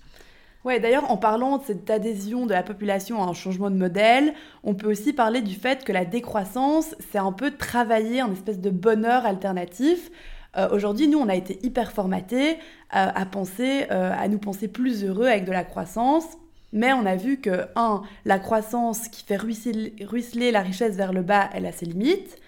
Ouais, 0.68 0.82
d'ailleurs, 0.82 1.10
en 1.10 1.16
parlant 1.16 1.60
de 1.60 1.64
cette 1.64 1.90
adhésion 1.90 2.46
de 2.46 2.52
la 2.52 2.62
population 2.62 3.24
à 3.24 3.28
un 3.28 3.34
changement 3.34 3.70
de 3.70 3.78
modèle, 3.78 4.34
on 4.66 4.74
peut 4.74 4.92
aussi 4.92 5.14
parler 5.14 5.40
du 5.40 5.56
fait 5.56 5.86
que 5.86 5.94
la 5.94 6.04
décroissance, 6.04 6.94
c'est 7.10 7.20
un 7.20 7.32
peu 7.32 7.52
travailler 7.52 8.20
un 8.20 8.30
espèce 8.34 8.60
de 8.60 8.70
bonheur 8.70 9.26
alternatif. 9.26 10.12
Euh, 10.58 10.68
aujourd'hui, 10.74 11.08
nous, 11.08 11.20
on 11.20 11.30
a 11.30 11.36
été 11.36 11.58
hyper 11.66 11.94
formatés 11.94 12.56
euh, 12.56 12.56
à 12.92 13.26
penser, 13.26 13.86
euh, 13.92 14.12
à 14.14 14.28
nous 14.28 14.40
penser 14.40 14.68
plus 14.68 15.06
heureux 15.06 15.28
avec 15.28 15.46
de 15.46 15.54
la 15.54 15.64
croissance. 15.64 16.26
Mais 16.74 16.92
on 16.92 17.06
a 17.06 17.16
vu 17.16 17.40
que, 17.40 17.68
un, 17.78 18.02
la 18.26 18.38
croissance 18.38 19.08
qui 19.08 19.24
fait 19.24 19.38
ruisseler, 19.38 19.96
ruisseler 20.02 20.52
la 20.52 20.64
richesse 20.64 20.98
vers 20.98 21.14
le 21.14 21.22
bas, 21.22 21.50
elle 21.54 21.66
a 21.66 21.72
ses 21.72 21.86
limites. 21.86 22.40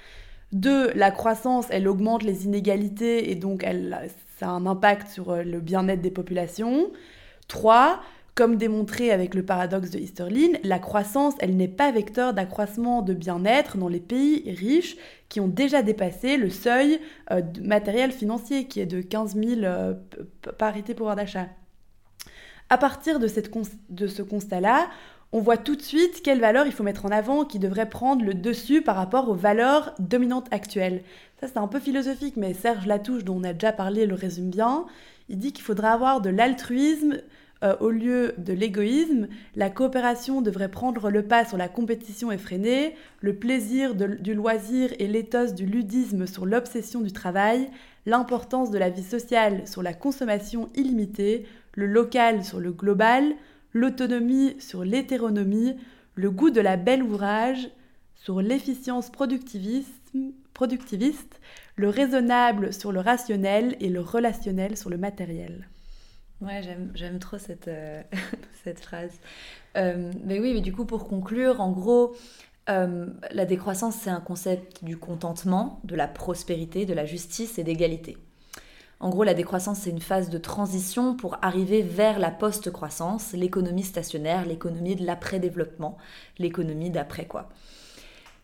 Deux, 0.51 0.91
la 0.93 1.11
croissance, 1.11 1.67
elle 1.69 1.87
augmente 1.87 2.23
les 2.23 2.43
inégalités 2.43 3.31
et 3.31 3.35
donc 3.35 3.63
elle, 3.63 4.09
ça 4.39 4.47
a 4.47 4.49
un 4.49 4.65
impact 4.65 5.07
sur 5.07 5.37
le 5.37 5.61
bien-être 5.61 6.01
des 6.01 6.11
populations. 6.11 6.91
3. 7.49 7.99
Comme 8.35 8.55
démontré 8.55 9.11
avec 9.11 9.35
le 9.35 9.43
paradoxe 9.43 9.89
de 9.89 9.99
Easterlin, 9.99 10.53
la 10.63 10.79
croissance, 10.79 11.33
elle 11.39 11.57
n'est 11.57 11.67
pas 11.67 11.91
vecteur 11.91 12.33
d'accroissement 12.33 13.01
de 13.01 13.13
bien-être 13.13 13.77
dans 13.77 13.89
les 13.89 13.99
pays 13.99 14.49
riches 14.49 14.95
qui 15.27 15.41
ont 15.41 15.49
déjà 15.49 15.81
dépassé 15.81 16.37
le 16.37 16.49
seuil 16.49 17.01
euh, 17.31 17.41
matériel 17.61 18.13
financier 18.13 18.67
qui 18.67 18.79
est 18.79 18.85
de 18.85 19.01
15 19.01 19.35
000 19.35 19.61
euh, 19.63 19.93
parités 20.57 20.93
pouvoir 20.93 21.17
d'achat. 21.17 21.47
À 22.69 22.77
partir 22.77 23.19
de, 23.19 23.27
cette 23.27 23.51
de 23.89 24.07
ce 24.07 24.21
constat-là, 24.21 24.87
on 25.33 25.41
voit 25.41 25.57
tout 25.57 25.75
de 25.75 25.81
suite 25.81 26.21
quelles 26.23 26.39
valeurs 26.39 26.65
il 26.65 26.71
faut 26.71 26.83
mettre 26.83 27.05
en 27.05 27.11
avant 27.11 27.43
qui 27.43 27.59
devraient 27.59 27.89
prendre 27.89 28.23
le 28.23 28.33
dessus 28.33 28.81
par 28.81 28.95
rapport 28.95 29.27
aux 29.27 29.35
valeurs 29.35 29.93
dominantes 29.99 30.47
actuelles. 30.51 31.03
Ça, 31.41 31.47
c'est 31.47 31.57
un 31.57 31.67
peu 31.67 31.79
philosophique, 31.79 32.37
mais 32.37 32.53
Serge 32.53 32.85
Latouche, 32.85 33.25
dont 33.25 33.37
on 33.37 33.43
a 33.43 33.53
déjà 33.53 33.71
parlé, 33.71 34.05
le 34.05 34.15
résume 34.15 34.49
bien. 34.49 34.85
Il 35.29 35.37
dit 35.37 35.51
qu'il 35.51 35.63
faudra 35.63 35.91
avoir 35.91 36.21
de 36.21 36.29
l'altruisme 36.29 37.17
euh, 37.61 37.75
au 37.81 37.89
lieu 37.89 38.33
de 38.37 38.53
l'égoïsme, 38.53 39.27
la 39.55 39.69
coopération 39.69 40.41
devrait 40.41 40.71
prendre 40.71 41.09
le 41.09 41.23
pas 41.23 41.43
sur 41.43 41.57
la 41.57 41.67
compétition 41.67 42.31
effrénée, 42.31 42.95
le 43.19 43.35
plaisir 43.35 43.95
du 43.95 44.33
loisir 44.33 44.91
et 44.97 45.07
l'éthos 45.07 45.53
du 45.53 45.65
ludisme 45.65 46.25
sur 46.25 46.45
l'obsession 46.45 47.01
du 47.01 47.11
travail, 47.11 47.69
l'importance 48.05 48.71
de 48.71 48.77
la 48.77 48.89
vie 48.89 49.03
sociale 49.03 49.67
sur 49.67 49.83
la 49.83 49.93
consommation 49.93 50.69
illimitée, 50.75 51.45
le 51.73 51.85
local 51.85 52.45
sur 52.45 52.61
le 52.61 52.71
global, 52.71 53.35
l'autonomie 53.73 54.55
sur 54.59 54.85
l'hétéronomie, 54.85 55.75
le 56.15 56.31
goût 56.31 56.51
de 56.51 56.61
la 56.61 56.77
belle 56.77 57.03
ouvrage 57.03 57.69
sur 58.15 58.41
l'efficience 58.41 59.09
productiviste, 59.09 59.97
le 61.75 61.89
raisonnable 61.89 62.73
sur 62.73 62.93
le 62.93 63.01
rationnel 63.01 63.75
et 63.81 63.89
le 63.89 63.99
relationnel 63.99 64.77
sur 64.77 64.89
le 64.89 64.97
matériel. 64.97 65.67
Ouais, 66.41 66.61
j'aime 66.95 67.19
trop 67.19 67.37
cette, 67.37 67.67
euh, 67.67 68.01
cette 68.63 68.79
phrase. 68.79 69.19
Euh, 69.77 70.11
mais 70.23 70.39
oui, 70.39 70.53
mais 70.53 70.61
du 70.61 70.71
coup, 70.73 70.85
pour 70.85 71.07
conclure, 71.07 71.59
en 71.59 71.71
gros, 71.71 72.15
euh, 72.69 73.07
la 73.31 73.45
décroissance, 73.45 73.95
c'est 73.95 74.09
un 74.09 74.21
concept 74.21 74.83
du 74.83 74.97
contentement, 74.97 75.81
de 75.83 75.95
la 75.95 76.07
prospérité, 76.07 76.85
de 76.85 76.93
la 76.93 77.05
justice 77.05 77.59
et 77.59 77.63
d'égalité. 77.63 78.17
En 79.01 79.09
gros, 79.09 79.23
la 79.23 79.33
décroissance, 79.33 79.79
c'est 79.79 79.89
une 79.89 80.01
phase 80.01 80.29
de 80.29 80.37
transition 80.37 81.15
pour 81.15 81.37
arriver 81.41 81.81
vers 81.81 82.19
la 82.19 82.31
post-croissance, 82.31 83.31
l'économie 83.33 83.83
stationnaire, 83.83 84.45
l'économie 84.45 84.95
de 84.95 85.05
l'après-développement, 85.05 85.97
l'économie 86.37 86.89
d'après 86.89 87.25
quoi. 87.25 87.49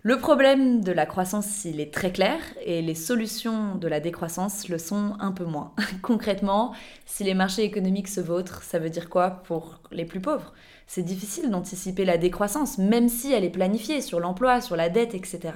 Le 0.08 0.20
problème 0.20 0.84
de 0.84 0.92
la 0.92 1.08
croissance, 1.08 1.66
il 1.66 1.80
est 1.80 1.92
très 1.92 2.12
clair 2.12 2.38
et 2.64 2.84
les 2.84 2.94
solutions 2.94 3.74
de 3.74 3.88
la 3.88 4.00
décroissance 4.00 4.70
le 4.70 4.78
sont 4.78 5.16
un 5.20 5.32
peu 5.32 5.46
moins. 5.46 5.74
Concrètement, 6.04 6.76
si 7.08 7.24
les 7.24 7.34
marchés 7.34 7.64
économiques 7.64 8.08
se 8.08 8.22
vautrent, 8.22 8.62
ça 8.62 8.78
veut 8.78 8.92
dire 8.92 9.10
quoi 9.10 9.42
pour 9.48 9.80
les 9.92 10.06
plus 10.06 10.22
pauvres? 10.22 10.54
C'est 10.86 11.02
difficile 11.02 11.50
d'anticiper 11.50 12.06
la 12.06 12.20
décroissance, 12.20 12.78
même 12.78 13.10
si 13.10 13.34
elle 13.34 13.44
est 13.44 13.50
planifiée 13.50 14.00
sur 14.02 14.20
l'emploi, 14.20 14.62
sur 14.62 14.76
la 14.76 14.90
dette, 14.90 15.16
etc. 15.16 15.56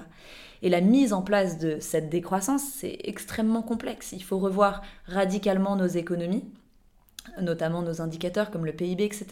Et 0.63 0.69
la 0.69 0.81
mise 0.81 1.13
en 1.13 1.21
place 1.21 1.59
de 1.59 1.77
cette 1.79 2.09
décroissance, 2.09 2.63
c'est 2.63 2.97
extrêmement 3.03 3.62
complexe. 3.62 4.13
Il 4.13 4.23
faut 4.23 4.39
revoir 4.39 4.81
radicalement 5.05 5.75
nos 5.75 5.85
économies, 5.85 6.45
notamment 7.41 7.81
nos 7.81 8.01
indicateurs 8.01 8.51
comme 8.51 8.65
le 8.65 8.73
PIB, 8.73 9.03
etc. 9.03 9.27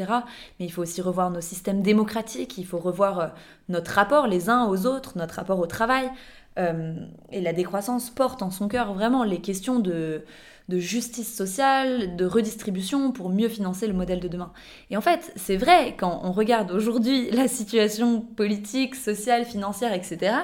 Mais 0.59 0.65
il 0.65 0.71
faut 0.71 0.81
aussi 0.81 1.01
revoir 1.01 1.29
nos 1.29 1.41
systèmes 1.41 1.81
démocratiques, 1.81 2.57
il 2.57 2.65
faut 2.65 2.79
revoir 2.79 3.19
euh, 3.19 3.27
notre 3.69 3.91
rapport 3.91 4.27
les 4.27 4.49
uns 4.49 4.65
aux 4.65 4.85
autres, 4.85 5.17
notre 5.17 5.35
rapport 5.35 5.59
au 5.59 5.67
travail. 5.67 6.09
Euh, 6.57 6.95
et 7.31 7.41
la 7.41 7.53
décroissance 7.53 8.09
porte 8.09 8.41
en 8.41 8.49
son 8.49 8.67
cœur 8.67 8.93
vraiment 8.93 9.23
les 9.23 9.41
questions 9.41 9.79
de, 9.79 10.23
de 10.69 10.79
justice 10.79 11.33
sociale, 11.33 12.15
de 12.15 12.25
redistribution 12.25 13.11
pour 13.11 13.29
mieux 13.29 13.47
financer 13.47 13.87
le 13.87 13.93
modèle 13.93 14.19
de 14.19 14.27
demain. 14.27 14.51
Et 14.89 14.97
en 14.97 15.01
fait, 15.01 15.31
c'est 15.35 15.55
vrai, 15.55 15.95
quand 15.97 16.21
on 16.23 16.31
regarde 16.31 16.71
aujourd'hui 16.71 17.31
la 17.31 17.47
situation 17.47 18.21
politique, 18.21 18.95
sociale, 18.95 19.45
financière, 19.45 19.93
etc., 19.93 20.35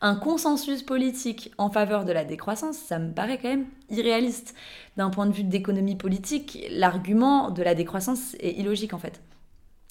un 0.00 0.16
consensus 0.16 0.82
politique 0.82 1.50
en 1.58 1.70
faveur 1.70 2.04
de 2.04 2.12
la 2.12 2.24
décroissance, 2.24 2.76
ça 2.76 2.98
me 2.98 3.12
paraît 3.12 3.38
quand 3.38 3.48
même 3.48 3.66
irréaliste. 3.90 4.54
D'un 4.96 5.10
point 5.10 5.26
de 5.26 5.32
vue 5.32 5.44
d'économie 5.44 5.96
politique, 5.96 6.58
l'argument 6.70 7.50
de 7.50 7.62
la 7.62 7.74
décroissance 7.74 8.34
est 8.38 8.52
illogique 8.52 8.94
en 8.94 8.98
fait. 8.98 9.20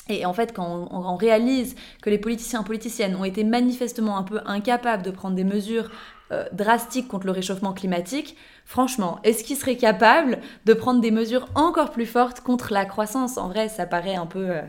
Et 0.10 0.26
en 0.26 0.34
fait, 0.34 0.54
quand 0.54 0.88
on, 0.92 1.16
réalise 1.16 1.76
que 2.02 2.10
les 2.10 2.18
politiciens 2.18 2.62
et 2.62 2.66
politiciennes 2.66 3.16
ont 3.16 3.24
été 3.24 3.44
manifestement 3.44 4.18
un 4.18 4.24
peu 4.24 4.42
incapables 4.46 5.02
de 5.02 5.12
prendre 5.12 5.36
des 5.36 5.46
mesures 5.46 5.90
euh, 6.32 6.46
drastiques 6.52 7.08
contre 7.08 7.26
le 7.26 7.32
réchauffement 7.32 7.72
climatique, 7.72 8.36
franchement, 8.66 9.20
est-ce 9.24 9.46
qu'ils 9.46 9.56
seraient 9.56 9.78
capables 9.78 10.40
de 10.66 10.74
prendre 10.74 11.00
des 11.00 11.12
mesures 11.12 11.48
encore 11.56 11.92
plus 11.92 12.06
fortes 12.06 12.42
contre 12.42 12.74
la 12.74 12.84
croissance? 12.84 13.38
En 13.38 13.48
vrai, 13.48 13.70
ça 13.70 13.86
paraît 13.86 14.16
un 14.16 14.26
peu, 14.26 14.50
euh, 14.50 14.62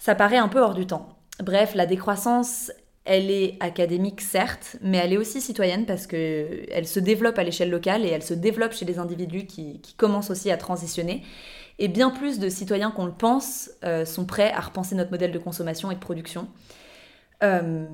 ça 0.00 0.16
paraît 0.16 0.38
un 0.38 0.48
peu 0.48 0.60
hors 0.60 0.74
du 0.74 0.86
temps. 0.86 1.08
Bref, 1.40 1.76
la 1.76 1.86
décroissance, 1.86 2.72
elle 3.04 3.30
est 3.30 3.56
académique 3.60 4.20
certes, 4.20 4.76
mais 4.82 4.98
elle 4.98 5.12
est 5.12 5.18
aussi 5.18 5.40
citoyenne 5.40 5.86
parce 5.86 6.08
qu'elle 6.08 6.86
se 6.86 6.98
développe 6.98 7.38
à 7.38 7.44
l'échelle 7.44 7.70
locale 7.70 8.04
et 8.04 8.08
elle 8.08 8.24
se 8.24 8.34
développe 8.34 8.72
chez 8.72 8.84
les 8.84 8.98
individus 8.98 9.46
qui 9.46 9.94
commencent 9.96 10.30
aussi 10.30 10.50
à 10.50 10.56
transitionner. 10.56 11.22
Et 11.78 11.88
bien 11.88 12.10
plus 12.10 12.38
de 12.38 12.48
citoyens 12.48 12.90
qu'on 12.90 13.06
le 13.06 13.12
pense 13.12 13.70
euh, 13.84 14.04
sont 14.04 14.24
prêts 14.24 14.52
à 14.52 14.60
repenser 14.60 14.94
notre 14.96 15.10
modèle 15.10 15.30
de 15.30 15.38
consommation 15.38 15.90
et 15.90 15.94
de 15.94 16.00
production. 16.00 16.48
Euh, 17.44 17.86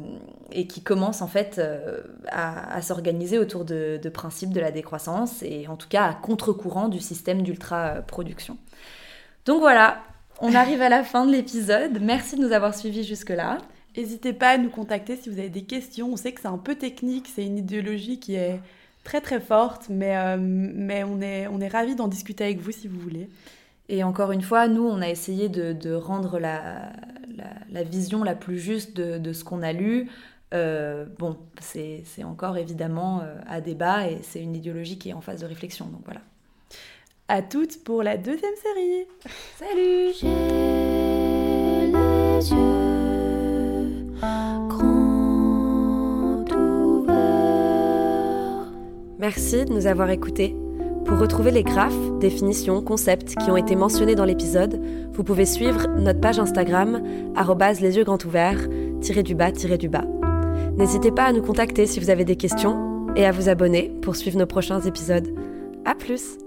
et 0.53 0.67
qui 0.67 0.83
commencent 0.83 1.21
en 1.21 1.27
fait 1.27 1.59
euh, 1.59 2.01
à, 2.29 2.81
s'organiser 2.81 3.39
autour 3.39 3.67
de, 3.67 4.01
principes 4.09 4.55
de 4.55 4.61
la 4.61 4.71
décroissance 4.71 5.43
et 5.43 5.69
en 5.69 5.77
tout 5.77 5.89
cas 5.89 6.05
à 6.05 6.15
contre-courant 6.15 6.89
du 6.89 6.99
système 6.99 7.43
d'ultra-production. 7.43 8.57
Donc 9.45 9.61
voilà, 9.61 10.03
on 10.41 10.55
arrive 10.55 10.81
à 10.81 10.89
la 10.89 11.05
fin 11.05 11.27
de 11.27 11.33
l'épisode. 11.33 12.01
Merci 12.01 12.37
de 12.37 12.41
nous 12.41 12.53
avoir 12.53 12.75
suivis 12.75 13.05
jusque-là. 13.05 13.59
N'hésitez 13.99 14.33
pas 14.33 14.49
à 14.49 14.57
nous 14.57 14.71
contacter 14.71 15.17
si 15.17 15.29
vous 15.29 15.39
avez 15.39 15.51
des 15.51 15.65
questions. 15.65 16.11
On 16.11 16.17
sait 16.17 16.33
que 16.33 16.41
c'est 16.41 16.49
un 16.49 16.57
peu 16.57 16.77
technique, 16.77 17.29
c'est 17.35 17.45
une 17.45 17.59
idéologie 17.59 18.19
qui 18.19 18.37
est 18.37 18.59
très 19.05 19.21
très 19.21 19.41
forte, 19.41 19.91
mais, 19.91 20.39
mais 20.39 21.05
on 21.05 21.21
est, 21.21 21.49
on 21.49 21.61
est 21.61 21.69
ravis 21.69 21.95
d'en 21.95 22.09
discuter 22.09 22.45
avec 22.45 22.61
vous 22.61 22.73
si 22.73 22.89
vous 22.89 22.99
voulez. 22.99 23.29
Et 23.89 24.03
encore 24.03 24.33
une 24.33 24.43
fois, 24.43 24.67
nous, 24.69 24.87
on 24.87 25.01
a 25.03 25.09
essayé 25.09 25.49
de, 25.49 25.95
rendre 25.95 26.39
la, 26.39 26.93
la, 27.71 27.83
vision 27.83 28.25
la 28.25 28.35
plus 28.35 28.59
juste 28.59 28.97
de, 28.97 29.19
de 29.19 29.33
ce 29.33 29.45
qu'on 29.45 29.63
a 29.63 29.73
lu. 29.73 30.11
Euh, 30.55 31.05
bon, 31.19 31.37
c'est 31.61 32.05
encore 32.25 32.57
évidemment 32.57 33.21
euh, 33.23 33.37
à 33.49 33.61
débat 33.61 34.09
et 34.09 34.21
c'est 34.23 34.41
une 34.41 34.55
idéologie 34.55 34.99
qui 34.99 35.11
est 35.11 35.13
en 35.13 35.21
phase 35.21 35.41
de 35.41 35.47
réflexion. 35.47 35.87
Donc 35.87 36.03
voilà. 36.05 36.21
À 37.29 37.43
toutes 37.43 37.83
pour 37.83 38.03
la 38.03 38.17
deuxième 38.17 38.55
série. 38.57 39.07
Salut. 39.59 40.13
J'ai 40.15 40.27
les 41.87 42.51
yeux 42.51 44.15
grands 44.69 46.45
ouverts. 46.87 47.13
Merci 49.19 49.65
de 49.65 49.73
nous 49.73 49.87
avoir 49.87 50.11
écoutés. 50.11 50.55
Pour 51.05 51.19
retrouver 51.19 51.51
les 51.51 51.63
graphes, 51.63 51.95
définitions, 52.19 52.81
concepts 52.81 53.35
qui 53.37 53.51
ont 53.51 53.57
été 53.57 53.77
mentionnés 53.77 54.15
dans 54.15 54.25
l'épisode, 54.25 54.81
vous 55.13 55.23
pouvez 55.23 55.47
suivre 55.47 55.87
notre 55.99 56.21
page 56.21 56.39
Instagram 56.39 57.03
les 57.81 57.97
yeux 57.97 58.05
grands 58.05 58.19
ouverts 58.25 58.69
du 59.23 59.35
bas 59.35 59.53
du 59.79 59.89
bas. 59.89 60.05
N'hésitez 60.77 61.13
pas 61.13 61.25
à 61.25 61.33
nous 61.33 61.43
contacter 61.43 61.87
si 61.87 62.01
vous 62.01 62.11
avez 62.11 62.25
des 62.25 62.37
questions 62.37 63.07
et 63.17 63.27
à 63.27 63.33
vous 63.33 63.49
abonner 63.49 63.93
pour 64.03 64.17
suivre 64.17 64.39
nos 64.39 64.47
prochains 64.47 64.81
épisodes. 64.81 65.29
A 65.85 65.95
plus 65.95 66.39